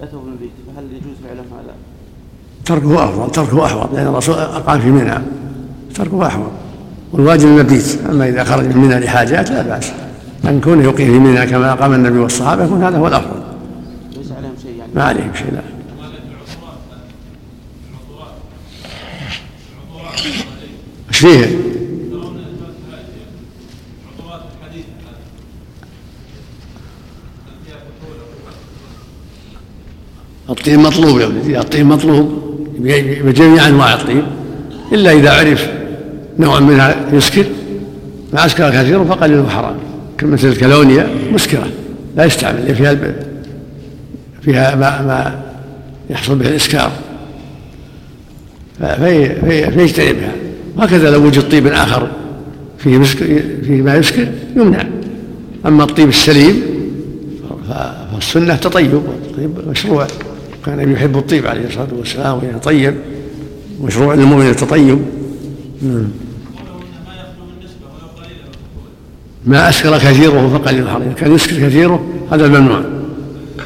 [0.00, 1.74] اتوا في البيت فهل يجوز فعلهم هذا؟
[2.64, 5.18] تركه افضل تركه احوط لأن الرسول أقام في منى.
[5.94, 6.50] تركه احوط
[7.12, 7.98] والواجب المبيت.
[8.10, 9.92] أما إذا خرج من منى لحاجات لا بأس.
[10.48, 13.42] أن كونه يقيم في منى كما أقام النبي والصحابة يكون هذا هو الأفضل.
[14.16, 14.90] ليس عليهم شيء يعني.
[14.94, 15.60] ما عليهم شيء لا.
[21.08, 21.58] إيش فيه؟
[30.50, 32.44] الطيب مطلوب يا ولدي الطيب مطلوب.
[33.24, 34.24] بجميع أنواع الطيب.
[34.92, 35.68] إلا إذا عرف
[36.38, 37.46] نوع منها يسكر
[38.32, 39.83] ما اسكر كثير فقليله حرام.
[40.24, 41.66] كمثل الكالونيا مسكره
[42.16, 43.14] لا يستعمل فيها.
[44.42, 45.42] فيها ما ما
[46.10, 46.54] يحصل به
[49.40, 50.32] في فيجتنبها
[50.76, 52.08] وهكذا لو وجد طيب آخر
[52.78, 53.26] فيه مسكر
[53.66, 54.84] فيه ما يسكر يمنع.
[55.66, 56.62] أما الطيب السليم
[57.68, 60.06] فالسنة تطيب الطيب مشروع.
[60.66, 62.94] كان يحب الطيب عليه الصلاة والسلام ويتطيب
[63.82, 64.98] مشروع للمؤمن التطيب
[69.46, 72.80] ما أسكر كثيره فقليل حرام كان يسكر كثيره هذا الممنوع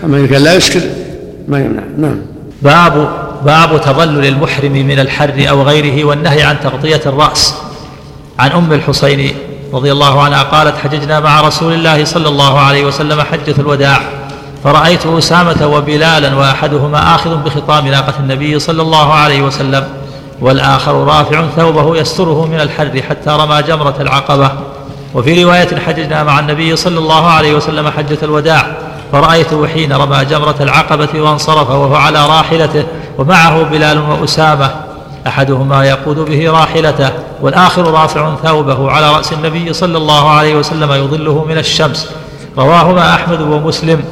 [0.05, 0.81] أما اذا كان لا يسكر
[1.49, 1.83] ما يمنع.
[1.99, 2.17] نعم.
[2.63, 3.09] باب
[3.45, 7.55] باب تظلل المحرم من الحر أو غيره والنهي عن تغطية الرأس.
[8.39, 9.35] عن أم الحسين
[9.73, 14.01] رضي الله عنها قالت حججنا مع رسول الله صلى الله عليه وسلم حجة الوداع
[14.65, 19.85] فرأيت أسامة وبلالا وأحدهما آخذ بخطام ناقة النبي صلى الله عليه وسلم
[20.41, 24.51] والآخر رافع ثوبه يستره من الحر حتى رمى جمرة العقبة.
[25.19, 28.67] وفي رواية حججنا مع النبي صلى الله عليه وسلم حجة الوداع
[29.13, 32.85] فرأيته حين رمى جمرة العقبة وانصرف وهو على راحلته
[33.19, 34.71] ومعه بلال وأسامة
[35.27, 37.11] أحدهما يقود به راحلته
[37.43, 42.11] والآخر رافع ثوبه على رأس النبي صلى الله عليه وسلم يظله من الشمس.
[42.59, 44.05] رواهما أحمد ومسلم.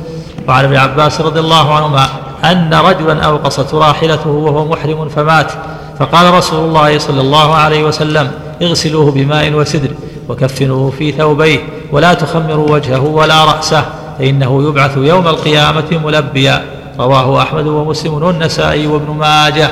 [0.48, 2.08] وعن ابن عباس رضي الله عنهما
[2.44, 5.52] أن رجلا أوقصت راحلته وهو محرم فمات
[5.98, 8.30] فقال رسول الله صلى الله عليه وسلم
[8.62, 9.85] اغسلوه بماء وسدر.
[10.28, 11.58] وكفنوه في ثوبيه
[11.92, 13.84] ولا تخمروا وجهه ولا رأسه
[14.18, 16.62] فإنه يبعث يوم القيامة ملبيا.
[16.98, 19.70] رواه أحمد ومسلم والنسائي وابن ماجه.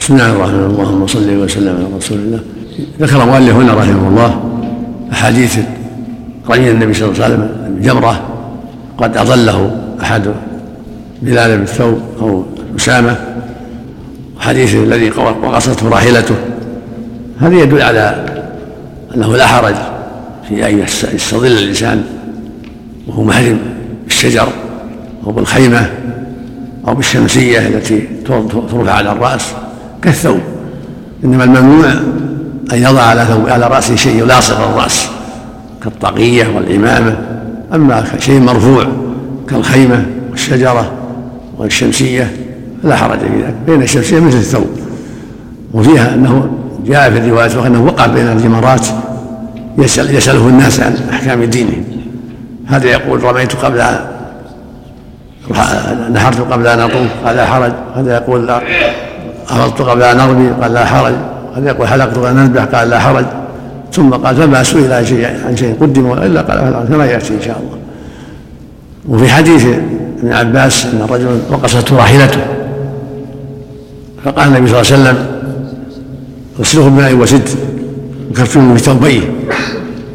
[0.00, 0.70] بسم الله الرحمن الرحيم.
[0.70, 2.40] اللهم صل وسلم على رسول الله.
[3.00, 4.40] ذكر المؤلف هنا رحمه الله
[5.12, 5.58] أحاديث
[6.50, 8.20] رمي النبي صلى الله عليه وسلم الجمرة
[8.98, 9.70] قد أضله
[10.02, 10.24] أحد
[11.22, 12.44] بلال بالثوب أو
[12.76, 13.16] أسامة.
[14.38, 15.10] حديث الذي
[15.42, 16.34] وقصته راحلته.
[17.40, 18.35] هذا يدل على
[19.16, 19.74] أنه لا حرج
[20.48, 20.84] في أن
[21.14, 22.04] يستظل الإنسان
[23.06, 23.58] وهو محرم
[24.04, 24.48] بالشجر
[25.26, 25.90] أو بالخيمة
[26.88, 29.52] أو بالشمسية التي ترفع على الرأس
[30.02, 30.40] كالثوب.
[31.24, 31.90] إنما الممنوع
[32.72, 35.08] أن يضع على ثوب على رأسه شيء يلاصق الرأس
[35.82, 37.18] كالطاقية والعمامة
[37.74, 38.86] أما شيء مرفوع
[39.48, 40.92] كالخيمة والشجرة
[41.58, 42.36] والشمسية
[42.82, 44.66] فلا حرج في ذلك بين الشمسية مثل الثوب.
[45.74, 46.50] وفيها أنه
[46.86, 48.86] جاء في الروايات وأنه وقع بين الجمرات
[49.78, 51.84] يسأل يسأله الناس عن أحكام دينهم
[52.66, 53.82] هذا يقول رميت قبل
[56.12, 57.72] نحرت قبل أن أطوف قال لا حرج.
[57.96, 58.50] هذا يقول
[59.48, 61.14] أفضت قبل أن أرمي قال لا حرج.
[61.56, 63.24] هذا يقول حلقت قبل أن أذبح قال لا حرج.
[63.92, 67.42] ثم قال فما سئل عن شيء عن شيء قدم إلا قال فعل كما يأتي إن
[67.42, 67.78] شاء الله.
[69.08, 69.66] وفي حديث
[70.22, 72.40] ابن عباس أن رجلا وقصته راحلته.
[74.24, 75.26] فقال النبي صلى الله عليه وسلم
[76.58, 77.48] اغسله بماء وسد.
[78.36, 79.20] وكفنه بثوبيه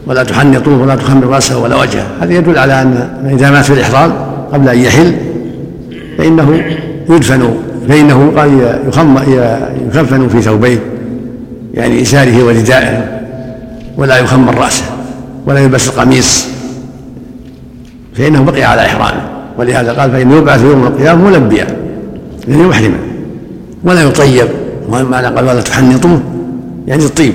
[0.07, 2.07] ولا تحنطوه ولا تخمر رأسه ولا وجهه.
[2.21, 4.13] هذا يدل على أن إذا مات في الإحرام
[4.53, 5.15] قبل أن يحل
[6.17, 6.63] فإنه
[7.09, 7.53] يدفن
[7.89, 8.33] فإنه
[9.87, 10.79] يكفن في ثوبيه
[11.73, 13.21] يعني ازاره وردائه
[13.97, 14.85] ولا يخمر رأسه
[15.45, 16.47] ولا يلبس القميص.
[18.13, 19.21] فإنه بقي على احرامه
[19.57, 21.67] ولهذا قال فإنه يبعث يوم القيامة ملبيا
[22.47, 22.97] يعني محرما
[23.83, 24.47] ولا يطيب.
[24.89, 26.21] معنى قال ولا تحنطوه
[26.87, 27.33] يعني الطيب.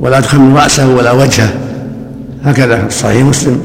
[0.00, 1.50] ولا تخمر رأسه ولا وجهه.
[2.44, 3.60] هكذا في صحيح مسلم.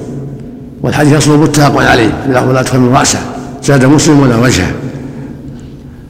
[0.81, 2.09] والحديث اصله متفق عليه
[2.47, 3.19] ولا تخمر رأسه
[3.63, 4.71] زاد مسلم ولا وجهه.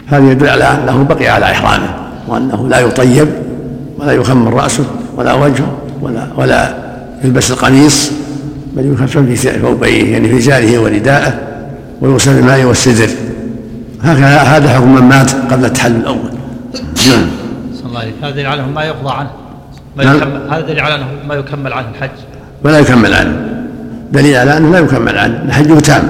[0.07, 1.95] هذا يدل على أنه بقي على إحرامه
[2.27, 3.27] وأنه لا يطيب
[3.97, 4.85] ولا يخمر رأسه
[5.17, 6.75] ولا وجهه ولا ولا
[7.23, 8.11] يلبس القميص
[8.75, 11.39] بل يكفن في ثوبيه يعني في زاره ورداءه
[12.01, 13.09] ويغسل بالماء والسدر.
[14.03, 16.31] هكذا هذا حكم من مات قبل التحلل الأول.
[17.07, 17.25] نعم.
[18.23, 19.29] هذا على ما يقضى عنه.
[19.97, 20.15] ما نعم.
[20.15, 22.09] يكمل هذا دليل على أنه ما يكمل عنه الحج.
[22.63, 23.35] ولا يكمل عنه.
[24.11, 25.51] دليل على أنه لا يكمل عنه.
[25.51, 26.03] حجه تام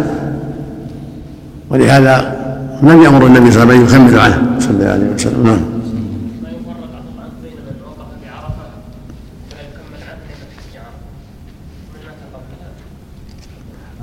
[1.70, 2.36] ولهذا
[2.84, 4.60] لم يأمر النبي صلى الله عليه وسلم يكمل عنه.
[4.60, 5.46] صلى الله عليه وسلم.
[5.46, 5.76] نعم.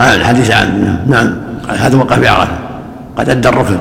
[0.00, 1.34] آه الحديث عن نعم.
[1.68, 2.58] هذا وقع في عرفة.
[3.16, 3.78] قد أدى الركن.